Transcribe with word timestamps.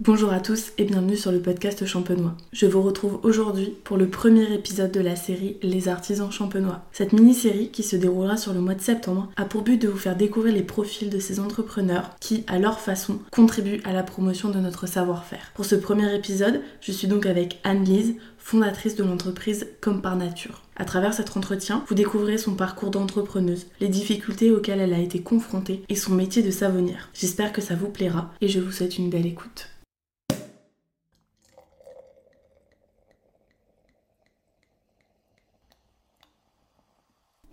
Bonjour 0.00 0.32
à 0.32 0.40
tous 0.40 0.72
et 0.76 0.82
bienvenue 0.82 1.16
sur 1.16 1.30
le 1.30 1.38
podcast 1.40 1.86
champenois. 1.86 2.36
Je 2.52 2.66
vous 2.66 2.82
retrouve 2.82 3.20
aujourd'hui 3.22 3.76
pour 3.84 3.96
le 3.96 4.08
premier 4.08 4.52
épisode 4.52 4.90
de 4.90 4.98
la 4.98 5.14
série 5.14 5.56
Les 5.62 5.86
artisans 5.86 6.32
champenois. 6.32 6.82
Cette 6.90 7.12
mini-série, 7.12 7.70
qui 7.70 7.84
se 7.84 7.94
déroulera 7.94 8.36
sur 8.36 8.52
le 8.52 8.60
mois 8.60 8.74
de 8.74 8.80
septembre, 8.80 9.30
a 9.36 9.44
pour 9.44 9.62
but 9.62 9.80
de 9.80 9.86
vous 9.86 9.96
faire 9.96 10.16
découvrir 10.16 10.52
les 10.52 10.64
profils 10.64 11.10
de 11.10 11.20
ces 11.20 11.38
entrepreneurs 11.38 12.10
qui, 12.18 12.42
à 12.48 12.58
leur 12.58 12.80
façon, 12.80 13.20
contribuent 13.30 13.82
à 13.84 13.92
la 13.92 14.02
promotion 14.02 14.50
de 14.50 14.58
notre 14.58 14.88
savoir-faire. 14.88 15.52
Pour 15.54 15.64
ce 15.64 15.76
premier 15.76 16.12
épisode, 16.12 16.60
je 16.80 16.90
suis 16.90 17.06
donc 17.06 17.24
avec 17.24 17.60
Anne-Lise, 17.62 18.16
fondatrice 18.36 18.96
de 18.96 19.04
l'entreprise 19.04 19.68
Comme 19.80 20.02
par 20.02 20.16
Nature. 20.16 20.62
À 20.74 20.84
travers 20.84 21.14
cet 21.14 21.36
entretien, 21.36 21.84
vous 21.86 21.94
découvrirez 21.94 22.38
son 22.38 22.56
parcours 22.56 22.90
d'entrepreneuse, 22.90 23.66
les 23.80 23.88
difficultés 23.88 24.50
auxquelles 24.50 24.80
elle 24.80 24.92
a 24.92 24.98
été 24.98 25.22
confrontée 25.22 25.84
et 25.88 25.94
son 25.94 26.14
métier 26.14 26.42
de 26.42 26.50
savonnière. 26.50 27.10
J'espère 27.14 27.52
que 27.52 27.62
ça 27.62 27.76
vous 27.76 27.90
plaira 27.90 28.32
et 28.40 28.48
je 28.48 28.58
vous 28.58 28.72
souhaite 28.72 28.98
une 28.98 29.08
belle 29.08 29.26
écoute. 29.26 29.68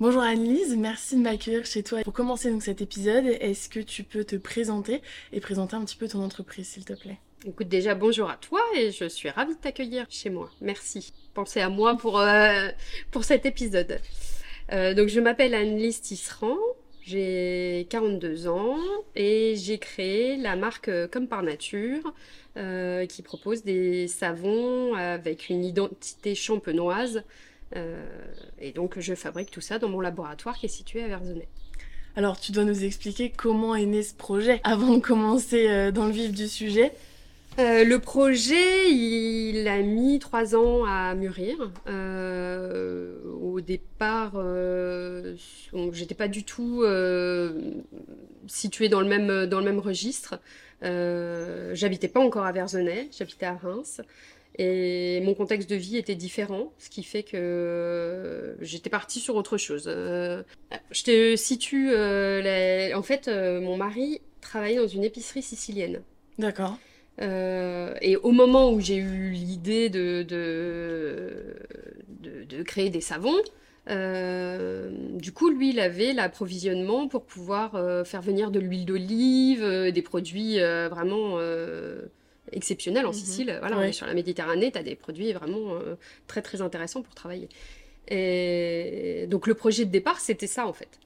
Bonjour 0.02 0.24
Anne-Lise, 0.24 0.78
merci 0.78 1.16
de 1.16 1.22
m'accueillir 1.22 1.64
chez 1.64 1.84
toi. 1.84 2.02
Pour 2.02 2.14
commencer 2.14 2.50
donc 2.50 2.64
cet 2.64 2.82
épisode, 2.82 3.24
est-ce 3.40 3.70
que 3.70 3.80
tu 3.80 4.02
peux 4.02 4.24
te 4.24 4.36
présenter 4.36 5.00
et 5.32 5.40
présenter 5.40 5.76
un 5.76 5.86
petit 5.86 5.96
peu 5.96 6.08
ton 6.08 6.24
entreprise 6.24 6.70
s'il 6.70 6.86
te 6.86 6.94
plaît? 6.94 7.20
Écoute, 7.46 7.68
déjà 7.68 7.94
bonjour 7.94 8.28
à 8.28 8.36
toi 8.36 8.64
et 8.76 8.90
je 8.90 9.08
suis 9.08 9.30
ravie 9.30 9.54
de 9.54 9.60
t'accueillir 9.60 10.08
chez 10.10 10.32
moi. 10.32 10.50
Merci. 10.60 11.14
Pensez 11.36 11.60
à 11.60 11.70
moi 11.70 11.98
pour, 11.98 12.20
euh, 12.20 12.70
pour 13.12 13.26
cet 13.26 13.46
épisode. 13.46 14.00
Euh, 14.72 14.96
donc 14.96 15.08
je 15.08 15.20
m'appelle 15.20 15.54
Anne-Lise 15.54 16.02
Tisserand, 16.02 16.58
j'ai 17.04 17.86
42 17.92 18.48
ans 18.48 18.80
et 19.16 19.54
j'ai 19.56 19.78
créé 19.78 20.36
la 20.36 20.56
marque 20.56 20.88
euh, 20.88 21.08
Comme 21.08 21.28
par 21.28 21.44
Nature 21.44 22.12
qui 23.08 23.22
propose 23.22 23.64
des 23.64 24.08
savons 24.08 24.96
avec 24.96 25.50
une 25.50 25.64
identité 25.64 26.34
champenoise 26.34 27.24
et 28.60 28.72
donc, 28.72 29.00
je 29.00 29.16
fabrique 29.16 29.52
tout 29.52 29.62
ça 29.62 29.80
dans 29.80 29.90
mon 29.90 30.00
laboratoire 30.00 30.58
qui 30.58 30.66
est 30.66 30.70
situé 30.70 31.04
à 31.04 31.08
Verzenay. 31.08 31.48
Alors, 32.18 32.40
tu 32.40 32.52
dois 32.52 32.66
nous 32.66 32.84
expliquer 32.84 33.32
comment 33.36 33.74
est 33.74 33.86
né 33.86 34.04
ce 34.04 34.14
projet 34.14 34.60
avant 34.64 34.96
de 34.96 35.02
commencer 35.02 35.70
euh, 35.70 35.92
dans 35.92 36.06
le 36.06 36.12
vif 36.12 36.34
du 36.34 36.48
sujet. 36.48 36.92
Euh, 37.60 37.86
le 37.86 38.00
projet, 38.00 38.92
il 38.92 39.68
a 39.68 39.82
mis 39.82 40.20
trois 40.20 40.56
ans 40.56 40.84
à 40.86 41.14
mûrir. 41.16 41.72
au 43.42 43.62
départ, 43.62 44.34
euh, 44.36 45.36
j'étais 45.94 46.16
pas 46.16 46.28
du 46.28 46.44
tout 46.44 46.84
située 48.48 48.90
dans 48.90 49.02
le 49.02 49.08
même 49.08 49.46
dans 49.46 49.60
le 49.60 49.66
même 49.66 49.80
registre. 49.80 50.40
j'habitais 50.82 52.10
pas 52.10 52.20
encore 52.20 52.46
à 52.46 52.52
Verzenay, 52.52 53.08
j'habitais 53.18 53.46
à 53.46 53.54
Reims. 53.56 54.02
Et 54.58 55.22
mon 55.22 55.34
contexte 55.34 55.70
de 55.70 55.76
vie 55.76 55.98
était 55.98 56.16
différent, 56.16 56.74
ce 56.78 56.90
qui 56.90 57.04
fait 57.04 57.24
que 57.24 58.58
j'étais 58.60 58.90
partie 58.90 59.20
sur 59.20 59.36
autre 59.36 59.58
chose. 59.58 59.86
Euh, 59.88 60.44
je 60.92 61.04
te 61.04 61.36
situe, 61.38 61.92
euh, 61.92 62.92
en 62.96 63.02
fait, 63.02 63.28
euh, 63.28 63.62
mon 63.62 63.78
mari 63.78 64.20
travaillait 64.42 64.78
dans 64.78 64.88
une 64.88 65.04
épicerie 65.04 65.42
sicilienne. 65.42 66.02
D'accord. 66.38 66.78
et 67.20 68.16
au 68.24 68.32
moment 68.32 68.72
où 68.72 68.80
j'ai 68.80 68.96
eu 68.96 69.32
l'idée 69.32 69.90
de 69.90 70.24
de, 70.24 71.56
de, 72.20 72.64
créer 72.64 72.90
des 72.90 73.02
savons, 73.02 73.38
du 73.88 75.32
coup, 75.32 75.50
lui, 75.50 75.70
il 75.70 75.80
avait 75.80 76.14
l'approvisionnement 76.14 77.08
pour 77.08 77.26
pouvoir 77.26 77.72
faire 78.08 78.22
venir 78.22 78.50
de 78.50 78.60
l'huile 78.60 78.86
d'olive, 78.86 79.92
des 79.92 80.02
produits 80.02 80.58
vraiment 80.58 81.38
exceptionnel 82.52 83.06
en 83.06 83.10
mhm. 83.10 83.16
Sicile. 83.16 83.58
Voilà, 83.60 83.92
sur 83.92 84.06
la 84.06 84.14
Méditerranée, 84.14 84.72
tu 84.72 84.78
as 84.78 84.84
des 84.84 84.96
produits 84.96 85.34
vraiment 85.34 85.74
euh, 85.74 85.96
très 86.28 86.42
très 86.42 86.62
intéressants 86.62 87.02
pour 87.02 87.16
travailler. 87.16 87.50
Et 88.08 89.26
donc 89.30 89.48
le 89.48 89.54
projet 89.54 89.86
de 89.86 89.92
départ, 89.92 90.20
c'était 90.20 90.48
ça 90.48 90.68
en 90.68 90.74
fait. 90.74 91.00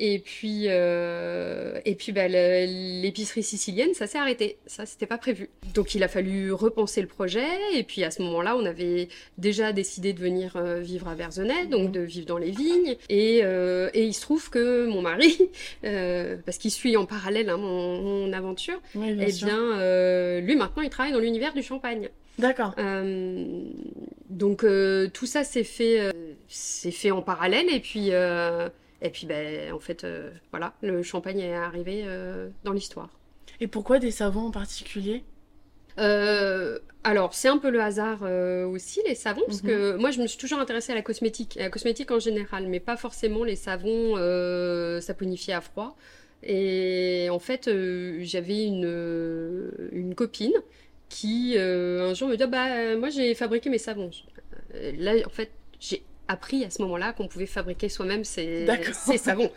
Et 0.00 0.20
puis, 0.20 0.66
euh, 0.68 1.80
et 1.84 1.96
puis 1.96 2.12
bah, 2.12 2.28
l'épicerie 2.28 3.42
sicilienne, 3.42 3.94
ça 3.94 4.06
s'est 4.06 4.18
arrêté. 4.18 4.58
Ça, 4.66 4.86
c'était 4.86 5.06
pas 5.06 5.18
prévu. 5.18 5.50
Donc, 5.74 5.94
il 5.96 6.04
a 6.04 6.08
fallu 6.08 6.52
repenser 6.52 7.00
le 7.00 7.08
projet. 7.08 7.46
Et 7.74 7.82
puis, 7.82 8.04
à 8.04 8.12
ce 8.12 8.22
moment-là, 8.22 8.56
on 8.56 8.64
avait 8.64 9.08
déjà 9.38 9.72
décidé 9.72 10.12
de 10.12 10.20
venir 10.20 10.56
euh, 10.56 10.78
vivre 10.78 11.08
à 11.08 11.16
Verzenay, 11.16 11.66
donc 11.66 11.86
mhm. 11.86 11.92
de 11.92 12.00
vivre 12.00 12.26
dans 12.26 12.38
les 12.38 12.52
vignes. 12.52 12.96
Et, 13.08 13.40
euh, 13.42 13.90
et 13.92 14.04
il 14.04 14.14
se 14.14 14.20
trouve 14.20 14.50
que 14.50 14.86
mon 14.86 15.02
mari, 15.02 15.36
parce 15.82 16.58
qu'il 16.58 16.70
suit 16.70 16.96
en 16.96 17.04
parallèle 17.04 17.50
hein, 17.50 17.56
mon, 17.56 18.32
aventure, 18.32 18.80
et 18.94 19.16
eh 19.20 19.32
bien, 19.44 20.40
lui 20.40 20.54
maintenant, 20.54 20.82
il 20.82 20.90
travaille 20.90 21.12
dans 21.12 21.18
l'univers 21.18 21.54
du 21.54 21.62
champagne. 21.62 22.08
D'accord. 22.38 22.76
donc, 24.30 24.64
tout 25.12 25.26
ça 25.26 25.42
s'est 25.42 25.64
fait, 25.64 26.12
c'est 26.46 26.92
fait 26.92 27.10
en 27.10 27.22
parallèle. 27.22 27.66
Et 27.74 27.80
puis. 27.80 28.12
Et 29.00 29.10
puis, 29.10 29.26
ben, 29.26 29.72
en 29.72 29.78
fait, 29.78 30.04
euh, 30.04 30.30
voilà, 30.50 30.74
le 30.82 31.02
champagne 31.02 31.38
est 31.38 31.54
arrivé 31.54 32.02
euh, 32.04 32.48
dans 32.64 32.72
l'histoire. 32.72 33.10
Et 33.60 33.66
pourquoi 33.66 33.98
des 33.98 34.10
savons 34.10 34.46
en 34.46 34.50
particulier? 34.50 35.24
Euh, 35.98 36.78
alors, 37.04 37.34
c'est 37.34 37.48
un 37.48 37.58
peu 37.58 37.70
le 37.70 37.80
hasard 37.80 38.22
aussi, 38.70 39.00
les 39.06 39.14
savons, 39.14 39.42
parce 39.46 39.62
que 39.62 39.92
mhm. 39.92 40.00
moi, 40.00 40.10
je 40.10 40.20
me 40.20 40.26
suis 40.26 40.38
toujours 40.38 40.58
intéressée 40.58 40.92
à 40.92 40.94
la 40.94 41.02
cosmétique, 41.02 41.56
à 41.56 41.62
la 41.62 41.70
cosmétique 41.70 42.10
en 42.10 42.18
général, 42.18 42.66
mais 42.66 42.80
pas 42.80 42.96
forcément 42.96 43.44
les 43.44 43.56
savons 43.56 44.16
saponifiés 45.00 45.54
à 45.54 45.60
froid. 45.60 45.96
Et 46.42 47.28
en 47.30 47.40
fait, 47.40 47.68
j'avais 48.20 48.64
une, 48.64 49.70
une 49.90 50.14
copine 50.14 50.54
qui, 51.08 51.56
un 51.58 52.14
jour, 52.14 52.28
me 52.28 52.36
dit 52.36 52.42
ah, 52.44 52.46
bah, 52.46 52.96
Moi, 52.96 53.10
j'ai 53.10 53.34
fabriqué 53.34 53.70
mes 53.70 53.78
savons. 53.78 54.10
Là, 54.74 55.14
en 55.24 55.30
fait, 55.30 55.50
j'ai 55.80 56.02
appris 56.28 56.64
à 56.64 56.70
ce 56.70 56.82
moment-là 56.82 57.12
qu'on 57.12 57.26
pouvait 57.26 57.46
fabriquer 57.46 57.88
soi-même 57.88 58.22
ses, 58.24 58.66
savons. 59.18 59.50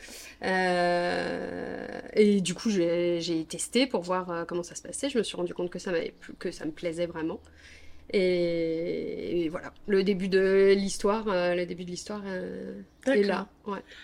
Euh, 0.43 2.01
et 2.13 2.41
du 2.41 2.55
coup, 2.55 2.69
j'ai 2.69 3.45
testé 3.47 3.85
pour 3.85 4.01
voir 4.01 4.31
euh, 4.31 4.45
comment 4.45 4.63
ça 4.63 4.75
se 4.75 4.81
passait. 4.81 5.09
Je 5.09 5.17
me 5.17 5.23
suis 5.23 5.35
rendu 5.35 5.53
compte 5.53 5.69
que 5.69 5.79
ça, 5.79 5.91
que 6.39 6.51
ça 6.51 6.65
me 6.65 6.71
plaisait 6.71 7.05
vraiment. 7.05 7.39
Et, 8.13 9.47
voilà, 9.49 9.73
le 9.87 10.03
début 10.03 10.27
de 10.27 10.73
l'histoire, 10.75 11.29
euh, 11.29 11.55
le 11.55 11.65
début 11.65 11.85
de 11.85 11.91
l'histoire 11.91 12.23
est 13.05 13.23
là. 13.23 13.47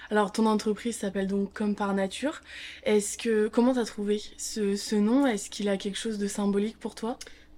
Alors, 0.10 0.32
ton 0.32 0.46
entreprise 0.46 0.98
s'appelle 0.98 1.28
donc 1.28 1.52
Comme 1.54 1.76
par 1.76 1.94
Nature. 1.94 2.42
Est-ce 2.84 3.18
que 3.18 3.48
comment 3.48 3.74
t'as 3.74 3.86
trouvé 3.86 4.22
ce, 4.38 4.76
ce 4.76 4.96
nom? 4.96 5.26
Est-ce 5.26 5.50
qu'il 5.50 5.68
a 5.68 5.78
quelque 5.78 5.98
chose 5.98 6.20
de 6.20 6.28
symbolique 6.28 6.78
pour 6.80 6.96
toi? 6.96 7.18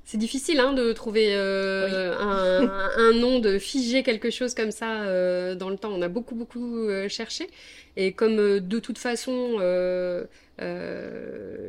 C'est 0.10 0.18
difficile 0.18 0.60
hein, 0.60 0.74
de 0.74 0.92
trouver 0.92 1.36
euh, 1.36 2.16
un, 2.98 3.14
nom, 3.14 3.38
de 3.38 3.60
figer 3.60 4.02
quelque 4.02 4.32
chose 4.32 4.56
comme 4.56 4.72
ça 4.72 5.04
euh, 5.04 5.54
dans 5.54 5.70
le 5.70 5.78
temps. 5.78 5.92
On 5.92 6.02
a 6.02 6.08
beaucoup, 6.08 6.34
beaucoup 6.34 6.90
euh, 6.90 7.08
cherché. 7.08 7.48
Et 7.96 8.14
comme 8.14 8.60
de 8.60 8.80
toute 8.80 8.98
façon, 8.98 9.60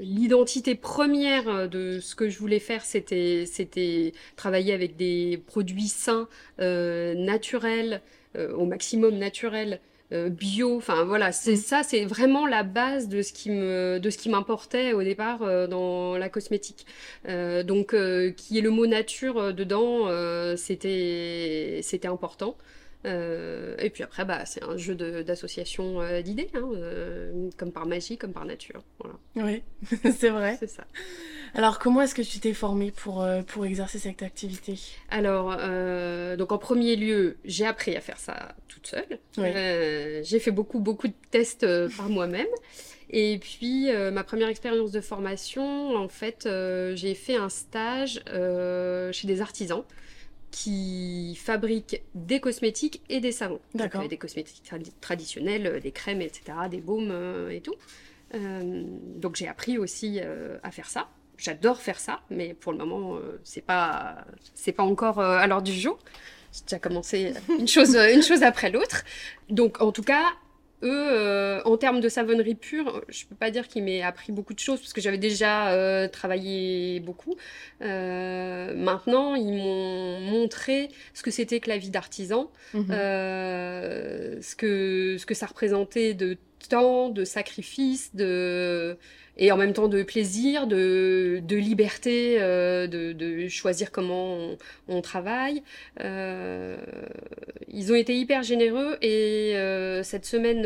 l'identité 0.00 0.75
première 0.75 1.69
de 1.69 2.00
ce 2.00 2.15
que 2.15 2.31
je 2.31 2.39
voulais 2.39 2.61
faire, 2.61 2.83
c'était, 2.83 3.45
c'était 3.45 4.15
travailler 4.37 4.73
avec 4.73 4.97
des 4.97 5.43
produits 5.47 5.89
sains, 5.89 6.27
naturels, 6.59 8.00
au 8.39 8.65
maximum 8.65 9.19
naturels. 9.19 9.81
Euh, 10.12 10.28
bio. 10.28 10.76
Enfin 10.76 11.04
voilà, 11.04 11.31
c'est 11.32 11.53
mm. 11.53 11.56
ça, 11.56 11.82
c'est 11.82 12.04
vraiment 12.04 12.47
la 12.47 12.62
base 12.62 13.09
de 13.09 13.22
ce 13.22 13.32
qui 13.32 13.50
me, 13.50 13.98
de 14.00 14.10
ce 14.10 14.19
qui 14.19 14.28
m'importait 14.28 14.93
au 14.93 15.03
départ 15.03 15.43
euh, 15.43 15.66
dans 15.66 16.16
la 16.16 16.28
cosmétique. 16.28 16.87
Euh, 17.28 17.62
donc, 17.62 17.94
qui 18.37 18.59
est 18.59 18.60
le 18.60 18.70
mot 18.70 18.87
nature 18.87 19.54
dedans, 19.54 20.09
c'était, 20.56 21.81
c'était 21.82 22.09
important. 22.09 22.56
Euh, 23.06 23.77
et 23.78 23.91
puis 23.91 24.03
après, 24.03 24.25
bah, 24.25 24.44
c'est 24.44 24.62
un 24.62 24.77
jeu 24.77 24.94
d'association 24.94 26.00
euh, 26.00 26.21
d'idées, 26.21 26.50
hein, 26.55 26.69
euh, 26.75 27.49
comme 27.56 27.72
par 27.72 27.87
magie, 27.87 28.19
comme 28.19 28.33
par 28.33 28.44
nature. 28.44 28.83
Voilà. 28.99 29.16
Oui, 29.37 29.62
c'est 30.19 30.28
vrai. 30.28 30.56
c'est 30.59 30.69
ça. 30.69 30.84
Alors, 31.55 31.78
comment 31.78 32.03
est-ce 32.03 32.15
que 32.15 32.22
tu 32.22 32.38
t'es 32.38 32.53
formée 32.53 32.91
pour, 32.91 33.27
pour 33.49 33.66
exercer 33.66 33.99
cette 33.99 34.23
activité? 34.23 34.79
Alors, 35.08 35.56
donc 36.37 36.52
en 36.52 36.58
premier 36.58 36.94
lieu, 36.94 37.38
j'ai 37.44 37.67
appris 37.67 37.97
à 37.97 38.00
faire 38.00 38.19
ça 38.19 38.55
toute 38.69 38.87
seule. 38.87 40.23
j'ai 40.23 40.38
fait 40.38 40.52
beaucoup, 40.52 40.79
beaucoup 40.79 41.08
de 41.08 41.14
tests 41.31 41.67
par 41.97 42.08
moi-même. 42.08 42.47
Et 43.12 43.38
puis, 43.38 43.88
ma 44.12 44.23
première 44.23 44.47
expérience 44.47 44.93
de 44.93 45.00
formation, 45.00 45.97
en 45.97 46.06
fait, 46.06 46.49
j'ai 46.94 47.17
fait 47.17 47.35
un 47.35 47.49
stage 47.49 48.23
chez 49.12 49.26
des 49.26 49.41
artisans 49.41 49.82
qui 50.50 51.38
fabriquent 51.41 52.02
des 52.14 52.41
cosmétiques 52.41 53.02
et 53.08 53.20
des 53.20 53.32
savons. 53.32 53.61
D'accord. 53.75 54.06
des 54.08 54.17
cosmétiques 54.17 54.70
traditionnels, 55.00 55.67
euh, 55.67 55.81
des 55.81 55.93
crèmes, 55.93 56.20
etc., 56.20 56.43
des 56.70 56.81
baumes 56.81 57.11
euh, 57.11 57.50
et 57.50 57.61
tout. 57.61 57.75
Euh, 58.35 58.85
donc 59.17 59.37
j'ai 59.37 59.49
appris 59.49 59.79
aussi 59.79 60.20
à 60.20 60.70
faire 60.70 60.88
ça. 60.88 61.08
J'adore 61.37 61.81
faire 61.81 61.99
ça, 61.99 62.20
mais 62.31 62.55
pour 62.55 62.73
le 62.73 62.79
moment, 62.79 63.19
c'est 63.44 63.62
pas 63.64 64.25
c'est 64.55 64.73
pas 64.73 64.82
encore 64.82 65.20
à 65.20 65.47
l'ordre 65.47 65.64
du 65.64 65.73
jour. 65.73 65.99
J'ai 66.52 66.62
déjà 66.62 66.79
commencé 66.79 67.32
une 67.58 67.67
chose 67.67 67.97
une 67.97 68.23
chose 68.23 68.43
après 68.43 68.70
l'autre. 68.70 69.05
Donc 69.49 69.81
en 69.81 69.91
tout 69.91 70.02
cas, 70.02 70.25
eux, 70.82 71.61
en 71.65 71.77
termes 71.77 72.00
de 72.00 72.09
savonnerie 72.09 72.55
pure, 72.55 73.05
je 73.09 73.25
peux 73.27 73.35
pas 73.35 73.50
dire 73.50 73.69
qu'ils 73.69 73.85
m'aient 73.85 74.03
appris 74.03 74.32
beaucoup 74.32 74.55
de 74.55 74.59
choses 74.59 74.81
parce 74.81 74.93
que 74.93 75.00
j'avais 75.00 75.19
déjà 75.19 76.09
travaillé 76.12 77.00
beaucoup. 77.00 77.37
maintenant, 77.81 79.35
ils 79.35 79.53
m'ont 79.53 80.21
montré 80.21 80.88
ce 81.15 81.23
que 81.23 81.31
c'était 81.31 81.61
que 81.61 81.69
la 81.69 81.79
vie 81.79 81.91
d'artisan, 81.91 82.50
mhm. 82.75 82.87
ce, 82.88 84.56
que, 84.56 85.17
ce 85.19 85.27
que 85.27 85.35
ça 85.35 85.47
représentait 85.47 86.15
de 86.15 86.37
temps, 86.69 87.09
de 87.09 87.25
sacrifice, 87.25 88.15
de 88.15 88.97
et 89.40 89.50
en 89.52 89.56
même 89.56 89.72
temps 89.72 89.88
de 89.88 90.02
plaisir, 90.02 90.66
de, 90.66 91.40
de 91.42 91.56
liberté, 91.56 92.37
euh, 92.38 92.87
de, 92.87 93.12
de, 93.12 93.48
choisir 93.48 93.90
comment 93.90 94.37
on, 94.87 95.00
travaille. 95.00 95.62
Euh, 96.00 96.76
ils 97.66 97.90
ont 97.90 97.94
été 97.94 98.14
hyper 98.14 98.42
généreux 98.42 98.98
et 99.00 99.56
euh, 99.56 100.02
cette 100.02 100.26
semaine 100.26 100.62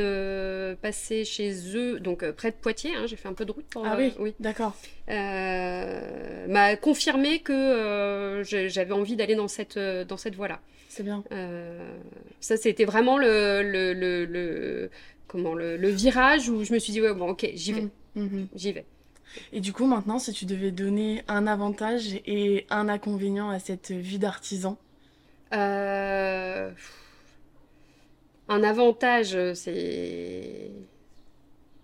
passée 0.82 1.24
chez 1.24 1.52
eux, 1.76 2.00
donc 2.00 2.28
près 2.32 2.50
de 2.50 2.56
Poitiers, 2.56 2.96
hein, 2.96 3.06
j'ai 3.06 3.14
fait 3.14 3.28
un 3.28 3.32
peu 3.32 3.44
de 3.44 3.52
route 3.52 3.66
pour. 3.66 3.86
Ah 3.86 3.94
oui, 3.96 4.12
oui. 4.18 4.34
d'accord. 4.40 4.74
m'a 5.06 6.76
confirmé 6.76 7.38
que 7.38 8.42
j'avais 8.44 8.92
envie 8.92 9.14
d'aller 9.14 9.36
dans 9.36 9.48
cette 9.48 9.78
dans 9.78 10.16
cette 10.16 10.34
voie-là. 10.34 10.60
C'est 10.88 11.04
bien. 11.04 11.22
ça, 12.40 12.56
c'était 12.56 12.84
vraiment 12.84 13.18
le, 13.18 13.62
le, 13.62 13.92
le, 14.24 14.90
comment 15.28 15.54
le, 15.54 15.76
le, 15.76 15.88
virage 15.88 16.48
où 16.48 16.64
je 16.64 16.72
me 16.72 16.78
suis 16.78 16.92
dit 16.92 17.00
ouais 17.00 17.14
bon 17.14 17.30
ok 17.30 17.48
j'y 17.54 17.72
vais. 17.72 17.82
Mm. 17.82 17.90
Mhm. 18.14 18.48
J'y 18.54 18.72
vais. 18.72 18.86
Et 19.52 19.60
du 19.60 19.72
coup, 19.72 19.86
maintenant, 19.86 20.18
si 20.18 20.32
tu 20.32 20.46
devais 20.46 20.70
donner 20.70 21.22
un 21.28 21.46
avantage 21.46 22.20
et 22.26 22.66
un 22.70 22.88
inconvénient 22.88 23.50
à 23.50 23.58
cette 23.58 23.90
vie 23.90 24.18
d'artisan? 24.18 24.78
Euh, 25.52 26.70
Un 28.48 28.62
avantage, 28.62 29.36
c'est. 29.54 30.70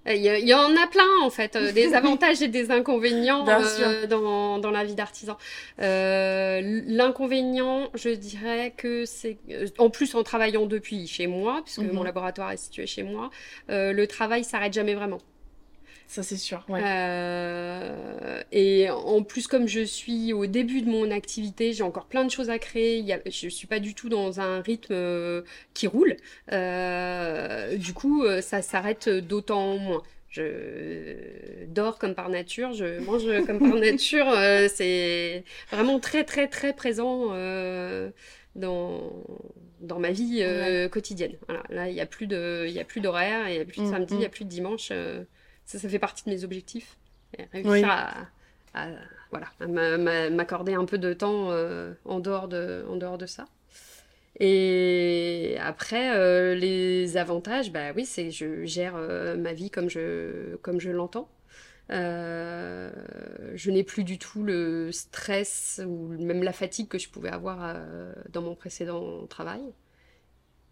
Il 0.06 0.16
y, 0.16 0.54
en 0.54 0.74
a 0.76 0.86
plein 0.86 1.20
en 1.22 1.28
fait, 1.28 1.56
euh, 1.56 1.72
des 1.72 1.92
avantages 1.94 2.40
et 2.40 2.48
des 2.48 2.70
inconvénients 2.70 3.46
euh, 3.46 4.06
dans, 4.06 4.58
dans, 4.58 4.70
la 4.70 4.82
vie 4.82 4.94
d'artisan. 4.94 5.36
L'inconvénient, 5.78 7.90
je 7.94 8.08
dirais 8.08 8.72
que 8.76 9.04
c'est, 9.04 9.36
en 9.78 9.90
plus 9.90 10.14
en 10.14 10.22
travaillant 10.22 10.64
depuis 10.64 11.06
chez 11.06 11.26
moi, 11.26 11.60
puisque 11.64 11.80
mon 11.80 12.00
mhm. 12.00 12.06
laboratoire 12.06 12.50
est 12.50 12.56
situé 12.56 12.86
chez 12.86 13.02
moi, 13.02 13.30
le 13.68 14.04
travail 14.06 14.42
s'arrête 14.42 14.72
jamais 14.72 14.94
vraiment. 14.94 15.20
Ça, 16.10 16.24
c'est 16.24 16.36
sûr. 16.36 16.66
Euh, 16.70 18.42
et 18.50 18.90
en 18.90 19.22
plus, 19.22 19.46
comme 19.46 19.68
je 19.68 19.82
suis 19.82 20.32
au 20.32 20.46
début 20.46 20.82
de 20.82 20.90
mon 20.90 21.08
activité, 21.12 21.72
j'ai 21.72 21.84
encore 21.84 22.06
plein 22.06 22.24
de 22.24 22.32
choses 22.32 22.50
à 22.50 22.58
créer. 22.58 23.06
je 23.26 23.46
ne 23.46 23.50
suis 23.50 23.68
pas 23.68 23.78
du 23.78 23.94
tout 23.94 24.08
dans 24.08 24.40
un 24.40 24.60
rythme 24.60 24.92
euh, 24.92 25.42
qui 25.72 25.86
roule. 25.86 26.16
Euh, 26.50 27.76
du 27.76 27.94
coup, 27.94 28.24
ça 28.40 28.60
s'arrête 28.60 29.08
d'autant 29.08 29.78
moins. 29.78 30.02
Je 30.30 31.64
dors 31.68 31.96
comme 31.96 32.16
par 32.16 32.28
nature, 32.28 32.72
je 32.72 32.98
mange 33.04 33.22
comme 33.46 33.60
par 33.60 33.78
nature. 33.78 34.34
c'est 34.68 35.44
vraiment 35.70 36.00
très, 36.00 36.24
très, 36.24 36.48
très 36.48 36.72
présent 36.72 37.26
dans, 38.56 39.12
dans 39.80 40.00
ma 40.00 40.10
vie 40.10 40.42
quotidienne. 40.90 41.36
Là, 41.68 41.88
il 41.88 41.94
n'y 41.94 42.00
a 42.00 42.06
plus 42.06 42.26
d'horaire, 42.26 43.48
il 43.48 43.54
n'y 43.54 43.60
a 43.60 43.64
plus 43.64 43.82
de 43.82 43.86
mm, 43.86 43.92
samedi, 43.92 44.14
il 44.14 44.18
n'y 44.18 44.24
a 44.24 44.28
mm. 44.28 44.32
plus 44.32 44.44
de 44.44 44.50
dimanche. 44.50 44.90
Ça, 45.70 45.78
ça 45.78 45.88
fait 45.88 46.00
partie 46.00 46.24
de 46.24 46.30
mes 46.30 46.42
objectifs. 46.42 46.96
réussir 47.52 47.88
à, 48.74 48.88
voilà, 49.30 49.46
m'accorder 50.30 50.74
un 50.74 50.84
peu 50.84 50.98
de 50.98 51.12
temps 51.12 51.52
euh, 51.52 51.92
en, 52.04 52.18
dehors 52.18 52.48
de, 52.48 52.84
en 52.88 52.96
dehors 52.96 53.18
de 53.18 53.26
ça. 53.26 53.44
Et 54.40 55.56
après, 55.60 56.16
euh, 56.16 56.56
les 56.56 57.16
avantages, 57.16 57.70
bah 57.70 57.92
oui, 57.94 58.04
c'est 58.04 58.32
je 58.32 58.64
gère 58.64 58.94
euh, 58.96 59.36
ma 59.36 59.52
vie 59.52 59.70
comme 59.70 59.88
je, 59.88 60.56
comme 60.56 60.80
je 60.80 60.90
l'entends. 60.90 61.28
je 61.88 62.90
n'ai 63.70 63.84
plus 63.84 64.02
du 64.02 64.18
tout 64.18 64.42
le 64.42 64.90
stress 64.90 65.80
ou 65.86 66.08
même 66.18 66.42
la 66.42 66.52
fatigue 66.52 66.88
que 66.88 66.98
je 66.98 67.08
pouvais 67.08 67.30
avoir 67.30 67.76
dans 68.30 68.42
mon 68.42 68.56
précédent 68.56 69.24
travail 69.28 69.62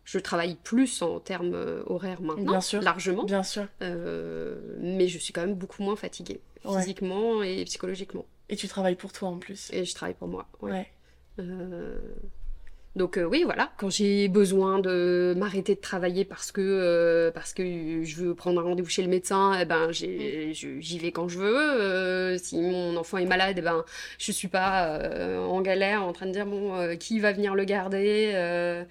je 0.09 0.19
travaille 0.19 0.57
plus 0.65 1.03
en 1.03 1.21
termes 1.21 1.53
euh, 1.53 1.83
horaires 1.85 2.23
maintenant, 2.23 2.53
bien 2.53 2.61
sûr, 2.63 2.81
largement. 2.81 3.25
Bien 3.25 3.43
sûr. 3.43 3.67
Euh, 3.83 4.57
mais 4.81 5.07
je 5.07 5.19
suis 5.19 5.35
quand 5.35 5.43
même 5.43 5.55
beaucoup 5.55 5.83
moins 5.83 5.97
fatiguée, 5.97 6.41
physiquement 6.63 7.43
et 7.43 7.63
psychologiquement. 7.67 8.25
Et 8.49 8.57
tu 8.57 8.69
travailles 8.69 8.95
pour 8.95 9.13
toi 9.13 9.29
en 9.29 9.37
plus. 9.37 9.69
Et 9.71 9.85
je 9.85 9.95
travaille 9.95 10.15
pour 10.15 10.29
moi, 10.29 10.49
ouais. 10.63 10.87
Euh, 11.39 11.99
donc 12.97 13.21
oui, 13.31 13.43
voilà, 13.45 13.71
quand 13.77 13.91
j'ai 13.91 14.29
besoin 14.29 14.79
de 14.79 15.35
m'arrêter 15.37 15.75
de 15.75 15.81
travailler 15.81 16.25
parce 16.25 16.53
que, 16.53 17.31
parce 17.35 17.53
que 17.53 18.03
je 18.03 18.17
veux 18.17 18.35
prendre 18.35 18.63
un 18.63 18.65
rendez-vous 18.65 18.89
chez 18.89 19.03
le 19.03 19.09
médecin, 19.09 19.59
eh 19.61 19.67
ben, 19.67 19.89
mm. 19.89 19.93
j'y 19.93 20.99
vais 20.99 21.13
quand 21.13 21.29
je 21.29 21.39
veux. 21.39 22.39
si 22.39 22.59
mon 22.59 22.97
enfant 22.97 23.19
est 23.19 23.27
malade, 23.27 23.57
eh 23.59 23.63
ben, 23.63 23.85
je 24.17 24.33
suis 24.33 24.49
pas 24.49 25.03
en 25.39 25.61
galère 25.61 26.03
en 26.03 26.15
train 26.15 26.25
de 26.25 26.33
dire, 26.33 26.47
bon, 26.47 26.97
qui 26.97 27.21
va 27.21 27.33
venir 27.33 27.55
le 27.55 27.65
garder 27.65 28.87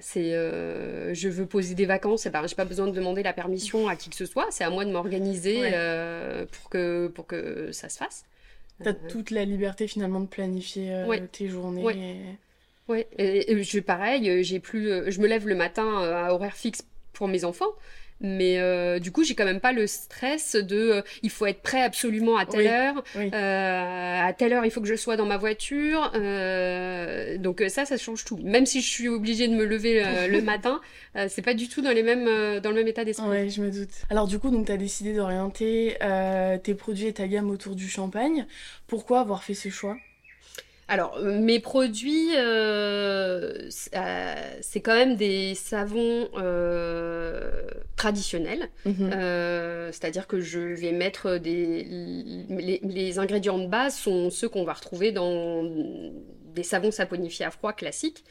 c'est 0.00 0.34
euh, 0.34 1.14
je 1.14 1.28
veux 1.28 1.46
poser 1.46 1.74
des 1.74 1.86
vacances, 1.86 2.26
et 2.26 2.30
ben 2.30 2.46
j'ai 2.46 2.54
pas 2.54 2.64
besoin 2.64 2.86
de 2.86 2.92
demander 2.92 3.22
la 3.22 3.32
permission 3.32 3.88
à 3.88 3.96
qui 3.96 4.10
que 4.10 4.16
ce 4.16 4.26
soit, 4.26 4.46
c'est 4.50 4.64
à 4.64 4.70
moi 4.70 4.84
de 4.84 4.90
m'organiser 4.90 5.58
euh, 5.60 6.46
pour 6.46 6.70
que 6.70 7.08
pour 7.08 7.26
que 7.26 7.72
ça 7.72 7.88
se 7.88 7.98
fasse. 7.98 8.24
Tu 8.82 8.88
as 8.88 8.94
toute 8.94 9.30
la 9.30 9.44
liberté 9.44 9.86
finalement 9.86 10.20
de 10.20 10.26
planifier 10.26 11.04
tes 11.30 11.48
journées. 11.48 12.38
Oui, 12.88 13.04
et, 13.16 13.62
je 13.62 13.80
pareil, 13.80 14.42
j'ai 14.42 14.58
plus 14.58 15.10
je 15.10 15.20
me 15.20 15.26
lève 15.26 15.46
le 15.46 15.54
matin 15.54 16.02
à 16.02 16.32
horaire 16.32 16.56
fixe 16.56 16.84
pour 17.12 17.28
mes 17.28 17.44
enfants. 17.44 17.72
Mais 18.22 18.58
euh, 18.58 19.00
du 19.00 19.10
coup, 19.10 19.24
j'ai 19.24 19.34
quand 19.34 19.44
même 19.44 19.60
pas 19.60 19.72
le 19.72 19.86
stress 19.86 20.54
de 20.54 20.76
euh, 20.76 21.02
il 21.22 21.30
faut 21.30 21.44
être 21.46 21.60
prêt 21.60 21.82
absolument 21.82 22.36
à 22.36 22.46
telle 22.46 22.68
heure. 22.68 23.04
Euh, 23.16 24.20
à 24.22 24.32
telle 24.32 24.52
heure, 24.52 24.64
il 24.64 24.70
faut 24.70 24.80
que 24.80 24.86
je 24.86 24.94
sois 24.94 25.16
dans 25.16 25.26
ma 25.26 25.36
voiture. 25.36 26.12
donc 27.38 27.62
ça, 27.68 27.84
ça 27.84 27.96
change 27.96 28.24
tout. 28.24 28.38
Même 28.38 28.64
si 28.64 28.80
je 28.80 28.88
suis 28.88 29.08
obligée 29.08 29.48
de 29.48 29.54
me 29.54 29.64
lever 29.64 30.02
le 30.28 30.40
matin, 30.42 30.80
c'est 31.28 31.42
pas 31.42 31.54
du 31.54 31.68
tout 31.68 31.82
dans, 31.82 31.90
les 31.90 32.02
mêmes, 32.02 32.60
dans 32.60 32.70
le 32.70 32.76
même 32.76 32.88
état 32.88 33.04
d'esprit. 33.04 33.28
Ouais, 33.28 33.48
je 33.50 33.60
me 33.60 33.70
doute. 33.70 33.90
Alors 34.08 34.28
du 34.28 34.38
coup, 34.38 34.50
donc 34.50 34.66
tu 34.66 34.72
as 34.72 34.76
décidé 34.76 35.14
d'orienter 35.14 35.96
tes 36.62 36.74
produits 36.74 37.06
et 37.06 37.12
ta 37.12 37.26
gamme 37.26 37.50
autour 37.50 37.74
du 37.74 37.88
champagne. 37.88 38.46
Pourquoi 38.86 39.20
avoir 39.20 39.42
fait 39.42 39.54
ce 39.54 39.68
choix? 39.68 39.96
Alors, 40.88 41.18
mes 41.20 41.60
produits, 41.60 42.36
euh, 42.36 43.70
euh, 43.94 44.34
c'est 44.60 44.80
quand 44.80 44.94
même 44.94 45.16
des 45.16 45.54
savons 45.54 46.28
euh, 46.36 47.62
traditionnels. 47.96 48.68
Mhm. 48.84 49.10
C'est-à-dire 49.92 50.26
que 50.26 50.40
je 50.40 50.58
vais 50.58 50.92
mettre 50.92 51.38
des... 51.38 51.86
Les, 52.50 53.18
ingrédients 53.18 53.58
de 53.58 53.66
base 53.66 53.96
sont 53.96 54.30
ceux 54.30 54.48
qu'on 54.48 54.64
va 54.64 54.72
retrouver 54.72 55.12
dans 55.12 55.64
des 56.54 56.62
savons 56.62 56.90
saponifiés 56.90 57.46
à 57.46 57.50
froid 57.50 57.72
classiques. 57.72 58.24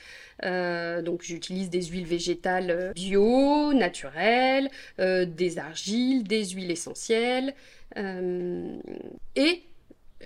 donc 0.44 1.22
j'utilise 1.22 1.70
des 1.70 1.84
huiles 1.84 2.06
végétales 2.06 2.92
bio, 2.94 3.74
naturelles, 3.74 4.70
des 5.00 5.58
argiles, 5.58 6.24
des 6.24 6.46
huiles 6.46 6.72
essentielles. 6.72 7.54
et 7.96 9.64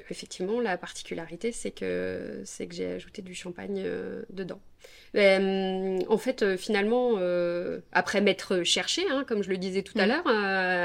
effectivement, 0.10 0.60
la 0.60 0.78
particularité, 0.78 1.52
c'est 1.52 1.72
que, 1.72 2.42
c'est 2.46 2.68
que 2.68 2.75
j'ai 2.75 2.94
ajouté 2.94 3.22
du 3.22 3.34
champagne 3.34 3.82
euh, 3.86 4.24
dedans. 4.30 4.60
Euh, 5.16 6.00
en 6.08 6.18
fait, 6.18 6.44
euh, 6.44 6.58
finalement, 6.58 7.18
après 7.92 8.22
m'être 8.22 8.64
cherché, 8.64 9.04
hein, 9.10 9.24
comme 9.28 9.44
je 9.44 9.50
le 9.50 9.58
disais 9.58 9.82
tout 9.82 9.98
à 9.98 10.06
mm. 10.06 10.10
l'heure, 10.10 10.28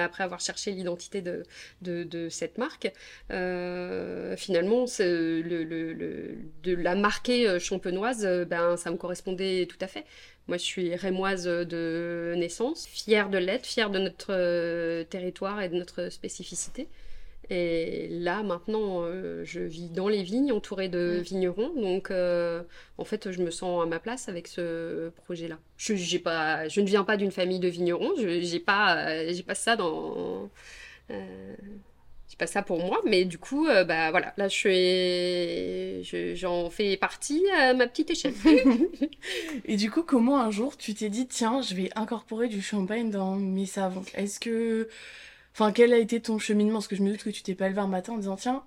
après 0.05 0.25
avoir 0.25 0.41
cherché 0.41 0.71
l'identité 0.73 1.23
de, 1.23 1.45
de, 1.83 2.29
cette 2.29 2.59
marque, 2.59 2.93
finalement, 3.29 4.87
le, 4.99 5.43
le, 5.43 6.39
de 6.63 6.75
la 6.75 6.95
marquer 6.95 7.59
champenoise, 7.59 8.27
ben, 8.49 8.77
ça 8.77 8.91
me 8.91 8.97
correspondait 8.97 9.67
tout 9.67 9.79
à 9.81 9.87
fait. 9.87 10.05
Moi, 10.49 10.57
je 10.57 10.65
suis 10.65 10.95
rémoise 10.97 11.45
de 11.45 12.35
naissance, 12.37 12.87
fière 12.87 13.29
de 13.29 13.39
l'être, 13.39 13.67
fière 13.67 13.91
de 13.91 13.99
notre 13.99 15.03
territoire 15.05 15.61
et 15.61 15.69
de 15.69 15.77
notre 15.77 16.09
spécificité. 16.09 16.89
Et 17.53 18.07
là, 18.09 18.45
maintenant, 18.45 19.03
euh, 19.03 19.43
je 19.45 19.59
vis 19.59 19.91
dans 19.91 20.07
les 20.07 20.23
vignes, 20.23 20.53
entourée 20.53 20.89
de 20.89 21.21
vignerons. 21.21 21.73
Donc, 21.75 22.13
euh, 22.13 22.63
en 22.97 23.05
fait, 23.05 23.33
je 23.33 23.43
me 23.43 23.51
sens 23.51 23.83
à 23.83 23.87
ma 23.87 23.99
place 23.99 24.29
avec 24.29 24.47
ce 24.47 25.09
projet-là. 25.25 25.59
Je, 25.77 26.19
pas, 26.19 26.69
je 26.69 26.81
ne 26.81 26.87
viens 26.87 27.03
pas 27.03 27.17
d'une 27.17 27.33
famille 27.33 27.59
de 27.59 27.67
vignerons. 27.67 28.13
Je 28.19 28.53
n'ai 28.53 28.61
pas, 28.61 29.33
j'ai 29.33 29.43
pas 29.43 29.57
ça 29.57 29.75
dans. 29.75 30.49
Euh, 31.11 31.55
j'ai 32.29 32.37
pas 32.37 32.47
ça 32.47 32.63
pour 32.63 32.79
moi, 32.79 33.01
mais 33.05 33.25
du 33.25 33.39
coup, 33.39 33.67
bah 33.67 34.13
voilà, 34.13 34.33
là, 34.37 34.47
je 34.47 36.03
suis, 36.05 36.37
j'en 36.37 36.71
fais 36.71 36.97
partie 36.97 37.45
à 37.59 37.75
ma 37.75 37.89
petite 37.89 38.11
échelle. 38.11 38.35
Et 39.65 39.75
du 39.75 39.91
coup, 39.91 40.05
comment 40.05 40.39
un 40.41 40.53
jour 40.53 40.77
tu 40.77 40.95
t'es 40.95 41.09
dit, 41.09 41.27
tiens, 41.27 41.63
je 41.63 41.75
vais 41.75 41.91
incorporer 41.97 42.47
du 42.47 42.63
champagne 42.63 43.11
dans 43.11 43.35
mes 43.35 43.67
savons? 43.67 44.05
Est-ce 44.15 44.39
que 44.39 44.89
Enfin, 45.55 45.73
quel 45.73 45.93
a 45.93 45.99
été 45.99 46.21
ton 46.21 46.39
cheminement? 46.39 46.75
Parce 46.75 46.89
que 46.89 46.97
je 46.97 47.03
me 47.03 47.11
doute 47.11 47.23
que 47.23 47.31
tu 47.31 47.43
t'es 47.43 47.55
pas 47.55 47.69
levé 47.69 47.81
un 47.81 47.87
matin 47.87 48.13
en 48.13 48.19
disant 48.19 48.37
tiens, 48.37 48.63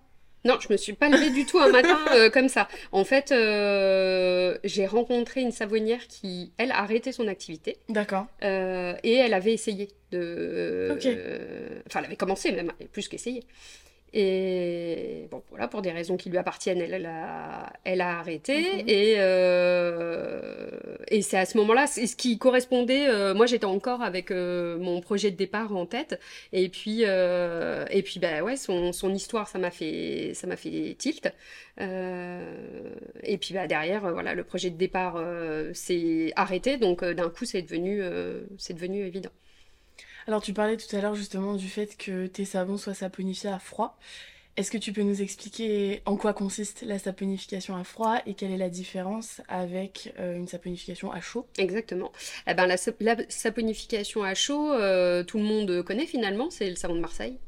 Non, 0.45 0.57
je 0.59 0.67
me 0.71 0.77
suis 0.77 0.93
pas 0.93 1.09
levée 1.09 1.29
du 1.29 1.45
tout 1.45 1.59
un 1.59 1.69
matin 1.69 1.97
euh, 2.13 2.29
comme 2.29 2.49
ça. 2.49 2.67
En 2.91 3.05
fait, 3.05 3.31
euh, 3.31 4.57
j'ai 4.63 4.85
rencontré 4.85 5.41
une 5.41 5.51
savonnière 5.51 6.07
qui, 6.07 6.51
elle, 6.57 6.71
a 6.71 6.79
arrêté 6.79 7.11
son 7.11 7.27
activité. 7.27 7.77
D'accord. 7.89 8.27
Euh, 8.43 8.95
et 9.03 9.13
elle 9.13 9.33
avait 9.33 9.53
essayé 9.53 9.89
de. 10.11 10.89
Ok. 10.91 11.07
Enfin, 11.87 11.99
elle 11.99 12.05
avait 12.05 12.15
commencé 12.15 12.51
même, 12.51 12.71
plus 12.91 13.07
qu'essayé. 13.07 13.43
Et 14.15 15.27
bon, 15.31 15.41
voilà, 15.49 15.67
pour 15.67 15.81
des 15.81 15.91
raisons 15.91 16.17
qui 16.17 16.29
lui 16.29 16.37
appartiennent, 16.37 16.79
elle, 16.81 16.93
elle 16.93 17.05
a, 17.07 17.73
elle 17.83 18.01
a 18.01 18.19
arrêté. 18.19 18.83
Mhm. 18.83 18.83
Et, 18.87 19.15
euh, 19.17 20.69
et 21.07 21.21
c'est 21.23 21.37
à 21.37 21.45
ce 21.45 21.57
moment-là, 21.57 21.87
ce 21.87 22.15
qui 22.15 22.37
correspondait. 22.37 23.07
euh, 23.09 23.33
moi, 23.33 23.45
j'étais 23.47 23.65
encore 23.65 24.01
avec 24.03 24.29
euh, 24.31 24.77
mon 24.77 25.01
projet 25.01 25.31
de 25.31 25.35
départ 25.35 25.75
en 25.75 25.85
tête. 25.87 26.19
Et 26.51 26.69
puis, 26.69 26.99
euh, 27.05 27.85
et 27.89 28.03
puis 28.03 28.19
bah 28.19 28.43
ouais, 28.43 28.55
son, 28.55 28.91
son 28.93 29.13
histoire, 29.13 29.47
ça 29.47 29.57
m'a 29.59 29.71
fait, 29.71 30.33
ça 30.35 30.45
m'a 30.47 30.57
fait 30.57 30.95
tilt. 30.97 31.33
Euh, 31.81 32.93
et 33.23 33.37
puis 33.37 33.53
bah, 33.53 33.67
derrière, 33.67 34.01
voilà, 34.11 34.33
le 34.35 34.43
projet 34.43 34.69
de 34.69 34.77
départ 34.77 35.15
euh, 35.17 35.73
s'est 35.73 36.31
arrêté. 36.35 36.77
Donc 36.77 37.03
d'un 37.03 37.29
coup, 37.29 37.45
c'est 37.45 37.61
devenu, 37.63 38.01
euh, 38.01 38.41
c'est 38.57 38.73
devenu 38.73 39.05
évident. 39.05 39.31
Alors 40.27 40.41
tu 40.41 40.53
parlais 40.53 40.77
tout 40.77 40.93
à 40.95 41.01
l'heure 41.01 41.15
justement 41.15 41.55
du 41.55 41.69
fait 41.69 41.97
que 41.97 42.27
tes 42.27 42.45
savons 42.45 42.77
soient 42.77 42.93
saponifiés 42.93 43.49
à 43.49 43.59
froid. 43.59 43.97
Est-ce 44.57 44.71
que 44.71 44.77
tu 44.77 44.93
peux 44.93 45.03
nous 45.03 45.21
expliquer 45.21 46.01
en 46.05 46.17
quoi 46.17 46.33
consiste 46.33 46.83
la 46.83 46.99
saponification 46.99 47.75
à 47.75 47.83
froid 47.83 48.19
et 48.27 48.35
quelle 48.35 48.51
est 48.51 48.57
la 48.57 48.69
différence 48.69 49.41
avec 49.49 50.13
euh, 50.19 50.35
une 50.37 50.47
saponification 50.47 51.11
à 51.11 51.21
chaud? 51.21 51.47
Exactement. 51.57 52.11
Eh 52.47 52.53
ben, 52.53 52.67
la, 52.67 52.77
sap- 52.77 53.01
la 53.01 53.15
saponification 53.29 54.23
à 54.23 54.35
chaud, 54.35 54.71
euh, 54.73 55.23
tout 55.23 55.37
le 55.39 55.43
monde 55.43 55.83
connaît 55.83 56.05
finalement, 56.05 56.49
c'est 56.51 56.69
le 56.69 56.75
savon 56.75 56.95
de 56.95 56.99
Marseille. 57.01 57.39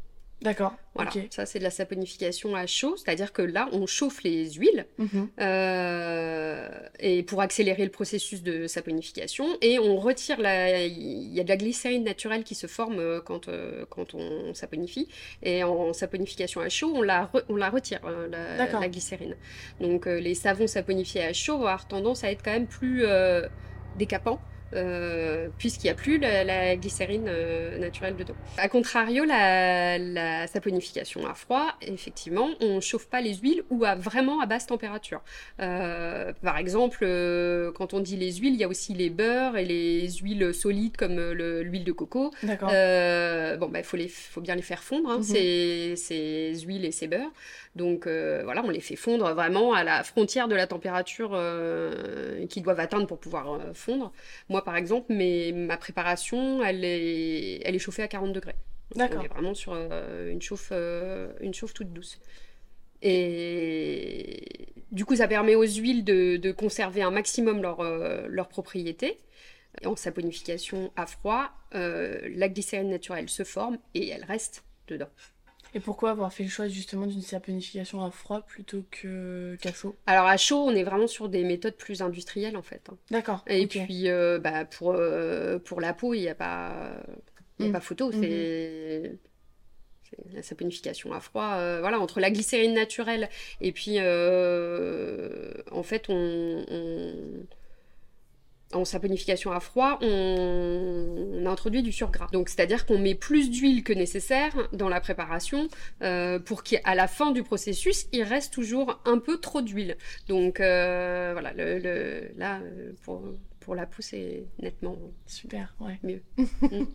D'accord. 0.42 0.76
Voilà, 0.94 1.12
ça 1.32 1.46
c'est 1.46 1.60
de 1.60 1.64
la 1.64 1.72
saponification 1.72 2.56
à 2.56 2.68
chaud, 2.68 2.96
c'est-à-dire 2.98 3.34
que 3.34 3.42
là 3.42 3.68
on 3.72 3.88
chauffe 3.88 4.22
les 4.24 4.52
huiles 4.52 4.86
Mhm. 4.98 5.30
euh, 5.42 6.70
et 7.00 7.24
pour 7.24 7.42
accélérer 7.42 7.84
le 7.84 7.90
processus 7.92 8.44
de 8.44 8.68
saponification 8.68 9.46
et 9.62 9.80
on 9.80 9.98
retire 9.98 10.40
la, 10.40 10.86
il 10.86 11.34
y 11.34 11.40
a 11.40 11.44
de 11.44 11.50
la 11.50 11.58
glycérine 11.58 12.04
naturelle 12.04 12.44
qui 12.44 12.54
se 12.56 12.68
forme 12.68 13.00
euh, 13.00 13.22
quand 13.22 13.48
euh, 13.48 13.86
quand 13.90 14.14
on 14.14 14.54
saponifie 14.54 15.08
et 15.42 15.64
en 15.64 15.94
saponification 15.94 16.62
à 16.62 16.70
chaud 16.70 16.92
on 16.94 17.02
la 17.02 17.26
re- 17.34 17.44
on 17.50 17.56
la 17.56 17.70
retire 17.70 18.00
la, 18.30 18.88
glycérine. 18.88 19.36
Donc 19.82 20.06
euh, 20.08 20.20
les 20.20 20.36
savons 20.36 20.68
saponifiés 20.68 21.24
à 21.24 21.34
chaud 21.34 21.58
vont 21.58 21.66
avoir 21.66 21.88
tendance 21.88 22.24
à 22.24 22.32
être 22.32 22.44
quand 22.44 22.52
même 22.52 22.68
plus 22.68 23.04
décapants. 23.98 24.40
Euh, 24.74 25.50
puisqu'il 25.58 25.88
n'y 25.88 25.92
a 25.92 25.96
plus 25.96 26.18
la, 26.18 26.44
la 26.44 26.76
glycérine 26.76 27.26
euh, 27.28 27.78
naturelle 27.78 28.16
dedans. 28.16 28.34
A 28.58 28.68
contrario, 28.68 29.24
la, 29.26 29.98
la 29.98 30.48
saponification 30.48 31.26
à 31.28 31.34
froid, 31.34 31.74
effectivement, 31.82 32.50
on 32.62 32.82
chauffe 32.82 33.08
pas 33.08 33.22
les 33.22 33.36
huiles 33.36 33.64
ou 33.70 33.86
à 33.86 33.96
vraiment 33.96 34.42
à 34.42 34.46
basse 34.46 34.68
température. 34.68 35.22
Euh, 35.60 36.34
par 36.42 36.58
exemple, 36.58 37.00
euh, 37.04 37.72
quand 37.74 37.94
on 37.94 38.00
dit 38.00 38.18
les 38.18 38.34
huiles, 38.34 38.54
il 38.54 38.60
y 38.60 38.64
a 38.64 38.68
aussi 38.68 38.94
les 38.94 39.10
beurres 39.10 39.58
et 39.58 39.66
les 39.66 40.10
huiles 40.22 40.54
solides 40.54 40.98
comme 40.98 41.20
euh, 41.20 41.34
le- 41.34 41.64
l'huile 41.64 41.84
de 41.84 41.92
coco. 41.92 42.32
Euh, 42.74 43.58
bon, 43.58 43.68
bah, 43.70 43.80
il 43.80 43.86
faut, 43.86 43.98
les- 43.98 44.08
faut 44.08 44.42
bien 44.42 44.56
les 44.56 44.62
faire 44.62 44.84
fondre, 44.84 45.10
hein, 45.10 45.18
Mhm. 45.18 45.24
ces, 45.24 45.94
ces 45.96 46.60
huiles 46.66 46.86
et 46.86 46.92
ces 46.92 47.08
beurres. 47.08 47.32
Donc 47.76 48.08
euh, 48.08 48.42
voilà, 48.46 48.64
on 48.64 48.70
les 48.70 48.80
fait 48.80 48.96
fondre 48.96 49.34
vraiment 49.34 49.74
à 49.74 49.84
la 49.84 50.04
frontière 50.04 50.48
de 50.48 50.56
la 50.56 50.66
température 50.66 51.32
euh, 51.34 52.46
qu'ils 52.48 52.64
doivent 52.64 52.80
atteindre 52.80 53.06
pour 53.06 53.20
pouvoir 53.20 53.54
euh, 53.54 53.74
fondre. 53.74 54.14
Moi, 54.50 54.64
par 54.64 54.78
exemple, 54.78 55.14
mes- 55.14 55.52
ma 55.52 55.76
préparation, 55.78 56.64
elle 56.64 56.86
est, 56.86 57.60
elle 57.66 57.76
est 57.76 57.80
chauffée 57.80 58.04
à 58.04 58.08
40 58.08 58.32
degrés. 58.34 58.56
Donc, 58.92 59.00
D'accord. 59.00 59.22
On 59.22 59.26
est 59.26 59.28
vraiment 59.28 59.54
sur 59.54 59.74
une, 59.74 60.42
chauffe, 60.42 60.72
une 61.42 61.54
chauffe 61.54 61.74
toute 61.74 61.92
douce. 61.92 62.20
Et 63.02 64.68
du 64.92 65.06
coup, 65.06 65.16
ça 65.16 65.28
permet 65.28 65.56
aux 65.56 65.64
huiles 65.68 66.04
de, 66.04 66.38
de 66.38 66.52
conserver 66.52 67.02
un 67.02 67.12
maximum 67.12 67.62
leur, 67.62 67.84
leurs 68.30 68.48
propriétés. 68.48 69.18
Et 69.82 69.88
en 69.88 69.96
saponification 69.96 70.92
à 70.96 71.06
froid, 71.06 71.50
euh, 71.74 72.20
la 72.36 72.48
glycérine 72.48 72.90
naturelle 72.90 73.28
se 73.28 73.44
forme 73.44 73.78
et 73.94 74.08
elle 74.10 74.24
reste 74.24 74.64
dedans. 74.88 75.10
Et 75.76 75.80
pourquoi 75.82 76.12
avoir 76.12 76.32
fait 76.32 76.44
le 76.44 76.50
choix 76.50 76.70
justement 76.70 77.06
d'une 77.06 77.22
saponification 77.22 78.02
à 78.04 78.10
froid 78.10 78.42
plutôt 78.42 78.84
que 78.90 79.58
qu'à 79.62 79.74
chaud? 79.74 79.94
Alors 80.06 80.26
à 80.26 80.38
chaud, 80.38 80.64
on 80.66 80.74
est 80.74 80.84
vraiment 80.84 81.06
sur 81.08 81.28
des 81.28 81.44
méthodes 81.44 81.76
plus 81.76 82.02
industrielles 82.02 82.56
en 82.56 82.62
fait. 82.64 82.82
hein. 82.90 82.98
D'accord. 83.12 83.44
Et 83.48 83.68
puis 83.68 84.10
euh, 84.10 84.40
bah, 84.40 84.64
pour, 84.64 84.94
euh, 84.94 85.60
pour 85.60 85.82
la 85.82 85.94
peau, 85.94 86.14
il 86.14 86.22
n'y 86.22 86.30
a 86.30 86.36
pas, 86.36 86.94
il 87.60 87.66
y 87.66 87.68
a 87.68 87.70
Mm. 87.70 87.74
pas 87.74 87.82
photo. 87.82 88.08
Mhm. 88.12 88.22
C'est 88.22 89.20
la 90.34 90.44
saponification 90.44 91.12
à 91.12 91.20
froid. 91.20 91.56
euh, 91.58 91.80
voilà, 91.82 92.00
entre 92.00 92.22
la 92.22 92.32
glycérine 92.32 92.74
naturelle 92.74 93.28
et 93.60 93.74
puis 93.74 93.96
euh, 93.98 95.52
en 95.72 95.84
fait, 95.84 96.06
on, 96.10 96.64
on- 96.70 97.46
en 98.74 98.84
saponification 98.84 99.52
à 99.52 99.60
froid, 99.60 100.00
on, 100.02 101.30
on 101.34 101.46
introduit 101.46 101.84
du 101.84 101.92
surgras. 101.92 102.28
Donc, 102.32 102.50
c'est-à-dire 102.50 102.86
qu'on 102.86 102.98
met 103.00 103.16
plus 103.16 103.50
d'huile 103.50 103.84
que 103.84 103.94
nécessaire 103.94 104.54
dans 104.74 104.90
la 104.90 105.00
préparation 105.00 105.68
euh, 106.02 106.40
pour 106.40 106.64
qu'à 106.64 106.96
la 106.96 107.08
fin 107.08 107.32
du 107.32 107.44
processus, 107.44 108.08
il 108.12 108.24
reste 108.24 108.54
toujours 108.54 109.00
un 109.06 109.20
peu 109.20 109.38
trop 109.38 109.62
d'huile. 109.62 109.96
Donc, 110.28 110.60
euh, 110.60 111.30
voilà, 111.34 111.54
le, 111.54 111.80
le- 111.80 112.32
là, 112.38 112.60
euh, 112.60 112.92
pour, 113.04 113.24
pour 113.60 113.76
la 113.76 113.86
peau, 113.86 114.02
c'est 114.02 114.44
nettement 114.62 114.98
Super, 115.26 115.74
ouais. 115.80 116.00
mieux. 116.04 116.22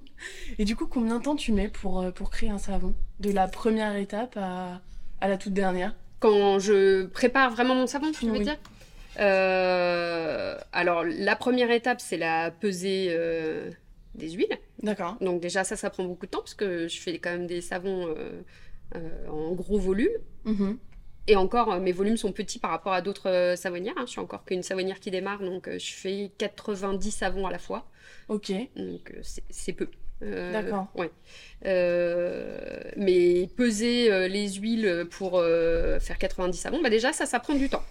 Et 0.59 0.65
du 0.65 0.77
coup, 0.77 0.87
combien 0.87 1.19
de 1.19 1.23
temps 1.23 1.37
tu 1.37 1.53
mets 1.53 1.69
pour, 1.69 2.13
pour 2.13 2.31
créer 2.31 2.51
un 2.51 2.59
savon? 2.59 2.95
De 3.21 3.31
la 3.31 3.49
première 3.49 3.97
étape 3.97 4.37
à, 4.37 4.81
à 5.21 5.29
la 5.29 5.37
toute 5.37 5.53
dernière? 5.55 5.95
Quand 6.19 6.59
je 6.59 7.07
prépare 7.07 7.51
vraiment 7.53 7.75
mon 7.75 7.87
savon, 7.87 8.11
tu 8.13 8.27
veux 8.27 8.33
Oui. 8.33 8.45
dire? 8.45 8.59
Euh, 9.21 10.57
Alors, 10.73 11.05
la 11.05 11.37
première 11.37 11.71
étape, 11.71 12.01
c'est 12.01 12.17
la 12.17 12.51
pesée 12.51 13.09
euh, 13.11 13.71
des 14.15 14.31
huiles. 14.31 14.59
D'accord. 14.83 15.17
Donc 15.21 15.41
déjà, 15.41 15.65
ça, 15.65 15.77
ça 15.77 15.91
prend 15.91 16.05
beaucoup 16.05 16.27
de 16.27 16.31
temps 16.31 16.41
parce 16.41 16.55
que 16.55 16.89
je 16.89 16.99
fais 17.01 17.19
quand 17.19 17.31
même 17.31 17.47
des 17.47 17.61
savons 17.61 18.15
euh, 18.97 19.29
en 19.29 19.53
gros 19.53 19.79
volume. 19.79 20.13
Mhm. 20.45 20.79
Et 21.27 21.37
encore, 21.37 21.79
mes 21.81 21.93
volumes 21.93 22.17
sont 22.17 22.33
petits 22.33 22.59
par 22.59 22.71
rapport 22.71 22.93
à 22.93 23.03
d'autres 23.03 23.55
savonnières. 23.57 23.95
hein. 23.97 24.05
Je 24.07 24.13
suis 24.13 24.21
encore 24.21 24.45
qu'une 24.45 24.63
savonnière 24.63 24.99
qui 24.99 25.11
démarre, 25.11 25.41
donc 25.41 25.69
je 25.71 25.93
fais 25.93 26.33
90 26.39 27.11
savons 27.11 27.47
à 27.47 27.53
la 27.53 27.59
fois. 27.59 27.87
Ok. 28.29 28.53
Donc 28.75 29.13
c'est 29.23 29.45
c'est 29.51 29.73
peu. 29.73 29.89
Euh, 30.23 30.53
D'accord. 30.53 30.89
Ouais. 30.95 31.11
Euh, 31.67 32.81
mais 32.97 33.49
peser 33.57 34.11
euh, 34.13 34.29
les 34.29 34.49
huiles 34.55 35.07
pour 35.11 35.43
faire 36.01 36.19
90 36.19 36.59
savons, 36.59 36.83
bah 36.83 36.91
déjà 36.91 37.13
ça, 37.13 37.27
ça 37.27 37.39
prend 37.39 37.55
du 37.55 37.69
temps. 37.69 37.85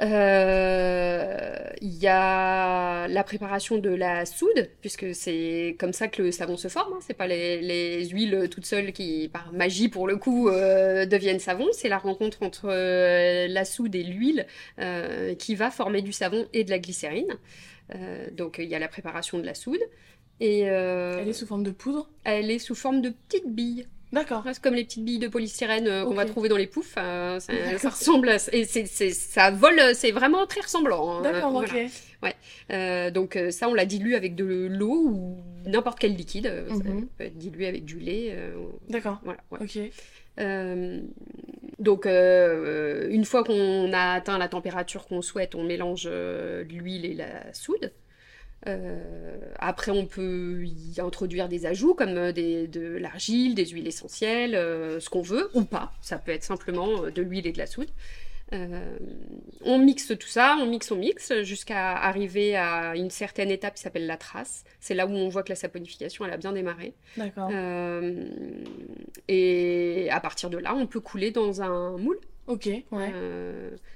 Euh, 0.00 1.70
Il 1.82 1.94
y 1.94 2.06
a 2.08 3.06
la 3.08 3.24
préparation 3.24 3.78
de 3.78 3.90
la 3.90 4.26
soude, 4.26 4.70
puisque 4.80 5.14
c'est 5.14 5.76
comme 5.78 5.92
ça 5.92 6.08
que 6.08 6.22
le 6.22 6.32
savon 6.32 6.56
se 6.56 6.68
forme. 6.68 6.94
hein. 6.94 6.98
C'est 7.00 7.14
pas 7.14 7.26
les, 7.26 7.60
les 7.60 8.06
huiles 8.08 8.48
toutes 8.50 8.66
seules 8.66 8.92
qui, 8.92 9.28
par 9.32 9.52
magie 9.52 9.88
pour 9.88 10.06
le 10.06 10.16
coup, 10.16 10.48
euh, 10.48 11.06
deviennent 11.06 11.38
savon. 11.38 11.66
C'est 11.72 11.88
la 11.88 11.98
rencontre 11.98 12.42
entre 12.42 12.66
euh, 12.70 13.46
la 13.48 13.64
soude 13.64 13.94
et 13.94 14.02
l'huile 14.02 14.46
euh, 14.80 15.34
qui 15.34 15.54
va 15.54 15.70
former 15.70 16.02
du 16.02 16.12
savon 16.12 16.46
et 16.52 16.64
de 16.64 16.70
la 16.70 16.78
glycérine. 16.78 17.34
Euh, 17.94 18.28
donc 18.32 18.56
il 18.58 18.66
y 18.68 18.74
a 18.74 18.78
la 18.78 18.88
préparation 18.88 19.38
de 19.38 19.44
la 19.46 19.54
soude. 19.54 19.80
Et 20.40 20.68
euh, 20.70 21.18
Elle 21.20 21.28
est 21.28 21.32
sous 21.32 21.46
forme 21.46 21.62
de 21.64 21.70
poudre? 21.70 22.10
elle 22.24 22.50
est 22.50 22.58
sous 22.58 22.74
forme 22.74 23.00
de 23.00 23.10
petites 23.10 23.48
billes. 23.48 23.86
D'accord. 24.12 24.42
Presque 24.42 24.62
comme 24.62 24.74
les 24.74 24.84
petites 24.84 25.04
billes 25.04 25.18
de 25.18 25.28
polystyrène 25.28 25.86
euh, 25.88 26.04
qu'on 26.04 26.14
va 26.14 26.24
trouver 26.24 26.48
dans 26.48 26.56
les 26.56 26.66
poufs. 26.68 26.94
euh, 26.96 27.40
ça, 27.40 27.52
ressemble 27.90 28.28
à... 28.28 28.36
Et 28.52 28.64
c'est, 28.64 28.86
c'est- 28.86 29.10
ça 29.10 29.50
vole, 29.50 29.80
c'est 29.94 30.12
vraiment 30.12 30.46
très 30.46 30.60
ressemblant. 30.60 31.18
hein, 31.18 31.22
D'accord, 31.22 31.54
ok. 31.56 31.76
voilà. 32.20 32.34
Euh, 32.72 33.10
donc 33.10 33.36
euh, 33.36 33.50
ça, 33.50 33.68
on 33.68 33.74
la 33.74 33.84
dilue 33.84 34.14
avec 34.14 34.34
de 34.36 34.68
l'eau 34.70 35.08
ou 35.08 35.36
n'importe 35.66 35.98
quel 35.98 36.14
liquide. 36.14 36.50
Ça 36.68 36.74
Mhm. 36.74 37.08
peut 37.18 37.24
être 37.24 37.36
dilué 37.36 37.66
avec 37.66 37.84
du 37.84 37.98
lait. 37.98 38.36
D'accord. 38.88 39.20
voilà, 39.24 39.40
ouais. 39.50 39.58
Ok. 39.62 39.78
Donc, 41.78 42.06
une 42.06 43.24
fois 43.24 43.44
qu'on 43.44 43.92
a 43.92 44.12
atteint 44.14 44.38
la 44.38 44.48
température 44.48 45.06
qu'on 45.06 45.20
souhaite, 45.22 45.54
on 45.54 45.64
mélange 45.64 46.08
l'huile 46.08 47.04
et 47.04 47.14
la 47.14 47.52
soude. 47.52 47.92
Euh, 48.66 49.38
après, 49.58 49.92
on 49.92 50.06
peut 50.06 50.64
y 50.64 51.00
introduire 51.00 51.48
des 51.48 51.66
ajouts 51.66 51.94
comme 51.94 52.16
euh, 52.16 52.32
des, 52.32 52.66
de 52.66 52.96
l'argile, 52.96 53.54
des 53.54 53.66
huiles 53.66 53.86
essentielles, 53.86 54.54
euh, 54.54 54.98
ce 55.00 55.08
qu'on 55.08 55.22
veut 55.22 55.50
ou 55.54 55.62
pas. 55.64 55.92
Ça 56.00 56.18
peut 56.18 56.32
être 56.32 56.42
simplement 56.44 57.02
de 57.10 57.22
l'huile 57.22 57.46
et 57.46 57.52
de 57.52 57.58
la 57.58 57.66
soude. 57.66 57.88
Euh, 58.52 58.96
on 59.62 59.78
mixe 59.78 60.12
tout 60.18 60.28
ça, 60.28 60.56
on 60.60 60.66
mixe, 60.66 60.90
on 60.92 60.96
mixe, 60.96 61.32
jusqu'à 61.42 61.96
arriver 61.96 62.54
à 62.56 62.94
une 62.94 63.10
certaine 63.10 63.50
étape 63.50 63.74
qui 63.74 63.82
s'appelle 63.82 64.06
la 64.06 64.16
trace. 64.16 64.62
C'est 64.78 64.94
là 64.94 65.06
où 65.06 65.10
on 65.10 65.28
voit 65.28 65.42
que 65.42 65.48
la 65.48 65.56
saponification, 65.56 66.24
elle 66.24 66.32
a 66.32 66.36
bien 66.36 66.52
démarré. 66.52 66.94
D'accord. 67.16 67.50
Et 69.28 70.08
à 70.10 70.20
partir 70.20 70.50
de 70.50 70.58
là, 70.58 70.74
on 70.74 70.86
peut 70.86 71.00
couler 71.00 71.30
dans 71.30 71.62
un 71.62 71.96
moule. 71.98 72.18
Ok, 72.46 72.68
ouais. 72.92 73.12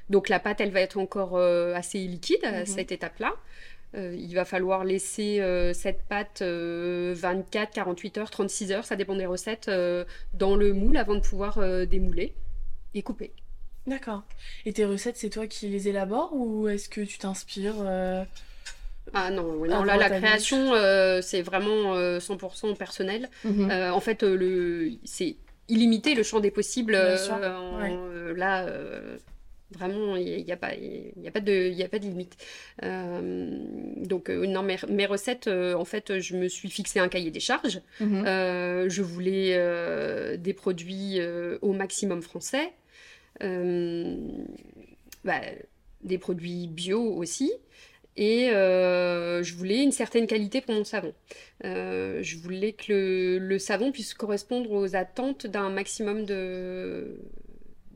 Donc 0.09 0.29
la 0.29 0.41
pâte, 0.41 0.61
elle 0.61 0.73
va 0.73 0.81
être 0.81 0.99
encore 0.99 1.39
assez 1.39 1.99
liquide 1.99 2.45
à 2.45 2.61
Mhm. 2.61 2.67
cette 2.67 2.91
étape-là. 2.91 3.33
Euh, 3.97 4.15
il 4.17 4.33
va 4.35 4.45
falloir 4.45 4.85
laisser 4.85 5.41
euh, 5.41 5.73
cette 5.73 6.03
pâte 6.05 6.43
euh, 6.43 7.13
24, 7.17 7.73
48 7.73 8.19
heures, 8.19 8.31
36 8.31 8.71
heures, 8.73 8.85
ça 8.85 8.95
dépend 8.95 9.17
des 9.17 9.27
recettes, 9.27 9.67
euh, 9.69 10.05
dans 10.35 10.55
le 10.55 10.73
moule 10.73 10.97
avant 10.97 11.15
de 11.17 11.21
pouvoir 11.21 11.59
euh, 11.59 11.87
démouler. 11.87 12.33
et 12.95 13.03
coupé. 13.03 13.33
D'accord. 13.87 14.23
Et 14.67 14.73
tes 14.73 14.85
recettes, 14.85 15.17
c'est 15.17 15.31
toi 15.31 15.47
qui 15.49 15.67
les 15.69 15.89
élabores 15.89 16.31
ou 16.35 16.69
est-ce 16.69 16.89
que 16.89 17.01
tu 17.01 17.19
t'inspires 17.19 17.75
euh, 17.81 18.23
Ah 19.15 19.31
non, 19.31 19.55
oui, 19.57 19.73
À 19.73 19.79
non 19.79 19.85
là, 19.85 19.97
la 19.97 20.11
création, 20.11 20.73
euh, 20.75 21.21
c'est 21.23 21.43
vraiment 21.43 21.95
euh, 21.97 22.19
100% 22.21 22.77
personnel. 22.77 23.29
mhm. 23.45 23.71
Euh, 23.71 23.91
en 23.93 24.01
fait, 24.01 24.23
euh, 24.23 24.37
le, 24.37 24.93
c'est 25.05 25.37
illimité 25.69 26.15
le 26.15 26.23
champ 26.23 26.39
des 26.41 26.51
possibles. 26.53 26.93
Bien 26.93 27.01
euh, 27.01 27.17
sûr, 27.17 27.35
ouais. 27.35 27.91
euh, 27.93 28.35
là, 28.37 28.65
euh, 28.67 29.17
vraiment, 29.73 30.17
il 30.17 30.45
n'y 30.45 30.53
a, 30.53 30.57
pas- 30.57 30.75
il 30.75 31.13
a, 31.27 31.31
pas 31.31 31.41
de- 31.41 31.71
il 31.73 31.83
a 31.83 31.89
pas 31.89 31.99
de 31.99 32.05
limite. 32.05 32.37
Euh, 32.83 33.59
donc, 33.97 34.29
euh, 34.31 34.47
non, 34.47 34.63
mes, 34.63 34.77
mes 34.89 35.07
recettes, 35.07 35.47
euh, 35.47 35.75
en 35.75 35.85
fait, 35.85 36.19
je 36.19 36.37
me 36.37 36.49
suis 36.49 36.71
fixé 36.71 36.99
un 36.99 37.09
cahier 37.09 37.31
des 37.31 37.41
charges. 37.41 37.81
Mhm. 38.01 38.25
Euh, 38.27 38.89
je 38.89 39.03
voulais 39.03 40.37
des 40.39 40.53
produits 40.55 41.19
au 41.63 41.73
maximum 41.73 42.23
français, 42.23 42.73
bah, 45.25 45.41
des 46.03 46.19
produits 46.19 46.67
bio 46.67 47.01
aussi, 47.03 47.53
et 48.17 48.51
euh, 48.51 49.43
je 49.43 49.55
voulais 49.55 49.83
une 49.83 49.93
certaine 49.93 50.27
qualité 50.27 50.61
pour 50.61 50.75
mon 50.75 50.85
savon. 50.85 51.15
Euh, 51.65 52.23
je 52.23 52.37
voulais 52.39 52.73
que 52.73 52.93
le, 52.93 53.39
le 53.39 53.59
savon 53.59 53.93
puisse 53.93 54.15
correspondre 54.15 54.73
aux 54.73 54.97
attentes 54.97 55.47
d'un 55.47 55.71
maximum 55.71 56.25
de, 56.25 57.19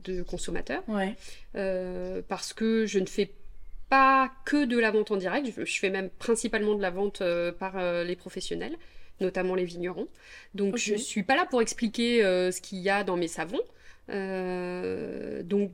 de 0.05 0.23
consommateurs, 0.23 0.83
Ouais. 0.87 1.15
euh, 1.55 2.21
parce 2.27 2.53
que 2.53 2.85
je 2.85 2.99
ne 2.99 3.05
fais 3.05 3.31
pas 3.89 4.31
que 4.45 4.65
de 4.65 4.77
la 4.79 4.91
vente 4.91 5.11
en 5.11 5.17
direct, 5.17 5.51
je, 5.57 5.79
fais 5.79 5.89
même 5.89 6.09
principalement 6.09 6.75
de 6.75 6.81
la 6.81 6.89
vente 6.89 7.21
euh, 7.21 7.51
par 7.51 7.77
euh, 7.77 8.03
les 8.03 8.15
professionnels, 8.15 8.77
notamment 9.21 9.55
les 9.55 9.65
vignerons. 9.65 10.07
Donc 10.53 10.75
Ok. 10.75 10.79
je 10.79 10.95
suis 10.95 11.23
pas 11.23 11.35
là 11.35 11.45
pour 11.45 11.61
expliquer 11.61 12.21
ce 12.21 12.59
qu'il 12.61 12.79
y 12.79 12.89
a 12.89 13.03
dans 13.03 13.17
mes 13.17 13.27
savons. 13.27 13.61
Euh, 14.09 15.41
donc 15.43 15.71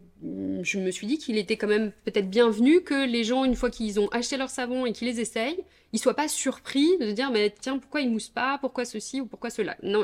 je 0.61 0.79
me 0.79 0.91
suis 0.91 1.07
dit 1.07 1.17
qu'il 1.17 1.37
était 1.37 1.57
quand 1.57 1.67
même 1.67 1.91
peut-être 2.05 2.29
bienvenu 2.29 2.81
que 2.81 3.05
les 3.05 3.23
gens, 3.23 3.43
une 3.43 3.55
fois 3.55 3.69
qu'ils 3.69 3.99
ont 3.99 4.07
acheté 4.09 4.37
leur 4.37 4.49
savon 4.49 4.85
et 4.85 4.93
qu'ils 4.93 5.07
les 5.07 5.19
essayent, 5.19 5.63
ils 5.93 5.99
soient 5.99 6.13
pas 6.13 6.27
surpris 6.27 6.87
de 6.99 7.11
dire 7.11 7.31
mais 7.31 7.53
tiens 7.59 7.77
pourquoi 7.79 8.01
ils 8.01 8.09
moussent 8.09 8.29
pas, 8.29 8.57
pourquoi 8.59 8.85
ceci 8.85 9.19
ou 9.21 9.25
pourquoi 9.25 9.49
cela? 9.49 9.75
Non, 9.83 10.03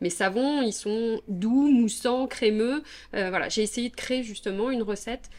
mes 0.00 0.10
savons 0.10 0.62
ils 0.62 0.72
sont 0.72 1.20
doux, 1.28 1.68
moussants, 1.68 2.26
crémeux. 2.26 2.82
Euh, 3.14 3.30
voilà, 3.30 3.48
j'ai 3.48 3.62
essayé 3.62 3.90
de 3.90 3.96
créer 3.96 4.22
justement 4.22 4.70
une 4.70 4.82
recette, 4.82 5.30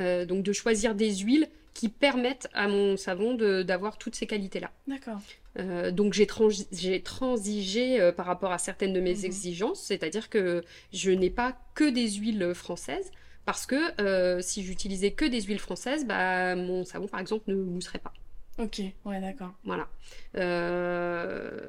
euh, 0.00 0.26
donc 0.26 0.42
de 0.42 0.52
choisir 0.52 0.94
des 0.94 1.16
huiles 1.16 1.48
qui 1.76 1.88
permettent 1.90 2.48
à 2.54 2.68
mon 2.68 2.96
savon 2.96 3.34
d'avoir 3.62 3.98
toutes 3.98 4.14
ces 4.14 4.26
qualités-là. 4.26 4.70
D'accord. 4.86 5.20
Euh, 5.58 5.90
donc 5.90 6.14
j'ai 6.14 6.26
trans- 6.26 6.48
j'ai 6.72 7.02
transigé 7.02 8.00
euh, 8.00 8.12
par 8.12 8.24
rapport 8.26 8.50
à 8.52 8.58
certaines 8.58 8.94
de 8.94 9.00
mes 9.00 9.14
Mhm. 9.18 9.24
exigences, 9.26 9.80
c'est-à-dire 9.82 10.30
que 10.30 10.64
je 10.92 11.10
n'ai 11.10 11.28
pas 11.40 11.50
que 11.74 11.88
des 11.98 12.08
huiles 12.12 12.52
françaises, 12.54 13.10
parce 13.44 13.66
que 13.66 13.80
euh, 14.00 14.40
si 14.40 14.62
j'utilisais 14.66 15.10
que 15.12 15.26
des 15.26 15.42
huiles 15.42 15.58
françaises, 15.68 16.06
bah, 16.06 16.56
mon 16.56 16.84
savon 16.84 17.08
par 17.08 17.20
exemple 17.20 17.44
ne 17.50 17.56
mousserait 17.56 17.98
pas. 18.06 18.14
Ok. 18.58 18.80
Ouais, 19.04 19.20
d'accord. 19.20 19.52
Voilà. 19.64 19.86
Euh, 20.36 21.68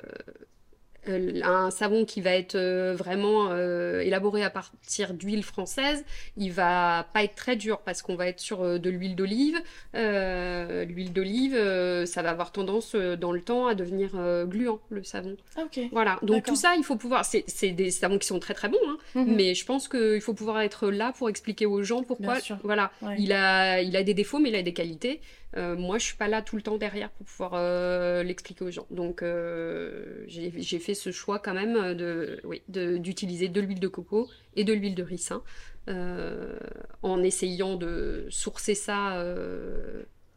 un 1.10 1.72
savon 1.72 2.06
qui 2.06 2.22
va 2.22 2.32
être 2.32 2.56
euh, 2.56 2.94
vraiment 2.96 3.50
euh, 3.52 4.00
élaboré 4.02 4.44
à 4.44 4.50
partir 4.50 5.14
d'huile 5.14 5.44
française, 5.44 6.04
il 6.38 6.52
va 6.52 7.08
pas 7.14 7.24
être 7.24 7.36
très 7.36 7.56
dur 7.56 7.80
parce 7.80 8.02
qu'on 8.02 8.16
va 8.16 8.28
être 8.28 8.40
sur 8.40 8.62
euh, 8.64 8.78
de 8.80 8.90
l'huile 8.90 9.16
d'olive. 9.16 9.58
Euh, 9.96 10.86
l'huile 10.86 11.14
d'olive, 11.14 11.56
euh, 11.56 12.06
ça 12.06 12.22
va 12.22 12.30
avoir 12.32 12.52
tendance 12.52 12.94
euh, 12.96 13.16
dans 13.16 13.32
le 13.32 13.42
temps 13.42 13.68
à 13.68 13.76
devenir 13.76 14.12
euh, 14.16 14.46
gluant, 14.46 14.80
le 14.90 15.04
savon. 15.04 15.36
Ah, 15.58 15.62
ok. 15.66 15.80
Voilà. 15.92 16.20
Donc 16.22 16.46
tout 16.46 16.56
ça, 16.56 16.76
il 16.78 16.84
faut 16.84 16.96
pouvoir. 16.96 17.26
C'est 17.26 17.72
des 17.72 17.92
savons 17.92 18.18
qui 18.18 18.28
sont 18.28 18.40
très 18.40 18.54
très 18.54 18.70
bons, 18.70 18.78
hein, 18.88 18.98
Mhm. 19.16 19.36
mais 19.36 19.56
je 19.56 19.66
pense 19.66 19.88
qu'il 19.88 20.22
faut 20.22 20.34
pouvoir 20.34 20.62
être 20.62 20.90
là 20.90 21.14
pour 21.18 21.30
expliquer 21.30 21.66
aux 21.66 21.84
gens 21.84 22.04
pourquoi. 22.04 22.38
Voilà. 22.64 22.92
Ouais. 23.02 23.16
Il 23.20 23.34
a, 23.34 23.82
il 23.82 23.96
a 23.96 24.04
des 24.04 24.14
défauts, 24.14 24.40
mais 24.40 24.50
il 24.50 24.56
a 24.56 24.62
des 24.64 24.74
qualités. 24.74 25.22
Euh, 25.58 25.76
moi, 25.76 25.98
je 25.98 26.06
suis 26.06 26.16
pas 26.16 26.28
là 26.28 26.42
tout 26.42 26.56
le 26.56 26.62
temps 26.62 26.78
derrière 26.78 27.10
pour 27.10 27.26
pouvoir 27.26 27.54
euh, 27.56 28.22
l'expliquer 28.22 28.64
aux 28.64 28.72
gens. 28.72 28.86
Donc, 28.92 29.24
euh, 29.24 30.24
j'ai 30.28 30.80
fait 30.80 30.94
ce 30.94 31.12
choix 31.12 31.40
quand 31.40 31.54
même 31.54 31.96
de, 31.96 32.40
oui, 32.44 32.62
d'utiliser 32.68 33.48
de 33.48 33.60
l'huile 33.60 33.80
de 33.80 33.88
coco 33.88 34.30
et 34.56 34.64
de 34.64 34.74
l'huile 34.74 34.96
de 34.96 35.04
ricin, 35.04 35.42
en 35.88 37.24
essayant 37.24 37.76
de 37.76 38.28
sourcer 38.30 38.76
ça 38.76 39.24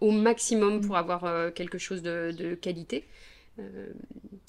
au 0.01 0.11
maximum 0.11 0.81
pour 0.81 0.97
avoir 0.97 1.53
quelque 1.55 1.79
chose 1.79 2.03
de, 2.03 2.55
qualité. 2.55 3.07
Euh, 3.59 3.93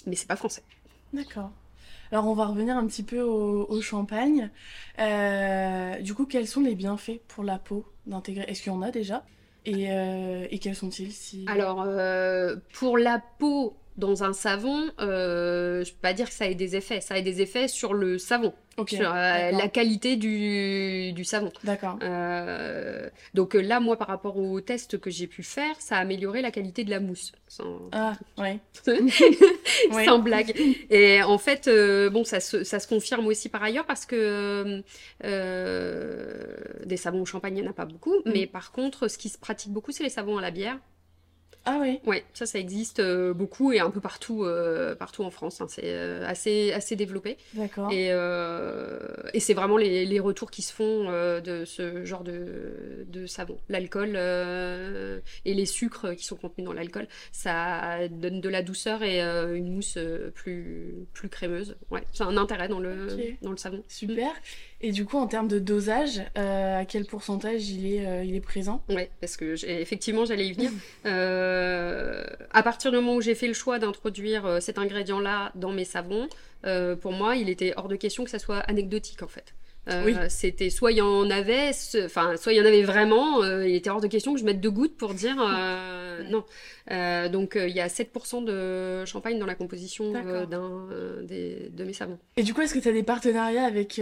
mais 0.06 0.16
c'est 0.16 0.28
pas 0.28 0.38
français. 0.38 0.64
D'accord. 1.12 1.52
Alors 2.14 2.28
on 2.28 2.34
va 2.34 2.46
revenir 2.46 2.78
un 2.78 2.86
petit 2.88 3.04
peu 3.04 3.20
au, 3.22 3.82
champagne. 3.82 4.50
Du 6.02 6.14
coup, 6.14 6.26
quels 6.26 6.48
sont 6.48 6.62
les 6.62 6.76
bienfaits 6.76 7.20
pour 7.28 7.44
la 7.44 7.60
peau 7.60 7.86
d'intégrer? 8.06 8.46
Est-ce 8.48 8.64
qu'il 8.64 8.72
y 8.72 8.76
en 8.76 8.82
a 8.82 8.92
déjà? 8.92 9.26
Et, 9.66 9.92
euh, 9.92 10.48
et 10.50 10.60
quels 10.60 10.76
sont-ils 10.76 11.12
si... 11.12 11.46
Alors, 11.48 11.84
euh, 11.86 12.56
pour 12.74 12.98
la 12.98 13.22
peau 13.40 13.78
dans 13.98 14.24
un 14.24 14.34
savon, 14.34 14.90
euh, 15.00 15.84
je 15.84 15.92
peux 15.92 16.00
pas 16.02 16.14
dire 16.14 16.28
que 16.28 16.34
ça 16.34 16.48
ait 16.48 16.56
des 16.56 16.76
effets. 16.76 17.02
Ça 17.02 17.16
a 17.16 17.22
des 17.22 17.42
effets 17.42 17.68
sur 17.68 17.94
le 17.94 18.18
savon, 18.18 18.54
sur 18.88 19.14
euh, 19.14 19.52
la 19.52 19.68
qualité 19.68 20.16
du, 20.16 21.12
du 21.14 21.26
savon. 21.26 21.52
D'accord. 21.64 22.00
Euh, 22.02 23.10
donc 23.34 23.56
euh, 23.56 23.62
là, 23.62 23.80
moi, 23.80 23.98
par 23.98 24.08
rapport 24.08 24.38
au 24.38 24.62
test 24.62 24.98
que 24.98 25.10
j'ai 25.10 25.28
pu 25.28 25.44
faire, 25.44 25.76
ça 25.80 25.98
a 25.98 26.00
amélioré 26.00 26.42
la 26.42 26.52
qualité 26.52 26.84
de 26.84 26.90
la 26.90 27.00
mousse. 27.00 27.34
Sans, 27.48 27.90
Ah, 27.92 28.14
ouais. 28.38 28.60
Sans 30.06 30.20
blague. 30.20 30.54
Et 30.90 31.22
en 31.22 31.38
fait, 31.38 31.70
bon, 32.12 32.24
ça 32.24 32.40
se, 32.40 32.64
ça 32.64 32.80
se 32.80 32.88
confirme 32.88 33.28
aussi 33.28 33.50
par 33.50 33.62
ailleurs 33.62 33.86
parce 33.86 34.06
que 34.06 34.82
des 36.86 36.98
savons 36.98 37.22
au 37.22 37.26
champagne, 37.26 37.58
il 37.58 37.62
n'y 37.62 37.68
en 37.68 37.72
a 37.72 37.76
pas 37.76 37.86
beaucoup. 37.86 38.16
Mm. 38.26 38.32
Mais 38.34 38.48
par 38.48 38.72
contre, 38.72 39.10
ce 39.10 39.18
qui 39.18 39.30
se 39.30 39.38
pratique 39.38 39.72
beaucoup, 39.72 39.92
c'est 39.92 40.04
les 40.04 40.10
savons 40.10 40.38
à 40.38 40.42
la 40.42 40.52
bière. 40.52 40.78
Ah 41.66 41.78
oui. 41.80 42.00
Ouais, 42.08 42.24
ça, 42.34 42.48
ça 42.48 42.58
existe 42.58 43.00
euh, 43.00 43.34
beaucoup 43.36 43.72
et 43.72 43.80
un 43.80 43.92
peu 43.92 44.02
partout, 44.02 44.44
euh, 44.46 44.96
partout 44.96 45.24
en 45.24 45.30
France. 45.30 45.62
hein. 45.62 45.68
C'est 45.70 45.84
euh, 45.86 46.26
assez, 46.28 46.72
assez 46.74 46.96
développé. 46.96 47.38
D'accord. 47.54 47.92
Et, 47.92 48.08
et 49.34 49.40
c'est 49.40 49.54
vraiment 49.54 49.78
les, 49.78 50.06
les 50.06 50.20
retours 50.20 50.50
qui 50.50 50.64
se 50.64 50.74
font 50.74 51.06
de 51.12 51.64
ce 51.66 52.04
genre 52.04 52.24
de, 52.24 53.06
de 53.08 53.26
savon. 53.28 53.58
L'alcool 53.70 54.16
et 55.46 55.54
les 55.54 55.66
sucres 55.66 56.16
qui 56.16 56.26
sont 56.26 56.36
contenus 56.36 56.66
dans 56.66 56.74
l'alcool, 56.74 57.08
ça 57.32 58.08
donne 58.10 58.42
de 58.42 58.50
la 58.50 58.64
douceur 58.64 59.04
et 59.04 59.22
une 59.22 59.72
mousse 59.76 59.98
plus, 60.34 60.96
plus 61.14 61.30
crémeuse. 61.30 61.76
Ouais, 61.92 62.04
c'est 62.12 62.24
un 62.24 62.38
intérêt 62.38 62.68
dans 62.68 62.80
le, 62.80 63.08
dans 63.42 63.52
le 63.52 63.58
savon. 63.58 63.84
Super. 63.88 64.32
Et 64.84 64.92
du 64.92 65.06
coup, 65.06 65.18
en 65.18 65.28
termes 65.28 65.48
de 65.48 65.60
dosage, 65.60 66.22
euh, 66.38 66.80
à 66.80 66.86
quel 66.86 67.06
pourcentage 67.06 67.70
il 67.70 67.94
est, 67.94 68.06
euh, 68.06 68.24
il 68.24 68.36
est 68.36 68.42
présent? 68.42 68.84
Ouais, 68.90 69.12
parce 69.20 69.38
que 69.38 69.54
effectivement, 69.66 70.26
j'allais 70.26 70.48
y 70.48 70.54
venir. 70.54 70.72
Euh, 71.06 72.24
à 72.52 72.64
partir 72.64 72.92
du 72.92 72.98
moment 72.98 73.16
où 73.16 73.22
j'ai 73.22 73.34
fait 73.34 73.48
le 73.48 73.54
choix 73.54 73.80
d'introduire 73.80 74.62
cet 74.62 74.78
ingrédient-là 74.78 75.52
dans 75.56 75.72
mes 75.72 75.84
savons, 75.84 76.28
pour 77.02 77.12
moi, 77.12 77.36
il 77.36 77.50
était 77.50 77.74
hors 77.76 77.88
de 77.88 77.96
question 77.96 78.24
que 78.24 78.30
ça 78.30 78.40
soit 78.40 78.60
anecdotique 78.60 79.24
en 79.24 79.28
fait. 79.28 79.54
Euh, 79.92 80.04
Oui. 80.06 80.16
C'était 80.30 80.70
soit 80.70 80.92
il 80.92 80.98
y 80.98 81.02
en 81.02 81.30
avait, 81.30 81.72
enfin 82.06 82.36
soit 82.38 82.54
il 82.54 82.58
y 82.58 82.62
en 82.62 82.66
avait 82.66 82.84
vraiment. 82.84 83.42
euh, 83.44 83.68
il 83.68 83.76
était 83.76 83.90
hors 83.90 84.02
de 84.02 84.08
question 84.08 84.34
que 84.34 84.40
je 84.40 84.46
mette 84.46 84.60
deux 84.62 84.72
gouttes 84.72 84.98
pour 84.98 85.14
dire 85.14 85.36
euh, 85.40 86.24
non. 86.30 86.44
Donc 87.32 87.58
il 87.62 87.74
y 87.76 87.80
a 87.80 87.88
7% 87.88 88.44
de 88.44 89.06
champagne 89.06 89.40
dans 89.40 89.46
la 89.46 89.56
composition 89.56 90.12
D'accord. 90.12 90.48
d'un 90.48 90.88
des- 91.24 91.70
de 91.72 91.84
mes 91.84 91.94
savons. 91.94 92.18
Et 92.38 92.44
du 92.44 92.54
coup, 92.54 92.62
est-ce 92.62 92.74
que 92.74 92.80
tu 92.80 92.90
as 92.90 92.92
des 92.94 93.04
partenariats 93.04 93.64
avec, 93.66 94.02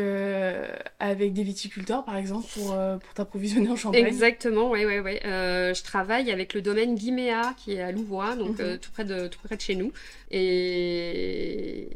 avec 0.99 1.33
des 1.33 1.43
viticulteurs, 1.43 2.03
par 2.05 2.15
exemple, 2.17 2.47
pour, 2.53 2.75
pour 2.99 3.13
t'approvisionner 3.13 3.69
en 3.69 3.75
champagne? 3.75 4.05
Exactement, 4.05 4.69
ouais, 4.71 4.85
ouais, 4.85 4.99
ouais. 4.99 5.19
Euh, 5.25 5.73
je 5.73 5.83
travaille 5.83 6.31
avec 6.31 6.53
le 6.53 6.61
domaine 6.61 6.95
Guiméa 6.95 7.53
qui 7.57 7.73
est 7.73 7.81
à 7.81 7.91
Louvois, 7.91 8.35
donc 8.35 8.59
Mhm. 8.59 8.77
tout 8.79 8.91
près 8.91 9.05
de 9.05 9.27
tout 9.27 9.39
près 9.43 9.55
de 9.55 9.61
chez 9.61 9.75
nous. 9.75 9.91
Et 10.31 11.87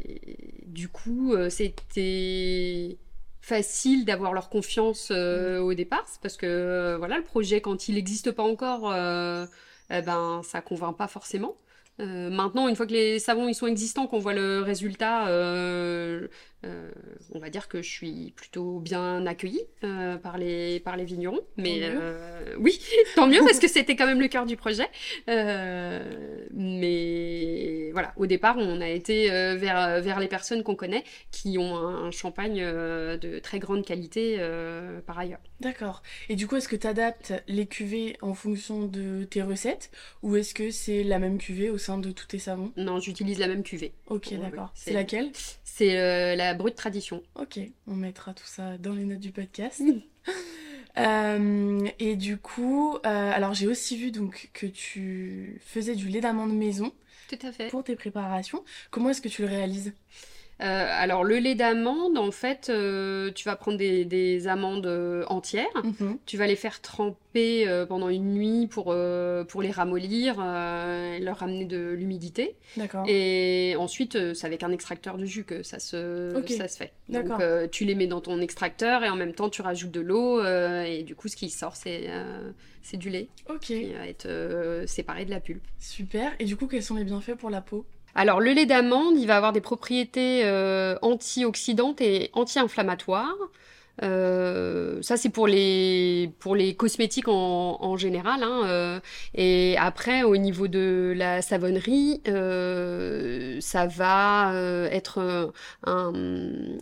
du 0.67 0.88
coup, 0.89 1.34
c'était 1.49 2.97
facile 3.43 4.06
d'avoir 4.06 4.32
leur 4.34 4.49
confiance 4.49 5.10
euh, 5.12 5.60
au 5.60 5.73
départ, 5.73 6.06
parce 6.21 6.38
que 6.38 6.45
euh, 6.45 6.97
voilà, 6.97 7.17
le 7.17 7.25
projet 7.25 7.60
quand 7.60 7.89
il 7.89 7.95
n'existe 7.95 8.32
pas 8.32 8.43
encore, 8.43 8.89
euh, 8.89 9.45
eh 9.89 10.01
ben 10.01 10.41
ça 10.43 10.62
convainc 10.62 10.95
pas 10.95 11.10
forcément. 11.10 11.58
Euh, 11.99 12.29
maintenant, 12.29 12.67
une 12.67 12.75
fois 12.75 12.88
que 12.88 12.93
les 12.93 13.19
savons 13.19 13.47
ils 13.47 13.53
sont 13.53 13.67
existants, 13.67 14.08
qu'on 14.08 14.19
voit 14.19 14.34
le 14.34 14.62
résultat, 14.62 15.27
euh, 15.27 16.27
euh, 16.65 16.91
on 17.34 17.39
va 17.39 17.49
dire 17.49 17.67
que 17.67 17.82
je 17.84 17.89
suis 17.89 18.34
plutôt 18.36 18.79
bien 18.79 19.25
accueillie 19.27 19.63
par 20.23 20.38
les 20.38 20.79
par 20.79 20.97
les 20.97 21.06
vignerons. 21.06 21.41
Mais 21.58 21.82
Tant 21.82 21.97
oui, 22.60 22.79
tant 23.15 23.27
mieux 23.27 23.41
parce 23.41 23.60
que 23.60 23.67
c'était 23.67 23.95
quand 23.95 24.08
même 24.08 24.21
le 24.21 24.27
cœur 24.27 24.45
du 24.45 24.58
projet. 24.58 24.88
Mais 26.53 27.91
voilà, 27.91 28.13
au 28.17 28.25
départ, 28.25 28.56
on 28.58 28.82
a 28.82 28.89
été 28.89 29.29
vers 29.29 30.01
vers 30.01 30.19
les 30.19 30.27
personnes 30.27 30.63
qu'on 30.63 30.75
connaît 30.75 31.03
qui 31.32 31.58
ont 31.60 31.75
un, 31.75 32.06
un 32.06 32.12
champagne 32.12 32.62
de 32.62 33.39
très 33.39 33.60
grande 33.60 33.86
qualité 33.86 34.39
par 35.06 35.19
ailleurs. 35.19 35.41
D'accord. 35.60 36.01
Et 36.29 36.36
du 36.36 36.47
coup, 36.47 36.56
est-ce 36.56 36.67
que 36.67 36.75
tu 36.75 36.88
adaptes 36.88 37.34
les 37.47 37.67
cuvées 37.67 38.17
en 38.21 38.34
fonction 38.34 38.86
de 38.86 39.25
tes 39.25 39.43
recettes 39.43 39.91
ou 40.23 40.36
est-ce 40.36 40.53
que 40.53 40.71
c'est 40.71 41.03
la 41.03 41.19
même 41.19 41.38
cuvée 41.38 41.69
au 41.69 41.77
sein 41.83 41.97
de 41.97 42.11
tous 42.11 42.27
tes 42.27 42.39
savons 42.39 42.71
Non, 42.77 42.99
j'utilise 42.99 43.39
la 43.39 43.47
même 43.47 43.63
cuvée. 43.63 43.93
Ok, 44.07 44.29
Ouais, 44.31 44.37
d'accord. 44.37 44.65
ouais, 44.65 44.71
c'est 44.75 44.93
laquelle 44.93 45.31
C'est 45.63 45.97
euh, 45.99 46.35
la 46.35 46.43
la 46.47 46.53
brute 46.53 46.75
tradition. 46.75 47.21
Ok, 47.35 47.59
on 47.87 47.95
mettra 47.95 48.33
tout 48.33 48.45
ça 48.45 48.77
dans 48.77 48.93
les 48.93 49.03
notes 49.05 49.19
du 49.19 49.31
podcast. 49.31 49.81
Euh, 50.97 51.87
et 51.97 52.15
du 52.15 52.37
coup, 52.37 52.93
euh, 52.97 52.99
alors 53.03 53.55
j'ai 53.55 53.65
aussi 53.65 53.97
vu 53.97 54.11
donc 54.11 54.51
que 54.53 54.67
tu 54.67 55.59
faisais 55.65 55.95
du 55.95 56.07
lait 56.07 56.21
d'amande 56.21 56.55
maison. 56.55 56.91
Tout 57.29 57.39
à 57.47 57.51
fait. 57.51 57.69
Pour 57.69 57.83
tes 57.83 57.95
préparations. 57.95 58.63
Comment 58.91 59.09
est-ce 59.09 59.21
que 59.21 59.27
tu 59.27 59.41
le 59.41 59.47
réalises? 59.47 59.93
Euh, 60.61 60.87
alors 60.89 61.23
le 61.23 61.37
lait 61.39 61.55
d'amande, 61.55 62.17
en 62.17 62.31
fait, 62.31 62.69
euh, 62.69 63.31
tu 63.33 63.45
vas 63.45 63.55
prendre 63.55 63.77
des, 63.77 64.47
amandes 64.47 64.85
euh, 64.85 65.25
entières, 65.27 65.65
mhm. 65.83 66.17
tu 66.25 66.37
vas 66.37 66.47
les 66.47 66.55
faire 66.55 66.81
tremper 66.81 67.23
pendant 67.89 68.09
une 68.09 68.33
nuit 68.33 68.67
pour, 68.67 68.95
pour 69.47 69.61
les 69.63 69.71
ramollir, 69.71 70.37
leur 70.37 71.37
ramener 71.37 71.65
de 71.65 71.91
l'humidité. 71.91 72.55
D'accord. 72.77 73.05
Et 73.07 73.75
ensuite, 73.79 74.33
c'est 74.35 74.45
avec 74.45 74.61
un 74.61 74.71
extracteur 74.71 75.17
de 75.17 75.25
jus 75.25 75.43
que 75.43 75.63
ça 75.63 75.79
se, 75.79 76.39
ça 76.47 76.67
se 76.67 76.77
fait. 76.77 76.93
Donc 77.09 77.31
tu 77.71 77.85
les 77.85 77.95
mets 77.95 78.07
dans 78.07 78.21
ton 78.21 78.39
extracteur 78.39 79.03
et 79.03 79.09
en 79.09 79.15
même 79.15 79.33
temps 79.33 79.49
tu 79.49 79.63
rajoutes 79.63 79.91
de 79.91 80.01
l'eau 80.01 80.43
et 80.43 81.01
du 81.03 81.15
coup 81.15 81.27
ce 81.27 81.35
qui 81.35 81.49
sort 81.49 81.75
c'est 81.75 82.07
c'est 82.83 82.97
du 82.97 83.09
lait. 83.09 83.29
Qui 83.61 83.93
va 83.93 84.07
être 84.07 84.83
séparé 84.85 85.25
de 85.25 85.31
la 85.31 85.39
pulpe. 85.39 85.65
Super. 85.79 86.33
Et 86.37 86.45
du 86.45 86.55
coup 86.55 86.67
quels 86.67 86.83
sont 86.83 86.95
les 86.95 87.03
bienfaits 87.03 87.35
pour 87.35 87.49
la 87.49 87.61
peau? 87.61 87.83
Alors 88.15 88.39
le 88.39 88.52
lait 88.52 88.65
d'amande, 88.65 89.17
il 89.17 89.28
va 89.28 89.38
avoir 89.38 89.54
des 89.54 89.62
propriétés 89.62 90.41
euh, 90.43 90.97
antioxydantes 91.02 92.02
et 92.02 92.30
anti-inflammatoires. 92.34 93.36
Euh, 94.02 95.04
ça 95.04 95.17
c'est 95.17 95.30
pour 95.30 95.45
les 95.45 96.32
pour 96.39 96.56
les 96.56 96.76
cosmétiques 96.76 97.28
en, 97.28 97.95
général. 97.95 98.41
Hein, 98.41 98.62
euh. 98.65 98.99
et 99.36 99.76
après 99.78 100.23
au 100.23 100.36
niveau 100.36 100.67
de 100.67 101.13
la 101.15 101.41
savonnerie, 101.41 102.21
ça 103.62 103.86
va 103.88 104.54
être 104.91 105.52
un, 105.86 106.13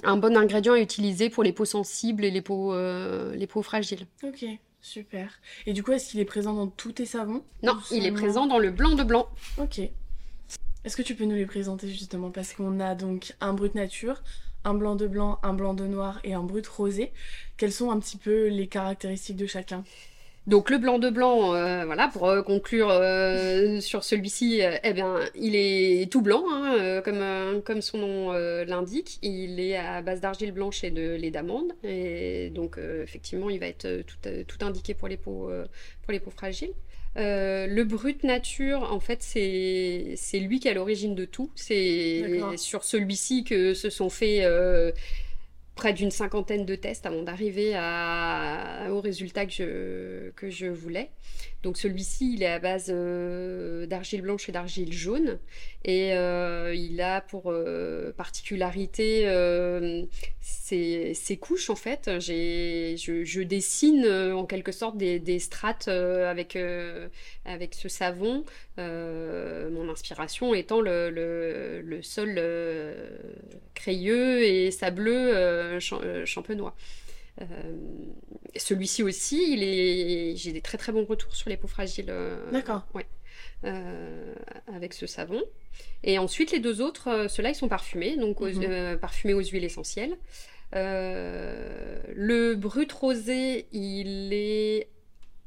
un, 0.03 0.17
bon 0.17 0.37
ingrédient 0.37 0.73
à 0.73 0.79
utiliser 0.79 1.29
pour 1.29 1.43
les 1.43 1.51
peaux 1.51 1.65
sensibles 1.65 2.23
et 2.23 2.31
les 2.31 2.41
peaux 2.41 2.73
les 2.75 3.47
peaux 3.47 3.61
fragiles. 3.61 4.05
Ok. 4.23 4.45
Super. 4.83 5.39
Et 5.67 5.73
du 5.73 5.83
coup, 5.83 5.91
est-ce 5.91 6.09
qu'il 6.09 6.19
est 6.19 6.25
présent 6.25 6.53
dans 6.53 6.65
tous 6.65 6.93
tes 6.93 7.05
savons? 7.05 7.43
Non, 7.61 7.77
il 7.91 8.05
est 8.07 8.11
présent 8.11 8.47
dans 8.47 8.57
le 8.57 8.71
blanc 8.71 8.95
de 8.95 9.03
blanc. 9.03 9.27
Ok. 9.59 9.79
Est-ce 10.83 10.97
que 10.97 11.03
tu 11.03 11.15
peux 11.15 11.25
nous 11.25 11.35
les 11.35 11.45
présenter 11.45 11.87
justement? 11.87 12.31
Parce 12.31 12.53
qu'on 12.53 12.79
a 12.79 12.95
donc 12.95 13.33
un 13.39 13.53
brut 13.53 13.75
nature, 13.75 14.23
un 14.63 14.73
blanc 14.73 14.95
de 14.95 15.07
blanc, 15.07 15.39
un 15.43 15.53
blanc 15.53 15.73
de 15.73 15.85
noir 15.85 16.19
et 16.23 16.33
un 16.33 16.43
brut 16.43 16.67
rosé. 16.67 17.11
Quelles 17.57 17.71
sont 17.71 17.91
un 17.91 17.99
petit 17.99 18.17
peu 18.17 18.47
les 18.47 18.67
caractéristiques 18.67 19.37
de 19.37 19.45
chacun? 19.45 19.83
Donc 20.47 20.71
le 20.71 20.79
blanc 20.79 20.97
de 20.97 21.11
blanc, 21.11 21.53
euh, 21.53 21.85
voilà, 21.85 22.07
pour 22.07 22.27
euh, 22.27 22.41
conclure 22.41 22.89
euh, 22.89 23.79
sur 23.81 24.03
celui-ci, 24.03 24.61
eh 24.83 24.93
bien, 24.93 25.19
il 25.35 25.55
est 25.55 26.11
tout 26.11 26.21
blanc, 26.21 26.43
hein, 26.49 27.01
comme, 27.05 27.61
comme 27.63 27.81
son 27.83 27.99
nom 27.99 28.31
l'indique. 28.63 29.19
Il 29.21 29.59
est 29.59 29.77
à 29.77 30.01
base 30.01 30.19
d'argile 30.19 30.51
blanche 30.51 30.83
et 30.83 30.89
de 30.89 31.13
lait 31.13 31.29
d'amande, 31.29 31.73
et 31.83 32.49
donc 32.49 32.79
effectivement, 32.79 33.51
il 33.51 33.59
va 33.59 33.67
être 33.67 34.01
tout, 34.01 34.17
tout 34.47 34.65
indiqué 34.65 34.95
pour 34.95 35.07
les 35.07 35.17
peaux, 35.17 35.51
pour 36.01 36.11
les 36.11 36.19
peaux 36.19 36.31
fragiles. 36.31 36.73
Euh, 37.17 37.67
le 37.67 37.83
brut 37.83 38.23
nature, 38.23 38.91
en 38.91 38.99
fait, 38.99 39.21
c'est 39.21 40.39
lui 40.39 40.59
qui 40.59 40.67
est 40.67 40.71
à 40.71 40.73
l'origine 40.73 41.15
de 41.15 41.25
tout. 41.25 41.51
C'est 41.55 42.39
sur 42.57 42.83
celui-ci 42.83 43.43
que 43.43 43.73
se 43.73 43.89
sont 43.89 44.09
faits 44.09 44.45
euh, 44.45 44.91
près 45.75 45.93
d'une 45.93 46.11
cinquantaine 46.11 46.65
de 46.65 46.75
tests 46.75 47.05
avant 47.05 47.23
d'arriver 47.23 47.71
au 48.89 49.01
résultat 49.01 49.45
que 49.45 49.51
je, 49.51 50.29
que 50.31 50.49
je 50.49 50.67
voulais. 50.67 51.09
Donc 51.63 51.77
celui-ci, 51.77 52.33
il 52.33 52.43
est 52.43 52.47
à 52.47 52.57
base 52.57 52.87
euh, 52.89 53.85
d'argile 53.85 54.23
blanche 54.23 54.49
et 54.49 54.51
d'argile 54.51 54.91
jaune. 54.91 55.37
Et 55.85 56.13
euh, 56.13 56.73
il 56.75 56.99
a 57.01 57.21
pour 57.21 57.51
euh, 57.51 58.11
particularité 58.13 59.25
ses, 60.39 61.37
couches, 61.39 61.69
en 61.69 61.75
fait. 61.75 62.09
Je, 62.19 62.95
je, 63.23 63.41
dessine 63.41 64.07
en 64.07 64.45
quelque 64.45 64.71
sorte 64.71 64.97
des, 64.97 65.39
strates 65.39 65.87
avec, 65.87 66.57
avec 67.45 67.75
ce 67.75 67.89
savon. 67.89 68.43
mon 68.77 69.89
inspiration 69.89 70.55
étant 70.55 70.81
le, 70.81 71.11
le 71.11 72.01
sol 72.01 72.41
crayeux 73.75 74.43
et 74.43 74.71
sableux 74.71 75.31
champenois. 75.79 76.75
Euh, 77.39 77.45
celui-ci 78.55 79.03
aussi, 79.03 79.53
il 79.53 79.63
est... 79.63 80.35
j'ai 80.35 80.51
des 80.51 80.61
très 80.61 80.77
très 80.77 80.91
bons 80.91 81.05
retours 81.05 81.35
sur 81.35 81.49
les 81.49 81.57
peaux 81.57 81.67
fragiles. 81.67 82.09
Euh, 82.09 82.51
D'accord. 82.51 82.85
Ouais. 82.93 83.05
Euh, 83.63 84.35
avec 84.73 84.93
ce 84.93 85.07
savon. 85.07 85.41
Et 86.03 86.17
ensuite, 86.17 86.51
les 86.51 86.59
deux 86.59 86.81
autres, 86.81 87.27
ceux-là, 87.29 87.49
ils 87.49 87.55
sont 87.55 87.69
parfumés, 87.69 88.17
donc 88.17 88.41
mhm. 88.41 88.97
parfumés 88.99 89.33
aux 89.33 89.43
huiles 89.43 89.63
essentielles. 89.63 90.17
le 90.73 92.53
brut 92.55 92.91
rosé, 92.91 93.67
il 93.71 94.33
est 94.33 94.89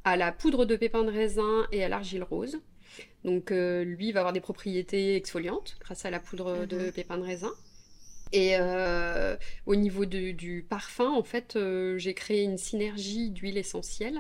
à 0.05 0.17
la 0.17 0.33
poudre 0.33 0.65
de 0.65 0.77
pépins 0.77 1.05
de 1.05 1.11
raisin 1.11 1.67
et 1.73 1.85
à 1.85 1.89
l'argile 1.89 2.23
rose. 2.23 2.61
Donc 3.25 3.51
lui, 3.51 4.09
il 4.09 4.13
va 4.13 4.21
avoir 4.21 4.33
des 4.33 4.41
propriétés 4.41 5.17
exfoliantes 5.17 5.77
grâce 5.81 6.05
à 6.05 6.11
la 6.11 6.21
poudre 6.21 6.67
de 6.67 6.79
mhm. 6.79 6.93
pépins 6.93 7.19
de 7.19 7.25
raisin. 7.25 7.53
Et 8.35 8.57
euh, 8.59 9.37
au 9.65 9.77
niveau 9.77 10.07
du 10.07 10.67
parfum, 10.69 11.09
en 11.09 11.23
fait, 11.23 11.55
euh, 11.55 11.97
j'ai 11.99 12.15
créé 12.15 12.43
une 12.43 12.59
synergie 12.59 13.31
d'huiles 13.31 13.59
essentielles. 13.59 14.19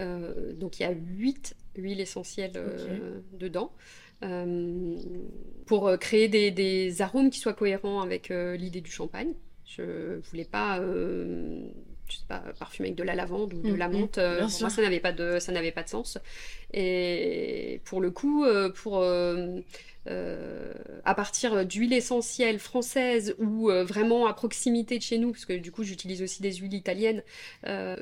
Euh, 0.00 0.52
donc 0.54 0.80
il 0.80 0.82
y 0.82 0.86
a 0.86 0.90
huit 0.90 1.54
huiles 1.76 2.00
essentielles 2.00 2.52
dedans. 3.32 3.72
pour 5.66 5.96
créer 6.00 6.28
des, 6.28 7.02
arômes 7.02 7.30
qui 7.30 7.38
soient 7.38 7.54
cohérents 7.54 8.00
avec 8.00 8.30
l'idée 8.30 8.80
du 8.80 8.90
champagne. 8.90 9.32
Je 9.64 10.18
voulais 10.30 10.44
pas 10.44 10.80
je 10.80 12.16
sais 12.18 12.26
pas, 12.28 12.42
parfumer 12.58 12.88
avec 12.88 12.98
de 12.98 13.04
la 13.04 13.14
lavande 13.14 13.54
ou 13.54 13.62
de 13.62 13.74
la 13.74 13.88
mm, 13.88 13.92
menthe. 13.92 14.16
pour 14.16 14.60
moi, 14.60 14.70
ça 14.70 14.82
n'avait 14.82 15.00
pas 15.00 15.12
de, 15.12 15.38
ça 15.38 15.52
n'avait 15.52 15.70
pas 15.70 15.84
de 15.84 15.88
sens. 15.88 16.18
Et 16.74 17.80
pour 17.84 18.00
le 18.00 18.10
coup, 18.10 18.44
pour 18.74 19.04
euh, 20.08 20.72
à 21.04 21.14
partir 21.14 21.64
d'huiles 21.64 21.92
essentielles 21.92 22.58
françaises 22.58 23.36
ou 23.38 23.70
euh, 23.70 23.84
vraiment 23.84 24.26
à 24.26 24.34
proximité 24.34 24.98
de 24.98 25.02
chez 25.02 25.18
nous, 25.18 25.30
parce 25.30 25.44
que 25.44 25.52
du 25.52 25.70
coup 25.70 25.84
j'utilise 25.84 26.22
aussi 26.22 26.42
des 26.42 26.52
huiles 26.54 26.74
italiennes, 26.74 27.22
euh, 27.68 27.96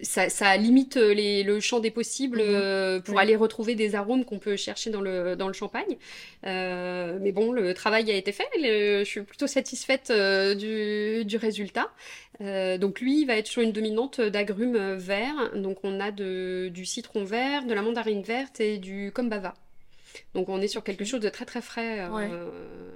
ça, 0.00 0.56
limite 0.56 0.96
le 0.96 1.60
champ 1.60 1.80
des 1.80 1.90
possibles 1.90 2.42
mhm. 2.42 3.02
pour 3.02 3.18
aller 3.18 3.36
retrouver 3.36 3.74
des 3.74 3.94
arômes 3.94 4.24
qu'on 4.24 4.38
peut 4.38 4.56
chercher 4.56 4.90
dans 4.90 5.00
le, 5.02 5.36
dans 5.36 5.48
le 5.48 5.52
champagne. 5.52 5.96
mais 6.44 7.32
bon, 7.32 7.52
le 7.52 7.74
travail 7.74 8.10
a 8.10 8.14
été 8.14 8.32
fait, 8.32 8.48
je 8.54 9.04
suis 9.04 9.22
plutôt 9.22 9.46
satisfaite 9.46 10.10
du, 10.56 11.24
du, 11.24 11.36
résultat. 11.36 11.90
donc 12.40 13.00
lui, 13.00 13.22
il 13.22 13.26
va 13.26 13.36
être 13.36 13.48
sur 13.48 13.60
une 13.60 13.72
dominante 13.72 14.20
d'agrumes 14.20 14.94
verts, 14.94 15.50
donc 15.56 15.78
on 15.82 16.00
a 16.00 16.10
de, 16.10 16.70
du 16.72 16.86
citron 16.86 17.24
vert, 17.24 17.66
de 17.66 17.74
la 17.74 17.82
mandarine 17.82 18.22
verte 18.22 18.60
et 18.60 18.78
du 18.78 19.12
combava. 19.12 19.54
Donc 20.34 20.48
on 20.48 20.60
est 20.60 20.68
sur 20.68 20.82
quelque 20.84 21.04
chose 21.04 21.20
de 21.20 21.28
très 21.28 21.44
très 21.44 21.62
frais, 21.62 22.00
euh, 22.00 22.50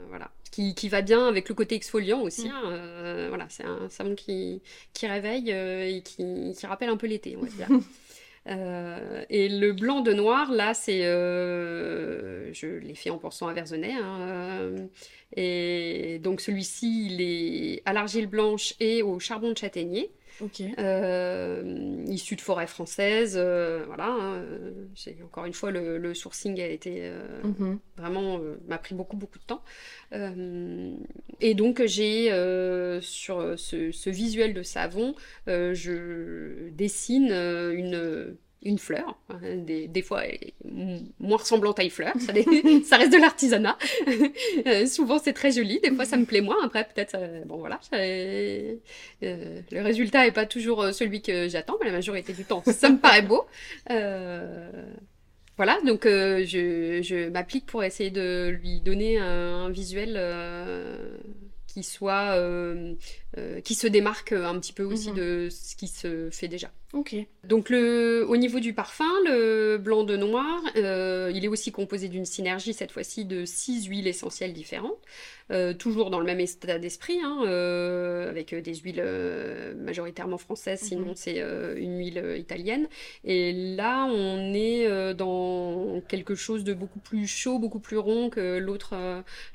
voilà, 0.08 0.30
qui, 0.50 0.74
qui, 0.74 0.88
va 0.88 1.02
bien 1.02 1.26
avec 1.26 1.48
le 1.48 1.54
côté 1.54 1.74
exfoliant 1.74 2.20
aussi. 2.20 2.48
Mm. 2.48 2.52
Hein, 2.52 2.62
euh, 2.66 3.26
voilà, 3.28 3.46
c'est 3.48 3.64
un 3.64 3.88
savon 3.88 4.14
qui, 4.14 4.62
qui 4.92 5.06
réveille 5.06 5.52
euh, 5.52 5.88
et 5.88 6.02
qui, 6.02 6.54
qui, 6.56 6.66
rappelle 6.66 6.88
un 6.88 6.96
peu 6.96 7.06
l'été, 7.06 7.36
on 7.36 7.42
va 7.42 7.48
dire. 7.48 7.68
et 9.30 9.48
le 9.48 9.72
blanc 9.72 10.00
de 10.00 10.12
noir, 10.12 10.50
là, 10.50 10.74
c'est, 10.74 11.02
je 11.02 12.78
l'ai 12.78 12.94
fait 12.94 13.10
en 13.10 13.18
pensant 13.18 13.48
à 13.48 13.52
Verzenay. 13.52 13.92
Hein, 13.92 14.88
et 15.34 16.18
donc 16.22 16.40
celui-ci, 16.40 17.06
il 17.10 17.20
est 17.20 17.82
à 17.84 17.92
l'argile 17.92 18.26
blanche 18.26 18.74
et 18.80 19.02
au 19.02 19.18
charbon 19.18 19.52
de 19.52 19.58
châtaignier. 19.58 20.10
Euh, 20.78 22.04
issu 22.08 22.36
de 22.36 22.40
forêts 22.40 22.66
françaises, 22.66 23.36
euh, 23.36 23.84
voilà. 23.86 24.08
Hein, 24.08 24.44
encore 25.24 25.44
une 25.44 25.52
fois, 25.52 25.70
le, 25.70 26.14
sourcing 26.14 26.60
a 26.60 26.66
été 26.66 27.00
euh, 27.02 27.42
mhm. 27.44 27.78
vraiment 27.96 28.40
m'a 28.68 28.78
pris 28.78 28.94
beaucoup 28.94 29.16
beaucoup 29.16 29.38
de 29.38 29.44
temps. 29.44 29.62
et 31.40 31.54
donc 31.54 31.84
j'ai 31.84 32.28
sur 33.00 33.58
ce, 33.58 34.10
visuel 34.10 34.54
de 34.54 34.62
savon, 34.62 35.14
je 35.46 36.70
dessine 36.70 37.32
une 37.32 38.36
une 38.64 38.78
fleur, 38.78 39.18
hein, 39.28 39.38
des, 39.56 40.02
fois 40.02 40.22
moins 41.18 41.38
ressemblante 41.38 41.78
à 41.78 41.82
une 41.82 41.90
fleur, 41.90 42.14
ça, 42.18 42.32
reste 42.96 43.12
de 43.12 43.20
l'artisanat. 43.20 43.76
Euh, 44.66 44.86
souvent 44.86 45.18
c'est 45.18 45.32
très 45.32 45.50
joli, 45.50 45.80
des 45.80 45.90
fois 45.90 46.04
ça 46.04 46.16
me 46.16 46.24
plaît 46.24 46.40
moins, 46.40 46.56
après 46.64 46.84
peut-être, 46.84 47.16
euh, 47.18 47.42
bon 47.44 47.58
voilà, 47.58 47.80
euh, 47.94 48.76
le 49.20 49.80
résultat 49.80 50.26
est 50.26 50.32
pas 50.32 50.46
toujours 50.46 50.92
celui 50.92 51.22
que 51.22 51.48
j'attends, 51.48 51.76
mais 51.80 51.86
la 51.86 51.92
majorité 51.92 52.32
du 52.32 52.44
temps 52.44 52.62
ça 52.66 52.90
me 52.90 52.98
paraît 52.98 53.22
beau. 53.22 53.46
voilà, 55.56 55.78
donc 55.84 56.04
je 56.04 57.28
m'applique 57.30 57.66
pour 57.66 57.82
essayer 57.82 58.10
de 58.10 58.56
lui 58.62 58.80
donner 58.80 59.18
un, 59.18 59.70
visuel 59.70 60.16
qui 61.72 61.82
soit, 61.82 62.36
qui 63.64 63.74
se 63.74 63.86
démarque 63.86 64.32
un 64.32 64.58
petit 64.58 64.72
peu 64.72 64.84
aussi 64.84 65.10
mhm. 65.10 65.16
de 65.16 65.48
ce 65.50 65.76
qui 65.76 65.88
se 65.88 66.28
fait 66.30 66.48
déjà. 66.48 66.70
Ok. 66.92 67.16
Donc 67.44 67.70
le, 67.70 68.26
au 68.28 68.36
niveau 68.36 68.60
du 68.60 68.74
parfum, 68.74 69.08
le 69.24 69.78
blanc 69.78 70.04
de 70.04 70.14
noir, 70.14 70.60
euh, 70.76 71.32
il 71.34 71.42
est 71.42 71.48
aussi 71.48 71.72
composé 71.72 72.08
d'une 72.08 72.26
synergie 72.26 72.74
cette 72.74 72.92
fois-ci 72.92 73.24
de 73.24 73.46
six 73.46 73.86
huiles 73.86 74.06
essentielles 74.06 74.52
différentes, 74.52 74.98
euh, 75.50 75.72
toujours 75.72 76.10
dans 76.10 76.20
le 76.20 76.26
même 76.26 76.38
état 76.38 76.78
d'esprit, 76.78 77.18
hein, 77.24 77.44
euh, 77.46 78.28
avec 78.28 78.54
des 78.54 78.74
huiles 78.74 79.02
majoritairement 79.78 80.36
françaises, 80.36 80.80
sinon 80.80 81.06
Mhm. 81.08 81.14
c'est 81.16 81.38
une 81.78 81.96
huile 81.96 82.36
italienne. 82.38 82.86
Et 83.24 83.74
là, 83.74 84.04
on 84.04 84.52
est 84.52 85.14
dans 85.14 85.71
quelque 86.08 86.34
chose 86.34 86.64
de 86.64 86.74
beaucoup 86.74 86.98
plus 87.00 87.26
chaud, 87.26 87.58
beaucoup 87.58 87.80
plus 87.80 87.98
rond 87.98 88.30
que 88.30 88.58
l'autre 88.58 88.94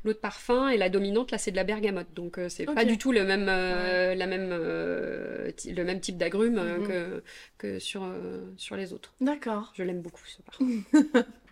l'autre 0.04 0.20
parfum. 0.22 0.70
Et 0.70 0.78
la 0.78 0.90
dominante, 0.90 1.32
là, 1.32 1.38
c'est 1.38 1.52
de 1.52 1.56
la 1.56 1.64
bergamote. 1.64 2.08
Donc 2.16 2.40
c'est 2.50 2.68
Ok. 2.68 2.76
pas 2.76 2.86
du 2.86 2.98
tout 2.98 3.12
le 3.12 3.24
même, 3.24 3.48
Ouais. 3.48 4.16
la 4.16 4.28
même, 4.28 4.50
le 4.50 5.84
même 5.84 6.00
type 6.00 6.18
d'agrumes 6.18 6.62
Mhm. 6.80 6.88
que 6.88 7.24
que 7.58 7.80
sur, 7.80 8.04
euh, 8.04 8.42
sur 8.58 8.76
les 8.76 8.94
autres. 8.94 9.14
D'accord. 9.22 9.74
Je 9.76 9.84
l'aime 9.84 10.02
beaucoup 10.02 10.22
ce 10.26 10.42
parfum. 10.42 10.66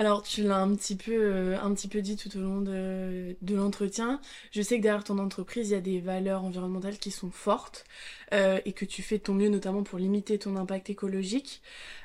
Alors, 0.00 0.22
tu 0.22 0.42
l'as 0.42 0.56
un 0.56 0.74
petit 0.76 0.96
peu, 0.96 1.12
euh, 1.12 1.60
un 1.60 1.74
petit 1.74 1.86
peu 1.86 2.00
dit 2.00 2.16
tout 2.16 2.34
au 2.38 2.40
long 2.40 2.62
de, 2.62 3.36
l'entretien. 3.50 4.18
Je 4.50 4.62
sais 4.62 4.78
que 4.78 4.82
derrière 4.82 5.04
ton 5.04 5.18
entreprise, 5.18 5.68
il 5.68 5.72
y 5.72 5.74
a 5.74 5.82
des 5.82 6.00
valeurs 6.00 6.42
environnementales 6.42 6.96
qui 6.98 7.10
sont 7.10 7.30
fortes 7.30 7.84
euh, 8.32 8.60
et 8.64 8.72
que 8.72 8.86
tu 8.86 9.02
fais 9.02 9.18
ton 9.18 9.34
mieux, 9.34 9.50
notamment 9.50 9.82
pour 9.82 9.98
limiter 9.98 10.38
ton 10.38 10.56
impact 10.56 10.88
écologique. 10.88 11.60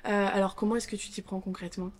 Euh, 0.07 0.27
alors, 0.33 0.55
comment 0.55 0.75
est-ce 0.75 0.89
que 0.89 0.97
tu 0.97 1.09
t'y 1.09 1.21
prends 1.21 1.39
concrètement? 1.39 1.91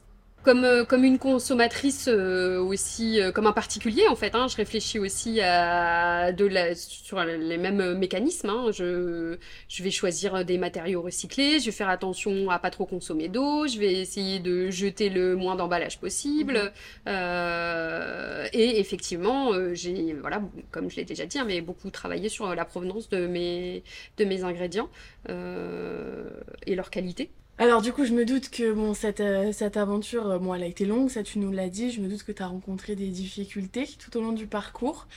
Comme, 0.46 0.64
euh, 0.64 0.86
comme 0.86 1.04
une 1.04 1.18
consommatrice 1.18 2.08
euh, 2.08 2.60
aussi, 2.62 3.20
euh, 3.20 3.32
comme 3.32 3.48
un 3.48 3.52
particulier 3.52 4.08
en 4.08 4.16
fait, 4.16 4.36
hein, 4.36 4.48
je 4.48 4.56
réfléchis 4.58 5.00
aussi 5.00 5.42
à 5.42 6.32
de 6.34 6.46
la, 6.46 6.76
sur 6.76 7.24
les 7.24 7.58
mêmes 7.58 7.96
mécanismes. 7.98 8.50
hein. 8.52 8.68
Je, 8.72 9.38
je 9.68 9.84
vais 9.84 9.90
choisir 9.90 10.46
des 10.46 10.60
matériaux 10.60 11.02
recyclés, 11.02 11.60
je 11.60 11.66
vais 11.66 11.72
faire 11.72 11.90
attention 11.90 12.52
à 12.52 12.60
pas 12.60 12.70
trop 12.70 12.86
consommer 12.86 13.28
d'eau, 13.28 13.66
je 13.68 13.80
vais 13.80 13.94
essayer 13.94 14.38
de 14.40 14.70
jeter 14.70 15.10
le 15.10 15.36
moins 15.36 15.56
d'emballage 15.56 16.00
possible. 16.00 16.54
Mhm. 16.54 16.72
Euh, 17.08 18.48
et 18.54 18.80
effectivement, 18.80 19.52
j'ai, 19.74 20.14
voilà, 20.14 20.42
comme 20.72 20.92
je 20.92 20.98
l'ai 20.98 21.06
déjà 21.06 21.26
dit, 21.26 21.40
hein, 21.40 21.46
mais 21.48 21.62
beaucoup 21.62 21.90
travaillé 21.90 22.30
sur 22.30 22.54
la 22.54 22.66
provenance 22.66 23.10
de 23.10 23.26
mes, 23.26 23.84
de 24.18 24.26
mes 24.26 24.44
ingrédients 24.44 24.90
euh, 25.30 26.30
et 26.68 26.76
leur 26.76 26.92
qualité. 26.92 27.32
Alors 27.58 27.82
du 27.82 27.94
coup, 27.94 28.04
je 28.04 28.12
me 28.12 28.26
doute 28.26 28.50
que 28.50 28.74
bon, 28.74 28.94
cette, 28.94 29.22
euh, 29.22 29.54
cette 29.54 29.78
aventure, 29.78 30.30
euh, 30.30 30.39
bon, 30.39 30.54
elle 30.54 30.63
a 30.63 30.65
été 30.65 30.86
longue, 30.86 31.10
ça 31.10 31.24
tu 31.24 31.39
nous 31.39 31.52
l'as 31.52 31.70
dit, 31.70 31.89
je 31.89 32.02
me 32.02 32.10
doute 32.10 32.24
que 32.24 32.34
tu 32.34 32.44
as 32.44 32.48
rencontré 32.48 32.96
des 32.98 33.08
difficultés 33.08 33.88
tout 33.98 34.18
au 34.18 34.22
long 34.22 34.34
du 34.34 34.46
parcours. 34.46 35.08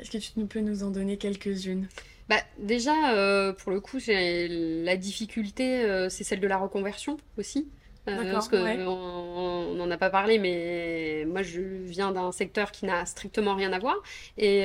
Est-ce 0.00 0.10
que 0.10 0.18
tu 0.18 0.32
peux 0.46 0.58
nous 0.58 0.82
en 0.82 0.90
donner 0.90 1.18
quelques-unes? 1.18 1.86
Bah, 2.28 2.40
déjà, 2.58 3.14
euh, 3.14 3.52
pour 3.52 3.70
le 3.70 3.78
coup, 3.78 3.98
la 4.08 4.96
difficulté, 4.96 5.86
c'est 6.10 6.24
celle 6.24 6.40
de 6.40 6.48
la 6.48 6.56
reconversion 6.56 7.16
aussi. 7.38 7.68
Parce 8.04 8.48
que 8.48 8.56
ouais. 8.56 8.84
on 8.86 9.74
n'en 9.74 9.90
a 9.90 9.96
pas 9.96 10.10
parlé, 10.10 10.38
mais 10.38 11.24
moi 11.26 11.40
je 11.42 11.60
viens 11.60 12.12
d'un 12.12 12.32
secteur 12.32 12.70
qui 12.70 12.84
n'a 12.84 13.06
strictement 13.06 13.54
rien 13.54 13.72
à 13.72 13.78
voir. 13.78 13.96
Et 14.36 14.64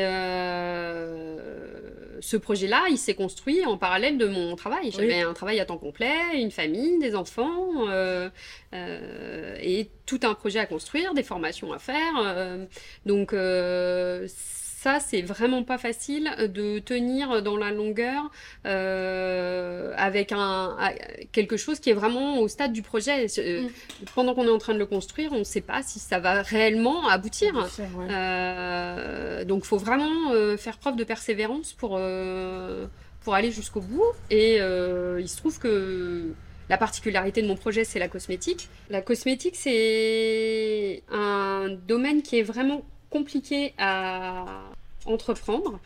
ce 2.21 2.37
projet-là, 2.37 2.87
il 2.89 2.97
s'est 2.97 3.13
construit 3.13 3.65
en 3.65 3.77
parallèle 3.77 4.17
de 4.17 4.27
mon 4.27 4.55
travail. 4.55 4.91
J'avais 4.91 5.21
un 5.21 5.33
travail 5.33 5.59
à 5.59 5.65
temps 5.65 5.77
complet, 5.77 6.13
une 6.33 6.51
famille, 6.51 6.99
des 6.99 7.15
enfants, 7.15 7.87
euh, 7.89 8.29
euh, 8.73 9.55
et 9.61 9.89
tout 10.05 10.19
un 10.23 10.33
projet 10.33 10.59
à 10.59 10.65
construire, 10.65 11.13
des 11.13 11.23
formations 11.23 11.73
à 11.73 11.79
faire. 11.79 12.13
euh, 12.17 12.65
donc 13.05 13.33
ça, 14.79 15.01
c'est 15.01 15.21
vraiment 15.21 15.63
pas 15.63 15.77
facile 15.77 16.31
de 16.39 16.79
tenir 16.79 17.41
dans 17.41 17.57
la 17.57 17.69
longueur 17.71 18.31
euh, 18.65 19.93
avec 19.97 20.31
un, 20.31 20.77
quelque 21.33 21.57
chose 21.57 21.81
qui 21.81 21.89
est 21.89 21.93
vraiment 21.93 22.39
au 22.39 22.47
stade 22.47 22.71
du 22.71 22.81
projet. 22.81 23.25
Euh, 23.39 23.63
Mm. 23.63 23.69
Pendant 24.15 24.33
qu'on 24.33 24.45
est 24.45 24.51
en 24.51 24.57
train 24.57 24.73
de 24.73 24.79
le 24.79 24.85
construire, 24.85 25.33
on 25.33 25.39
ne 25.39 25.43
sait 25.43 25.59
pas 25.59 25.83
si 25.83 25.99
ça 25.99 26.19
va 26.19 26.41
réellement 26.43 27.09
aboutir. 27.09 27.53
Ouais. 27.55 28.07
Euh, 28.09 29.43
donc, 29.43 29.65
faut 29.65 29.77
vraiment 29.77 30.31
faire 30.57 30.77
preuve 30.77 30.95
de 30.95 31.03
persévérance 31.03 31.73
pour, 31.73 31.99
pour 33.21 33.35
aller 33.35 33.51
jusqu'au 33.51 33.81
bout. 33.81 34.05
Et 34.29 34.59
il 34.59 35.27
se 35.27 35.37
trouve 35.37 35.59
que 35.59 36.31
la 36.69 36.77
particularité 36.77 37.41
de 37.41 37.47
mon 37.47 37.55
projet, 37.57 37.83
c'est 37.83 37.99
la 37.99 38.07
cosmétique. 38.07 38.69
La 38.89 39.01
cosmétique, 39.01 39.57
c'est 39.57 41.03
un 41.11 41.67
domaine 41.85 42.21
qui 42.21 42.39
est 42.39 42.43
vraiment 42.43 42.85
compliqué 43.09 43.73
à 43.77 44.45
entreprendre. 45.05 45.79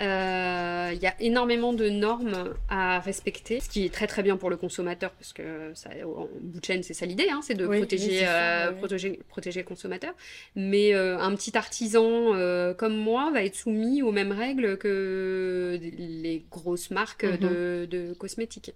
Euh, 0.00 0.90
Il 0.92 1.00
y 1.02 1.06
a 1.06 1.14
énormément 1.20 1.72
de 1.72 1.88
normes 1.88 2.54
à 2.68 2.98
respecter, 3.00 3.60
ce 3.60 3.68
qui 3.68 3.84
est 3.84 3.92
très 3.92 4.06
très 4.06 4.22
bien 4.22 4.36
pour 4.36 4.50
le 4.50 4.56
consommateur, 4.56 5.12
parce 5.12 5.32
que 5.32 5.70
ça, 5.74 5.90
en 6.04 6.26
bout 6.40 6.58
de 6.60 6.64
chaîne, 6.64 6.82
c'est 6.82 6.94
ça 6.94 7.06
l'idée, 7.06 7.28
hein, 7.30 7.40
c'est 7.42 7.54
de 7.54 7.64
Oui, 7.66 7.78
protéger, 7.78 8.20
ça, 8.24 8.68
euh, 8.68 8.72
protéger, 8.72 9.20
protéger 9.28 9.60
le 9.60 9.66
consommateur. 9.66 10.12
Mais 10.56 10.94
euh, 10.94 11.18
un 11.18 11.34
petit 11.36 11.56
artisan 11.56 12.02
euh, 12.34 12.74
comme 12.74 12.96
moi 12.96 13.30
va 13.32 13.44
être 13.44 13.54
soumis 13.54 14.02
aux 14.02 14.10
mêmes 14.10 14.32
règles 14.32 14.78
que 14.78 15.78
les 15.80 16.44
grosses 16.50 16.90
marques 16.90 17.24
Mhm. 17.24 17.36
de, 17.38 17.86
de 17.90 18.12
cosmétiques. 18.14 18.72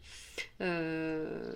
Euh, 0.60 1.52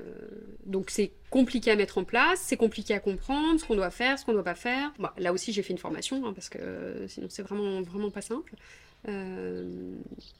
donc 0.66 0.90
c'est 0.90 1.12
compliqué 1.30 1.70
à 1.70 1.76
mettre 1.76 1.98
en 1.98 2.04
place, 2.04 2.40
c'est 2.42 2.56
compliqué 2.56 2.94
à 2.94 3.00
comprendre 3.00 3.60
ce 3.60 3.64
qu'on 3.64 3.76
doit 3.76 3.90
faire, 3.90 4.18
ce 4.18 4.24
qu'on 4.24 4.32
doit 4.32 4.44
pas 4.44 4.54
faire. 4.54 4.92
Bon, 4.98 5.08
là 5.18 5.32
aussi 5.32 5.52
j'ai 5.52 5.62
fait 5.62 5.72
une 5.72 5.78
formation 5.78 6.24
hein, 6.26 6.32
parce 6.34 6.48
que 6.48 6.58
euh, 6.58 7.08
sinon 7.08 7.26
c'est 7.30 7.42
vraiment 7.42 7.82
vraiment 7.82 8.10
pas 8.10 8.22
simple. 8.22 8.54
Euh, 9.06 9.94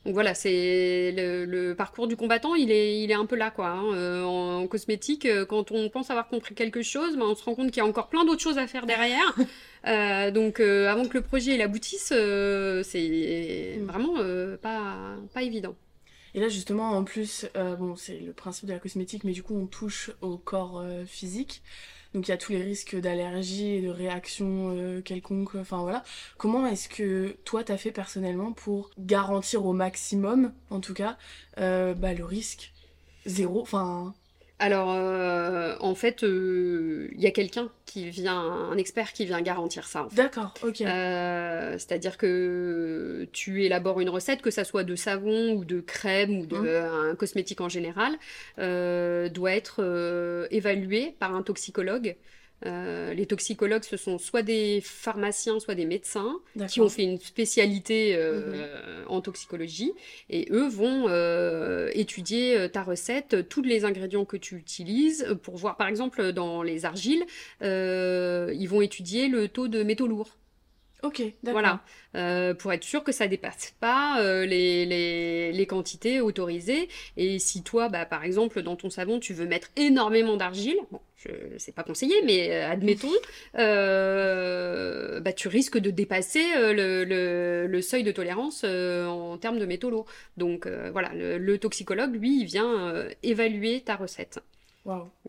donc 0.05 0.15
voilà, 0.15 0.35
c'est 0.35 1.13
le, 1.17 1.45
le 1.45 1.75
parcours 1.77 2.09
du 2.09 2.17
combattant, 2.17 2.55
il 2.57 2.73
est, 2.73 3.01
il 3.03 3.11
est 3.11 3.15
un 3.15 3.25
peu 3.25 3.37
là 3.37 3.51
quoi. 3.51 3.69
hein. 3.69 3.85
Euh, 3.95 4.25
en, 4.25 4.63
en 4.63 4.67
cosmétique, 4.67 5.27
euh, 5.27 5.47
quand 5.47 5.71
on 5.71 5.89
pense 5.89 6.11
avoir 6.11 6.29
compris 6.29 6.55
quelque 6.55 6.83
chose, 6.83 7.17
ben, 7.17 7.25
on 7.27 7.35
se 7.37 7.45
rend 7.45 7.55
compte 7.55 7.69
qu'il 7.71 7.79
y 7.83 7.87
a 7.87 7.89
encore 7.89 8.09
plein 8.09 8.25
d'autres 8.25 8.43
choses 8.43 8.59
à 8.59 8.67
faire 8.67 8.87
derrière. 8.87 9.35
Euh, 9.87 10.33
donc 10.33 10.59
avant 10.59 11.07
que 11.07 11.15
le 11.17 11.23
projet 11.23 11.55
il 11.55 11.63
aboutisse, 11.63 12.09
c'est 12.09 13.79
vraiment 13.81 14.15
pas, 14.61 15.17
pas 15.33 15.43
évident. 15.43 15.77
Et 16.35 16.41
là, 16.41 16.49
justement, 16.49 16.91
en 16.91 17.05
plus, 17.05 17.47
bon, 17.55 17.95
c'est 17.97 18.19
le 18.19 18.33
principe 18.33 18.67
de 18.67 18.73
la 18.73 18.81
cosmétique, 18.81 19.23
mais 19.25 19.33
du 19.33 19.45
coup, 19.45 19.57
on 19.57 19.67
touche 19.67 20.11
au 20.21 20.37
corps 20.37 20.85
physique. 21.07 21.63
Donc, 22.15 22.27
il 22.29 22.31
y 22.31 22.35
a 22.35 22.39
tous 22.39 22.53
les 22.53 22.63
risques 22.63 22.97
d'allergie 22.97 23.75
et 23.75 23.83
de 23.83 23.89
réaction 23.89 24.75
euh, 24.77 25.01
quelconque. 25.03 25.55
Enfin, 25.57 25.83
voilà. 25.83 26.05
Comment 26.39 26.67
est-ce 26.67 26.89
que 26.89 27.37
toi, 27.45 27.65
t'as 27.65 27.77
fait 27.77 27.93
personnellement 27.93 28.53
pour 28.53 28.91
garantir 28.99 29.67
au 29.67 29.73
maximum, 29.73 30.53
en 30.71 30.81
tout 30.81 30.95
cas, 30.95 31.19
euh, 31.59 31.95
bah, 31.95 32.15
le 32.15 32.25
risque 32.25 32.73
zéro 33.27 33.61
Enfin, 33.61 34.15
Alors, 34.61 34.93
euh, 34.93 35.77
en 35.81 35.95
fait, 35.95 36.25
euh, 36.25 37.09
il 37.15 37.21
y 37.21 37.27
a 37.27 37.31
quelqu'un 37.31 37.71
qui 37.87 38.11
vient, 38.11 38.39
un 38.41 38.77
expert 38.77 39.13
qui 39.13 39.25
vient 39.25 39.41
garantir 39.41 39.87
ça. 39.87 40.05
en 40.05 40.09
fait. 40.09 40.17
d'accord, 40.17 40.53
ok. 40.65 40.81
Euh, 40.81 41.73
c'est-à-dire 41.75 42.17
que 42.19 43.29
tu 43.33 43.65
élabores 43.65 44.01
une 44.01 44.09
recette, 44.09 44.43
que 44.43 44.51
ça 44.51 44.65
soit 44.65 44.83
de 44.85 44.97
savon 44.97 45.53
ou 45.53 45.65
de 45.65 45.81
crème 45.81 46.41
ou 46.41 46.47
de 46.47 46.57
Mhm. 46.57 47.11
un 47.11 47.15
cosmétique 47.15 47.61
en 47.61 47.69
général, 47.69 48.13
euh, 48.59 49.29
doit 49.29 49.53
être 49.53 49.77
euh, 49.79 50.49
évaluée 50.51 51.15
par 51.21 51.35
un 51.37 51.43
toxicologue. 51.43 52.17
Euh, 52.67 53.15
les 53.15 53.27
toxicologues, 53.27 53.85
ce 53.85 53.97
sont 53.97 54.19
soit 54.19 54.43
des 54.43 54.81
pharmaciens, 54.83 55.61
soit 55.61 55.75
des 55.75 55.85
médecins 55.85 56.41
qui 56.69 56.81
ont 56.81 56.89
fait 56.89 57.05
une 57.05 57.19
spécialité 57.19 58.15
euh, 58.17 59.05
en 59.07 59.21
toxicologie 59.21 59.93
et 60.29 60.49
eux 60.51 60.67
vont 60.67 61.07
euh, 61.09 61.91
étudier 61.93 62.69
ta 62.73 62.83
recette, 62.83 63.49
tous 63.49 63.63
les 63.63 63.85
ingrédients 63.85 64.25
que 64.25 64.37
tu 64.37 64.57
utilises 64.57 65.27
pour 65.43 65.57
voir 65.57 65.77
par 65.77 65.89
exemple 65.89 66.33
dans 66.33 66.63
les 66.63 66.85
argiles, 66.85 67.25
ils 67.61 68.69
vont 68.69 68.83
étudier 68.83 69.29
le 69.29 69.49
taux 69.49 69.69
de 69.69 69.83
métaux 69.83 70.09
lourds. 70.09 70.37
Ok, 71.05 71.23
d'accord. 71.45 71.61
Voilà, 71.61 71.81
euh, 72.17 72.55
pour 72.55 72.73
être 72.73 72.83
sûr 72.83 73.05
que 73.05 73.13
ça 73.13 73.29
dépasse 73.29 73.73
pas 73.79 74.21
euh, 74.21 74.45
les, 74.45 74.85
les, 74.85 75.53
les 75.53 75.67
quantités 75.67 76.21
autorisées. 76.21 76.89
Et 77.17 77.39
si 77.39 77.63
toi, 77.63 77.89
bah, 77.89 78.05
par 78.05 78.25
exemple, 78.25 78.63
dans 78.63 78.75
ton 78.75 78.91
savon, 78.91 79.21
tu 79.21 79.33
veux 79.33 79.47
mettre 79.47 79.69
énormément 79.77 80.37
d'argile, 80.37 80.77
bon, 80.91 81.01
je 81.15 81.29
c'est 81.57 81.73
pas 81.73 81.85
conseillé, 81.85 82.17
mais 82.25 82.51
euh, 82.51 82.69
admettons, 82.69 83.13
euh, 83.59 85.21
bah, 85.21 85.33
tu 85.33 85.47
risques 85.47 85.79
de 85.79 85.91
dépasser 85.93 86.45
le, 86.57 87.05
le, 87.05 87.69
le 87.69 87.83
seuil 87.83 88.03
de 88.03 88.11
tolérance 88.11 88.63
euh, 88.65 89.07
en 89.07 89.39
termes 89.39 89.61
de 89.61 89.67
métaux 89.67 89.91
lourds. 89.91 90.07
Donc 90.37 90.67
euh, 90.67 90.91
voilà, 90.91 91.13
le, 91.15 91.39
le 91.39 91.59
toxicologue, 91.59 92.17
lui, 92.17 92.41
il 92.41 92.45
vient 92.47 93.07
évaluer 93.23 93.83
ta 93.83 93.95
recette. 93.95 94.41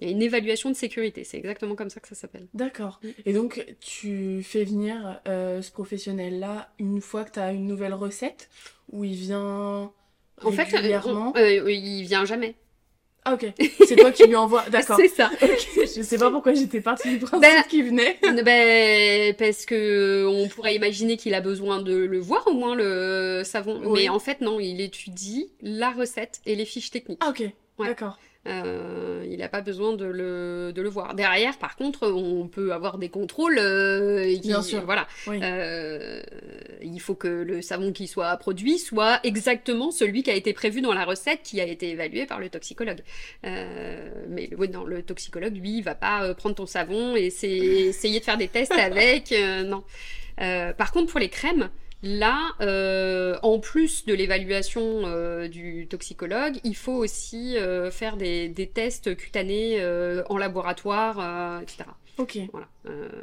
Il 0.02 0.08
y 0.08 0.12
a 0.12 0.14
une 0.14 0.22
évaluation 0.22 0.70
de 0.70 0.76
sécurité, 0.76 1.24
c'est 1.24 1.38
exactement 1.38 1.76
comme 1.76 1.90
ça 1.90 2.00
que 2.00 2.08
ça 2.08 2.16
s'appelle. 2.16 2.48
D'accord. 2.54 3.00
Et 3.26 3.34
donc, 3.34 3.66
tu 3.80 4.42
fais 4.44 4.64
venir 4.64 5.20
euh, 5.28 5.62
ce 5.62 5.72
professionnel-là 5.72 6.70
une 6.80 7.02
fois 7.02 7.24
que 7.24 7.32
tu 7.32 7.40
as 7.40 7.52
une 7.52 7.68
nouvelle 7.68 7.94
recette 7.94 8.50
ou 8.92 9.04
il 9.04 9.14
vient 9.16 9.92
En 10.44 10.52
fait, 10.52 10.64
régulièrement 10.64 11.34
euh, 11.36 11.64
euh, 11.66 11.72
il 11.72 12.04
vient 12.04 12.26
jamais. 12.26 12.56
Ah, 13.26 13.34
ok. 13.34 13.52
C'est 13.86 13.98
toi 13.98 14.12
qui 14.12 14.26
lui 14.28 14.36
envoie. 14.38 14.64
D'accord. 14.70 14.96
C'est 14.96 15.10
ça. 15.10 15.30
Ok. 15.42 15.68
Je 15.76 16.02
sais 16.02 16.18
pas 16.18 16.32
pourquoi 16.32 16.54
j'étais 16.54 16.80
partie 16.80 17.10
du 17.12 17.20
principe 17.20 17.42
Ben- 17.42 17.64
qu'il 17.70 17.84
venait. 17.84 18.18
ben, 18.44 19.36
parce 19.36 19.66
que 19.66 20.26
on 20.26 20.48
pourrait 20.48 20.76
imaginer 20.76 21.18
qu'il 21.18 21.34
a 21.34 21.42
besoin 21.42 21.82
de 21.82 21.94
le 21.96 22.18
voir 22.20 22.48
au 22.48 22.54
moins 22.54 22.76
le 22.76 23.42
savon, 23.44 23.82
Oui. 23.84 24.04
mais 24.04 24.10
en 24.10 24.20
fait 24.20 24.40
non, 24.40 24.60
il 24.62 24.80
étudie 24.80 25.52
la 25.62 25.92
recette 25.92 26.40
et 26.46 26.56
les 26.56 26.66
fiches 26.66 26.92
techniques. 26.92 27.20
Ah, 27.22 27.30
ok. 27.32 27.44
D'accord. 27.80 28.18
Euh, 28.50 29.26
il 29.30 29.38
n'a 29.40 29.48
pas 29.50 29.62
besoin 29.62 29.94
de 29.94 30.06
le, 30.06 30.72
de 30.74 30.82
le 30.82 30.90
voir. 30.90 31.14
Derrière, 31.16 31.58
par 31.58 31.76
contre, 31.76 32.08
on 32.10 32.48
peut 32.48 32.74
avoir 32.74 32.98
des 32.98 33.10
contrôles. 33.10 33.58
euh, 33.60 34.26
qui- 34.36 34.48
Bien 34.50 34.62
sûr. 34.62 34.84
Voilà. 34.86 35.08
Oui. 35.28 35.40
Euh, 35.44 36.22
il 36.82 37.00
faut 37.00 37.16
que 37.16 37.28
le 37.28 37.62
savon 37.62 37.92
qui 37.92 38.08
soit 38.08 38.36
produit 38.38 38.80
soit 38.80 39.20
exactement 39.24 39.92
celui 39.92 40.24
qui 40.24 40.32
a 40.32 40.36
été 40.36 40.54
prévu 40.54 40.82
dans 40.82 40.94
la 40.94 41.06
recette, 41.06 41.42
qui 41.44 41.62
a 41.62 41.66
été 41.66 41.90
évalué 41.90 42.26
par 42.26 42.40
le 42.40 42.50
toxicologue. 42.50 43.02
Mais 43.44 44.50
non, 44.72 44.84
le 44.86 45.04
toxicologue, 45.04 45.56
lui, 45.56 45.78
il 45.78 45.84
va 45.84 45.96
pas 45.96 46.34
prendre 46.34 46.56
ton 46.56 46.66
savon 46.66 47.16
et 47.16 47.26
essayer 47.26 48.20
de 48.20 48.24
faire 48.24 48.38
des 48.38 48.48
tests 48.48 48.72
avec. 48.78 49.34
non. 49.66 49.84
Par 50.78 50.92
contre, 50.92 51.12
pour 51.12 51.20
les 51.20 51.30
crèmes, 51.30 51.70
là, 52.04 52.52
euh, 52.62 53.38
en 53.44 53.60
plus 53.60 54.06
de 54.06 54.14
l'évaluation 54.14 55.02
euh, 55.06 55.48
du 55.48 55.88
toxicologue, 55.88 56.60
il 56.64 56.76
faut 56.76 56.94
aussi 56.94 57.58
euh, 57.58 57.92
faire 57.92 58.18
des, 58.18 58.48
des 58.50 58.68
tests 58.68 59.16
cutanés 59.16 59.84
en 60.30 60.38
laboratoire, 60.38 61.62
etc. 61.62 61.86
Ok. 62.18 62.38
Voilà. 62.52 62.68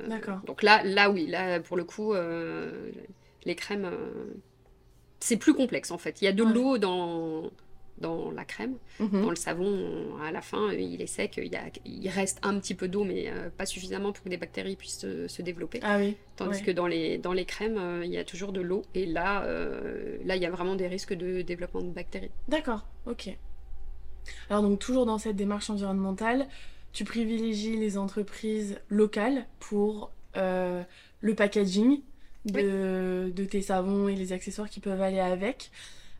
D'accord. 0.09 0.41
donc 0.47 0.63
là, 0.63 0.83
là 0.85 1.11
oui, 1.11 1.27
là 1.27 1.61
pour 1.61 1.77
le 1.77 1.85
coup, 1.85 2.15
les 3.45 3.55
crèmes, 3.55 3.91
c'est 5.21 5.37
plus 5.37 5.55
complexe 5.55 5.91
en 5.91 5.99
fait. 5.99 6.21
Il 6.23 6.25
y 6.25 6.29
a 6.29 6.33
de 6.33 6.43
Ouais. 6.43 6.53
l'eau 6.53 6.79
dans 6.79 7.51
dans 7.99 8.31
la 8.31 8.45
crème, 8.45 8.77
Mhm. 9.01 9.23
dans 9.23 9.31
le 9.31 9.37
savon. 9.37 10.17
À 10.23 10.31
la 10.33 10.43
fin, 10.43 10.73
il 10.73 11.01
est 11.01 11.07
sec. 11.07 11.39
Il, 11.43 11.53
y 11.53 11.57
a, 11.57 11.63
il 11.85 12.09
reste 12.09 12.39
un 12.43 12.59
petit 12.59 12.75
peu 12.75 12.89
d'eau, 12.89 13.05
mais 13.05 13.31
euh, 13.31 13.49
pas 13.57 13.67
suffisamment 13.67 14.13
pour 14.13 14.23
que 14.25 14.29
des 14.29 14.37
bactéries 14.37 14.77
puissent 14.77 14.99
se, 15.01 15.29
se 15.29 15.43
développer. 15.43 15.81
Ah 15.83 15.99
oui. 15.99 16.17
Tandis 16.37 16.59
ouais. 16.59 16.63
que 16.65 16.71
dans 16.71 16.87
les 16.87 17.19
dans 17.19 17.33
les 17.33 17.45
crèmes, 17.45 17.79
euh, 17.79 18.05
il 18.05 18.11
y 18.11 18.19
a 18.19 18.25
toujours 18.25 18.53
de 18.53 18.61
l'eau. 18.61 18.83
Et 18.95 19.07
là, 19.07 19.43
euh, 19.45 20.19
là, 20.25 20.37
il 20.37 20.43
y 20.43 20.47
a 20.47 20.51
vraiment 20.51 20.75
des 20.75 20.87
risques 20.89 21.15
de 21.15 21.43
développement 21.43 21.81
de 21.83 21.91
bactéries. 21.91 22.31
D'accord, 22.49 22.85
ok. 23.07 23.35
Alors 24.51 24.63
donc 24.63 24.79
toujours 24.79 25.07
dans 25.07 25.19
cette 25.19 25.37
démarche 25.37 25.71
environnementale, 25.71 26.47
tu 26.93 27.05
privilégies 27.05 27.77
les 27.77 27.97
entreprises 27.99 28.79
locales 28.89 29.47
pour 29.61 30.11
le 30.35 31.35
packaging 31.35 32.01
de, 32.45 33.33
de 33.35 33.45
tes 33.45 33.63
savons 33.63 34.09
et 34.09 34.15
les 34.15 34.33
accessoires 34.33 34.69
qui 34.69 34.81
peuvent 34.81 35.01
aller 35.01 35.19
avec. 35.21 35.71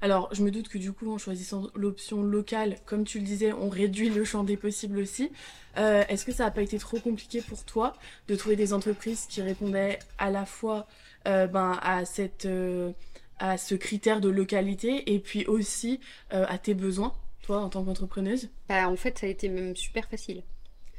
Alors 0.03 0.29
je 0.35 0.43
me 0.43 0.51
doute 0.51 0.69
que 0.69 0.79
du 0.79 0.93
coup 0.93 1.11
en 1.13 1.19
choisissant 1.19 1.69
l'option 1.75 2.23
locale, 2.23 2.77
comme 2.85 3.05
tu 3.05 3.19
le 3.19 3.25
disais, 3.25 3.53
on 3.53 3.69
réduit 3.69 4.11
le 4.11 4.25
champ 4.25 4.45
des 4.45 4.57
possibles 4.57 4.99
aussi. 4.99 5.33
Euh, 5.79 6.05
Est-ce 6.09 6.25
que 6.25 6.33
ça 6.33 6.45
n'a 6.45 6.51
pas 6.51 6.63
été 6.63 6.79
trop 6.79 6.99
compliqué 7.01 7.41
pour 7.41 7.65
toi 7.65 7.95
de 8.29 8.37
trouver 8.37 8.57
des 8.57 8.73
entreprises 8.73 9.27
qui 9.29 9.41
répondaient 9.43 9.99
à 10.19 10.31
la 10.31 10.45
fois 10.47 10.87
euh, 11.27 11.47
ben, 11.47 11.79
à 11.83 12.05
cette... 12.05 12.47
euh, 12.47 12.93
à 13.39 13.59
ce 13.59 13.75
critère 13.75 14.23
de 14.23 14.31
localité 14.31 15.13
et 15.15 15.19
puis 15.19 15.45
aussi 15.45 16.01
à 16.31 16.57
tes 16.57 16.73
besoins, 16.73 17.13
toi, 17.43 17.59
en 17.61 17.69
tant 17.69 17.85
qu'entrepreneuse? 17.85 18.49
Bah, 18.71 18.89
en 18.89 18.97
fait, 18.97 19.19
ça 19.19 19.27
a 19.27 19.29
été 19.29 19.51
même 19.51 19.77
super 19.77 20.09
facile. 20.09 20.43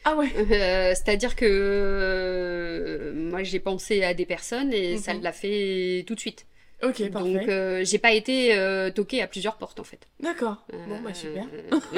Ah 0.06 0.16
ouais? 0.16 0.32
Euh, 0.38 0.94
C'est-à-dire 0.96 1.36
que 1.36 1.46
euh, 1.46 3.14
moi 3.16 3.44
j'ai 3.44 3.60
pensé 3.60 4.04
à 4.04 4.14
des 4.14 4.26
personnes 4.28 4.72
et 4.72 4.98
ça 4.98 5.14
Mhm. 5.16 5.24
l'a 5.24 5.32
fait 5.32 6.04
tout 6.08 6.14
de 6.16 6.20
suite. 6.20 6.46
Ok, 6.84 7.10
parfait. 7.10 7.34
Donc 7.34 7.48
euh, 7.50 7.84
j'ai 7.84 7.98
pas 7.98 8.12
été 8.12 8.54
euh, 8.56 8.92
toquée 8.92 9.22
à 9.24 9.28
plusieurs 9.28 9.56
portes 9.56 9.80
en 9.80 9.84
fait. 9.84 10.08
D'accord. 10.20 10.58
Bon, 10.72 11.00
bah 11.04 11.10
Euh, 11.10 11.14
super. 11.14 11.46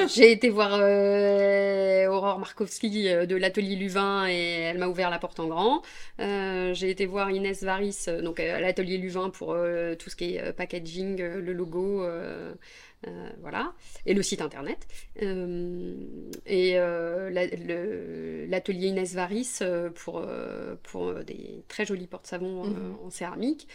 j'ai 0.08 0.32
été 0.32 0.48
voir 0.48 0.78
euh, 0.80 2.06
Aurore 2.08 2.38
Markowski 2.38 3.08
euh, 3.10 3.26
de 3.26 3.36
l'atelier 3.36 3.76
Luvin 3.76 4.26
et 4.28 4.60
elle 4.62 4.78
m'a 4.78 4.88
ouvert 4.88 5.10
la 5.10 5.18
porte 5.18 5.38
en 5.38 5.48
grand. 5.48 5.82
Euh, 6.20 6.72
j'ai 6.72 6.88
été 6.88 7.04
voir 7.04 7.30
Inès 7.30 7.62
Varis 7.62 8.06
euh, 8.08 8.22
donc 8.22 8.40
euh, 8.40 8.56
à 8.56 8.60
l'atelier 8.60 8.96
Luvin 8.96 9.28
pour 9.30 9.52
euh, 9.52 9.94
tout 9.96 10.08
ce 10.08 10.16
qui 10.16 10.36
est 10.36 10.40
euh, 10.42 10.52
packaging, 10.52 11.20
euh, 11.20 11.40
le 11.40 11.52
logo. 11.52 12.02
Euh, 13.06 13.30
voilà, 13.40 13.72
et 14.06 14.14
le 14.14 14.22
site 14.22 14.42
internet. 14.42 14.86
Euh, 15.22 15.94
et 16.46 16.72
euh, 16.78 17.30
la- 17.30 17.46
l'atelier 18.46 18.88
Inès 18.88 19.14
Varis 19.14 19.60
pour, 19.94 20.22
pour 20.82 21.14
des 21.24 21.62
très 21.68 21.84
jolis 21.86 22.06
porte-savons 22.06 22.64
Mhm. 22.64 22.96
en 23.04 23.10
céramique. 23.10 23.66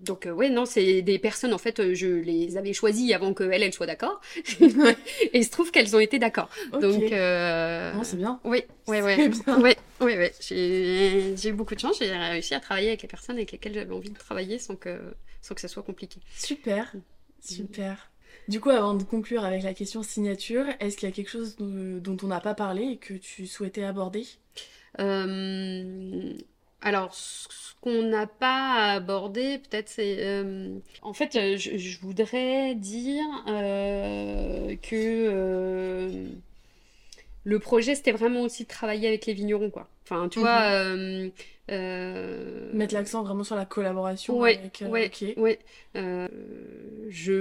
Donc, 0.00 0.28
ouais, 0.34 0.50
non, 0.50 0.64
c'est 0.64 1.02
des 1.02 1.18
personnes, 1.18 1.54
en 1.54 1.58
fait, 1.58 1.94
je 1.94 2.06
les 2.08 2.56
avais 2.56 2.72
choisies 2.72 3.14
avant 3.14 3.34
qu'elles, 3.34 3.62
elles 3.62 3.72
soient 3.72 3.86
d'accord. 3.86 4.20
et 4.60 5.38
il 5.38 5.44
se 5.44 5.50
trouve 5.50 5.70
qu'elles 5.70 5.94
ont 5.94 6.00
été 6.00 6.18
d'accord. 6.18 6.48
Donc, 6.72 6.82
Non, 7.12 8.02
c'est 8.02 8.16
bien. 8.16 8.40
oui, 8.44 8.62
oui, 8.88 8.98
oui. 9.02 9.30
Oui, 9.46 9.74
oui, 10.00 10.14
oui. 10.18 10.26
J'ai 10.40 11.36
j'ai 11.36 11.48
eu 11.50 11.52
beaucoup 11.52 11.74
de 11.74 11.80
chance. 11.80 11.98
J'ai 12.00 12.10
réussi 12.10 12.54
à 12.54 12.60
travailler 12.60 12.88
avec 12.88 13.02
les 13.02 13.08
personnes 13.08 13.36
avec 13.36 13.52
lesquelles 13.52 13.74
j'avais 13.74 13.94
envie 13.94 14.10
de 14.10 14.18
travailler 14.18 14.58
sans 14.58 14.74
que, 14.76 14.98
sans 15.40 15.54
que 15.54 15.60
ça 15.60 15.68
soit 15.68 15.82
compliqué. 15.84 16.18
Super. 16.36 16.92
Super. 17.42 18.10
Du 18.48 18.60
coup, 18.60 18.70
avant 18.70 18.94
de 18.94 19.02
conclure 19.02 19.44
avec 19.44 19.62
la 19.62 19.74
question 19.74 20.02
signature, 20.02 20.64
est-ce 20.80 20.96
qu'il 20.96 21.08
y 21.08 21.12
a 21.12 21.14
quelque 21.14 21.30
chose 21.30 21.56
dont, 21.56 22.16
on 22.22 22.26
n'a 22.26 22.40
pas 22.40 22.54
parlé 22.54 22.82
et 22.84 22.96
que 22.96 23.14
tu 23.14 23.46
souhaitais 23.46 23.84
aborder? 23.84 24.26
Euh, 24.98 26.32
alors, 26.80 27.14
ce 27.14 27.74
qu'on 27.80 28.02
n'a 28.02 28.26
pas 28.26 28.92
abordé, 28.92 29.58
peut-être, 29.58 29.88
c'est... 29.88 30.26
euh, 30.26 30.78
en 31.02 31.12
fait, 31.12 31.36
euh, 31.36 31.56
je, 31.56 32.00
voudrais 32.00 32.74
dire 32.74 33.24
que 34.82 36.26
le 37.44 37.58
projet, 37.58 37.94
c'était 37.94 38.12
vraiment 38.12 38.42
aussi 38.42 38.64
de 38.64 38.68
travailler 38.68 39.08
avec 39.08 39.26
les 39.26 39.32
vignerons, 39.34 39.70
quoi. 39.70 39.88
Enfin, 40.04 40.28
tu 40.28 40.38
Mhm. 40.38 40.44
vois... 40.44 40.60
euh, 40.62 41.28
euh, 41.70 42.70
Mettre 42.72 42.94
l'accent 42.94 43.22
vraiment 43.22 43.44
sur 43.44 43.56
la 43.56 43.64
collaboration 43.64 44.38
Ouais, 44.38 44.58
avec... 44.58 44.82
euh, 44.82 44.88
ouais, 44.88 45.06
ok. 45.06 45.34
ouais. 45.38 45.58
Euh, 45.96 46.28
je 47.08 47.32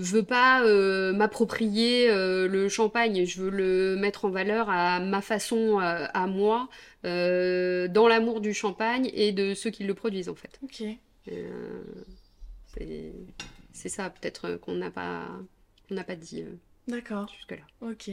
veux 0.00 0.22
pas 0.22 0.64
euh, 0.64 1.12
m'approprier 1.12 2.10
euh, 2.10 2.46
le 2.48 2.68
champagne, 2.68 3.24
je 3.26 3.42
veux 3.42 3.50
le 3.50 3.96
mettre 3.96 4.24
en 4.24 4.30
valeur 4.30 4.70
à 4.70 5.00
ma 5.00 5.20
façon, 5.20 5.78
à, 5.80 6.04
à 6.06 6.26
moi, 6.26 6.68
euh, 7.04 7.88
dans 7.88 8.08
l'amour 8.08 8.40
du 8.40 8.54
champagne 8.54 9.10
et 9.14 9.32
de 9.32 9.54
ceux 9.54 9.70
qui 9.70 9.84
le 9.84 9.94
produisent 9.94 10.28
en 10.28 10.34
fait. 10.34 10.58
Ok. 10.62 10.82
Euh, 11.32 11.82
c'est 13.72 13.88
ça 13.88 14.10
peut-être 14.10 14.56
qu'on 14.56 14.74
n'a 14.74 14.90
pas 14.90 15.22
n'a 15.90 16.04
pas 16.04 16.16
dit 16.16 16.42
euh, 16.42 16.54
D'accord. 16.86 17.28
jusque-là. 17.34 17.64
Ok. 17.80 18.10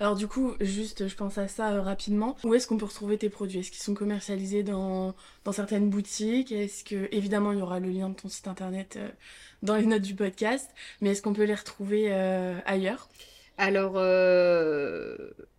Alors 0.00 0.14
du 0.14 0.26
coup, 0.26 0.54
juste, 0.60 1.08
je 1.08 1.14
pense 1.14 1.36
à 1.36 1.46
ça 1.46 1.72
euh, 1.72 1.82
rapidement. 1.82 2.36
Où 2.44 2.54
est-ce 2.54 2.66
qu'on 2.66 2.78
peut 2.78 2.86
retrouver 2.86 3.18
tes 3.18 3.28
produits? 3.28 3.58
Est-ce 3.58 3.70
qu'ils 3.70 3.82
sont 3.82 3.94
commercialisés 3.94 4.62
dans, 4.62 5.14
dans 5.44 5.52
certaines 5.52 5.90
boutiques? 5.90 6.50
Est-ce 6.50 6.84
que, 6.84 7.08
évidemment, 7.12 7.52
il 7.52 7.58
y 7.58 7.62
aura 7.62 7.80
le 7.80 7.90
lien 7.90 8.08
de 8.08 8.14
ton 8.14 8.28
site 8.28 8.48
internet 8.48 8.96
euh, 8.96 9.08
dans 9.62 9.76
les 9.76 9.84
notes 9.84 10.02
du 10.02 10.14
podcast, 10.14 10.70
mais 11.00 11.10
est-ce 11.10 11.20
qu'on 11.20 11.34
peut 11.34 11.44
les 11.44 11.54
retrouver 11.54 12.06
euh, 12.12 12.58
ailleurs? 12.64 13.08
Alors, 13.58 13.94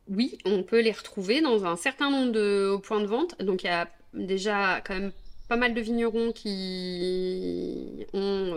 oui, 0.08 0.38
on 0.44 0.64
peut 0.64 0.82
les 0.82 0.92
retrouver 0.92 1.42
dans 1.42 1.66
un 1.66 1.78
certain 1.78 2.10
nombre 2.10 2.32
de 2.32 2.78
points 2.84 3.00
de 3.00 3.06
vente. 3.06 3.42
Donc, 3.42 3.64
il 3.64 3.68
y 3.68 3.70
a 3.70 3.88
déjà 4.14 4.82
quand 4.82 4.96
même 4.96 5.12
pas 5.48 5.56
mal 5.56 5.74
de 5.74 5.82
vignerons 5.82 6.32
qui 6.34 8.06
ont 8.14 8.54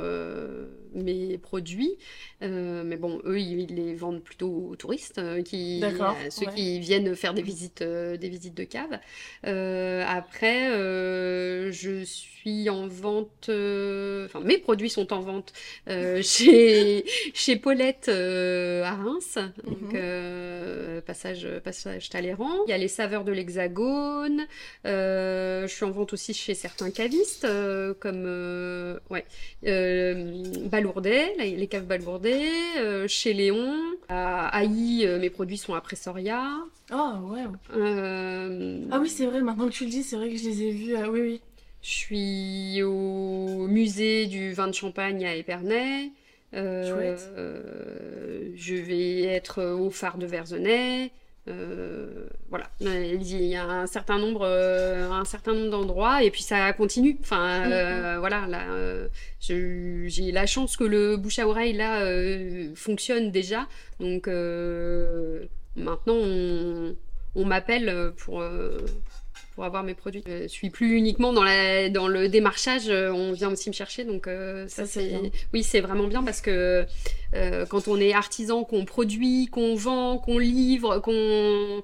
mes 0.95 1.39
produits. 1.39 1.97
Euh, 2.43 2.83
mais 2.85 2.97
bon, 2.97 3.21
eux, 3.25 3.39
ils, 3.41 3.67
les 3.75 3.95
vendent 3.95 4.23
plutôt 4.23 4.69
aux 4.71 4.77
touristes, 4.77 5.19
euh, 5.19 5.43
qui, 5.43 5.83
à 5.85 6.31
ceux 6.31 6.47
ouais. 6.47 6.53
qui 6.55 6.81
viennent 6.81 7.15
faire 7.17 7.35
des 7.35 7.43
visites, 7.43 7.83
euh, 7.83 8.17
des 8.17 8.29
visites 8.29 8.55
de 8.55 8.65
cave. 8.65 8.99
Euh, 9.47 10.05
après, 10.07 10.71
euh, 10.71 11.71
je 11.73 12.05
suis 12.05 12.71
en 12.71 12.87
vente, 12.87 13.49
euh, 13.49 14.27
enfin, 14.27 14.41
mes 14.41 14.59
produits 14.59 14.91
sont 14.91 15.13
en 15.13 15.21
vente 15.21 15.53
euh, 15.89 16.23
chez, 16.23 17.05
chez 17.35 17.57
Paulette 17.57 18.07
euh, 18.09 18.83
à 18.85 18.93
Reims, 18.95 19.39
donc 19.65 19.79
Mhm. 19.81 19.93
euh, 19.95 21.01
passage, 21.01 21.47
passage 21.65 22.09
Talleyrand. 22.09 22.65
Il 22.67 22.71
y 22.71 22.73
a 22.73 22.79
les 22.79 22.89
saveurs 22.89 23.25
de 23.25 23.33
l'Hexagone. 23.33 24.47
Euh, 24.87 25.67
je 25.67 25.75
suis 25.75 25.85
en 25.85 25.91
vente 25.91 26.13
aussi 26.13 26.35
chez 26.35 26.55
certains 26.55 26.91
cavistes, 26.91 27.45
euh, 27.45 27.95
comme 27.95 28.25
euh, 28.27 28.99
ouais, 29.11 29.25
euh, 29.67 30.43
Balourdet, 30.79 31.35
les 31.39 31.67
caves 31.67 31.87
Balourdet, 31.87 32.47
euh, 32.79 33.09
chez 33.09 33.33
Léon. 33.33 33.75
À 34.09 34.47
Haï, 34.57 35.05
euh, 35.05 35.19
mes 35.19 35.29
produits 35.29 35.57
sont 35.59 35.75
à 35.75 35.81
Pressoria. 35.81 36.41
Ah 36.91 37.21
ouais. 37.25 37.43
Euh, 37.75 38.85
Ah 38.93 39.01
oui, 39.01 39.09
c'est 39.09 39.27
vrai, 39.27 39.41
maintenant 39.41 39.67
que 39.67 39.73
tu 39.73 39.85
le 39.85 39.91
dis, 39.91 40.05
c'est 40.05 40.15
vrai 40.15 40.31
que 40.31 40.37
je 40.37 40.45
les 40.45 40.63
ai 40.63 40.71
vus. 40.71 40.97
oui, 41.09 41.21
oui. 41.21 41.41
Je 41.83 41.89
suis 41.91 42.83
au 42.85 43.67
musée 43.67 44.27
du 44.27 44.53
vin 44.53 44.69
de 44.69 44.73
Champagne 44.73 45.27
à 45.27 45.35
Épernay. 45.35 46.11
Chouette. 46.53 47.29
je 47.37 48.75
vais 48.75 49.23
être 49.23 49.63
au 49.65 49.91
phare 49.91 50.17
de 50.19 50.27
Verzenay. 50.27 51.11
Euh, 51.49 52.27
voilà, 52.51 52.69
il 52.81 53.23
y 53.47 53.57
a 53.57 53.65
un 53.65 53.87
certain 53.87 54.19
nombre, 54.19 54.43
euh, 54.45 55.11
un 55.11 55.25
certain 55.25 55.55
nombre 55.55 55.71
d'endroits 55.71 56.23
et 56.23 56.31
puis 56.31 56.43
ça 56.43 56.73
continue. 56.75 57.17
Enfin, 57.21 57.71
euh, 57.71 58.17
voilà, 58.19 58.47
là, 58.47 58.63
euh, 58.71 59.09
je- 59.41 60.05
j'ai 60.09 60.31
la 60.33 60.47
chance 60.47 60.77
que 60.77 60.85
le 60.85 61.17
bouche 61.17 61.39
à 61.39 61.49
oreille 61.49 61.73
là 61.73 62.03
fonctionne 62.75 63.31
déjà. 63.31 63.67
Donc 64.01 64.27
maintenant, 65.77 66.15
on, 66.15 66.97
on 67.35 67.45
m'appelle 67.45 68.13
pour 68.17 68.43
pour 69.59 69.65
avoir 69.65 69.83
mes 69.83 69.95
produits. 69.95 70.23
Je 70.25 70.47
suis 70.47 70.71
plus 70.71 70.93
uniquement 70.93 71.33
dans, 71.33 71.43
la, 71.43 71.91
dans 71.91 72.07
le 72.07 72.29
démarchage, 72.29 72.89
on 72.89 73.33
vient 73.33 73.51
aussi 73.51 73.69
me 73.69 73.75
chercher, 73.75 74.05
donc 74.05 74.31
ça, 74.69 74.87
c'est 74.87 75.33
oui 75.53 75.65
c'est 75.65 75.81
vraiment 75.81 76.07
bien 76.07 76.23
parce 76.23 76.41
que 76.41 76.87
quand 77.69 77.89
on 77.89 77.99
est 77.99 78.13
artisan, 78.13 78.63
qu'on 78.63 78.85
produit, 78.85 79.49
qu'on 79.49 79.75
vend, 79.75 80.19
qu'on 80.19 80.39
livre, 80.39 81.01
qu'on 81.01 81.83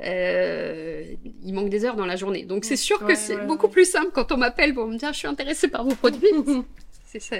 il 0.00 1.54
manque 1.54 1.68
des 1.68 1.84
heures 1.84 1.94
dans 1.94 2.06
la 2.06 2.16
journée. 2.16 2.44
Donc 2.44 2.64
c'est 2.64 2.74
sûr 2.74 2.98
que 3.06 3.14
c'est 3.14 3.46
beaucoup 3.46 3.68
plus 3.68 3.88
simple 3.88 4.10
quand 4.12 4.32
on 4.32 4.36
m'appelle 4.36 4.74
pour 4.74 4.88
me 4.88 4.96
dire 4.96 5.12
je 5.12 5.18
suis 5.18 5.28
intéressée 5.28 5.68
par 5.68 5.84
vos 5.84 5.94
produits. 5.94 6.26
ça, 7.20 7.36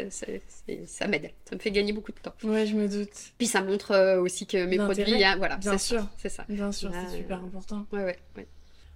ça 0.86 1.06
m'aide, 1.08 1.30
ça 1.44 1.56
me 1.56 1.60
fait 1.60 1.70
gagner 1.70 1.92
beaucoup 1.92 2.12
de 2.12 2.18
temps. 2.18 2.34
Ouais, 2.44 2.66
je 2.66 2.74
me 2.74 2.88
doute. 2.88 3.32
Puis 3.38 3.46
ça 3.46 3.62
montre 3.62 3.92
euh, 3.92 4.20
aussi 4.20 4.46
que 4.46 4.64
mes 4.64 4.76
produits, 4.76 5.22
voilà, 5.38 5.56
bien 5.56 5.78
sûr, 5.78 6.06
c'est 6.18 6.28
ça. 6.28 6.44
Bien 6.48 6.72
sûr, 6.72 6.92
c'est 6.92 7.16
super 7.16 7.38
euh, 7.38 7.46
important. 7.46 7.86
Ouais, 7.92 8.04
ouais, 8.04 8.18
ouais. 8.36 8.46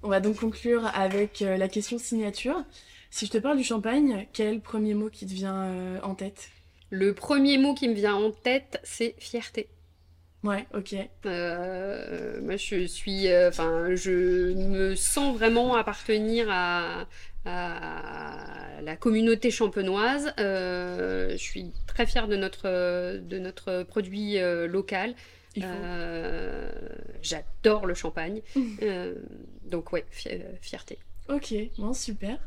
On 0.07 0.09
va 0.09 0.20
donc 0.20 0.36
conclure 0.36 0.86
avec 0.94 1.42
euh, 1.42 1.57
la 1.57 1.66
question 1.66 1.98
signature. 1.98 2.62
Si 3.11 3.26
je 3.26 3.32
te 3.32 3.38
parle 3.38 3.57
du 3.57 3.64
champagne, 3.64 4.28
quel 4.32 4.46
est 4.46 4.54
le 4.54 4.61
premier 4.61 4.94
mot 4.94 5.11
qui 5.11 5.26
te 5.26 5.32
vient 5.32 6.00
en 6.00 6.14
tête? 6.14 6.50
Le 6.90 7.12
premier 7.12 7.59
mot 7.59 7.74
qui 7.74 7.88
me 7.88 7.94
vient 7.94 8.14
en 8.14 8.30
tête, 8.30 8.78
c'est 8.84 9.16
fierté. 9.18 9.68
Ouais, 10.44 10.64
ok. 10.74 10.94
moi, 11.24 12.54
je 12.57 12.86
suis, 12.86 13.26
enfin, 13.48 13.96
je 13.96 14.52
me 14.52 14.94
sens 14.94 15.36
vraiment 15.36 15.74
appartenir 15.74 16.46
à, 16.50 17.09
à 17.46 18.80
la 18.82 18.96
communauté 18.96 19.50
champenoise. 19.50 20.32
Euh, 20.38 21.30
je 21.32 21.36
suis 21.36 21.72
très 21.86 22.07
fière 22.07 22.28
de 22.28 22.36
notre, 22.36 23.18
de 23.18 23.38
notre 23.38 23.84
produit 23.84 24.38
euh, 24.38 24.66
local. 24.66 25.14
Euh, 25.62 26.70
j'adore 27.22 27.86
le 27.86 27.94
champagne. 27.94 28.42
donc 29.64 29.92
ouais, 29.92 30.04
fierté. 30.61 30.98
Ok, 31.28 31.54
bon, 31.78 31.92
super. 31.92 32.38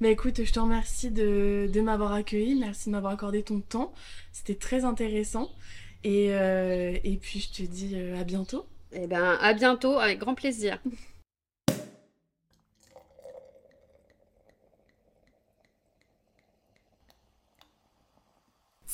Mais 0.00 0.10
écoute, 0.12 0.44
je 0.44 0.52
te 0.52 0.58
remercie 0.58 1.10
de, 1.10 1.70
de 1.72 1.80
m'avoir 1.80 2.12
accueilli, 2.12 2.56
merci 2.56 2.88
de 2.88 2.92
m'avoir 2.92 3.12
accordé 3.12 3.42
ton 3.42 3.60
temps. 3.60 3.92
C'était 4.32 4.56
très 4.56 4.84
intéressant. 4.84 5.50
Et, 6.02 6.26
et 6.28 7.18
puis 7.20 7.40
je 7.40 7.50
te 7.50 7.62
dis 7.62 7.96
à 7.96 8.24
bientôt. 8.24 8.66
Eh 8.92 9.06
ben, 9.06 9.38
à 9.40 9.54
bientôt, 9.54 9.98
avec 9.98 10.18
grand 10.18 10.34
plaisir. 10.34 10.78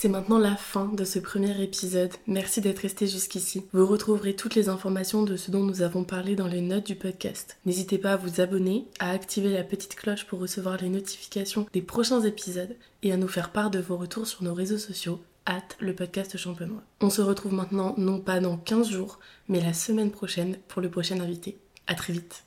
C'est 0.00 0.08
maintenant 0.08 0.38
la 0.38 0.56
fin 0.56 0.86
de 0.86 1.04
ce 1.04 1.18
premier 1.18 1.62
épisode. 1.62 2.14
Merci 2.26 2.62
d'être 2.62 2.78
resté 2.78 3.06
jusqu'ici. 3.06 3.66
Vous 3.74 3.84
retrouverez 3.84 4.34
toutes 4.34 4.54
les 4.54 4.70
informations 4.70 5.24
de 5.24 5.36
ce 5.36 5.50
dont 5.50 5.62
nous 5.62 5.82
avons 5.82 6.04
parlé 6.04 6.36
dans 6.36 6.46
les 6.46 6.62
notes 6.62 6.86
du 6.86 6.94
podcast. 6.94 7.58
N'hésitez 7.66 7.98
pas 7.98 8.14
à 8.14 8.16
vous 8.16 8.40
abonner, 8.40 8.86
à 8.98 9.10
activer 9.10 9.50
la 9.52 9.62
petite 9.62 9.96
cloche 9.96 10.24
pour 10.24 10.40
recevoir 10.40 10.78
les 10.78 10.88
notifications 10.88 11.66
des 11.74 11.82
prochains 11.82 12.22
épisodes 12.22 12.74
et 13.02 13.12
à 13.12 13.18
nous 13.18 13.28
faire 13.28 13.52
part 13.52 13.70
de 13.70 13.78
vos 13.78 13.98
retours 13.98 14.26
sur 14.26 14.42
nos 14.42 14.54
réseaux 14.54 14.78
sociaux 14.78 15.20
hâte 15.46 15.76
le 15.80 15.94
podcast 15.94 16.34
champenois. 16.38 16.82
On 17.02 17.10
se 17.10 17.20
retrouve 17.20 17.52
maintenant 17.52 17.92
non 17.98 18.20
pas 18.20 18.40
dans 18.40 18.56
15 18.56 18.88
jours, 18.88 19.18
mais 19.48 19.60
la 19.60 19.74
semaine 19.74 20.12
prochaine 20.12 20.56
pour 20.68 20.80
le 20.80 20.88
prochain 20.88 21.20
invité. 21.20 21.58
À 21.86 21.94
très 21.94 22.14
vite. 22.14 22.44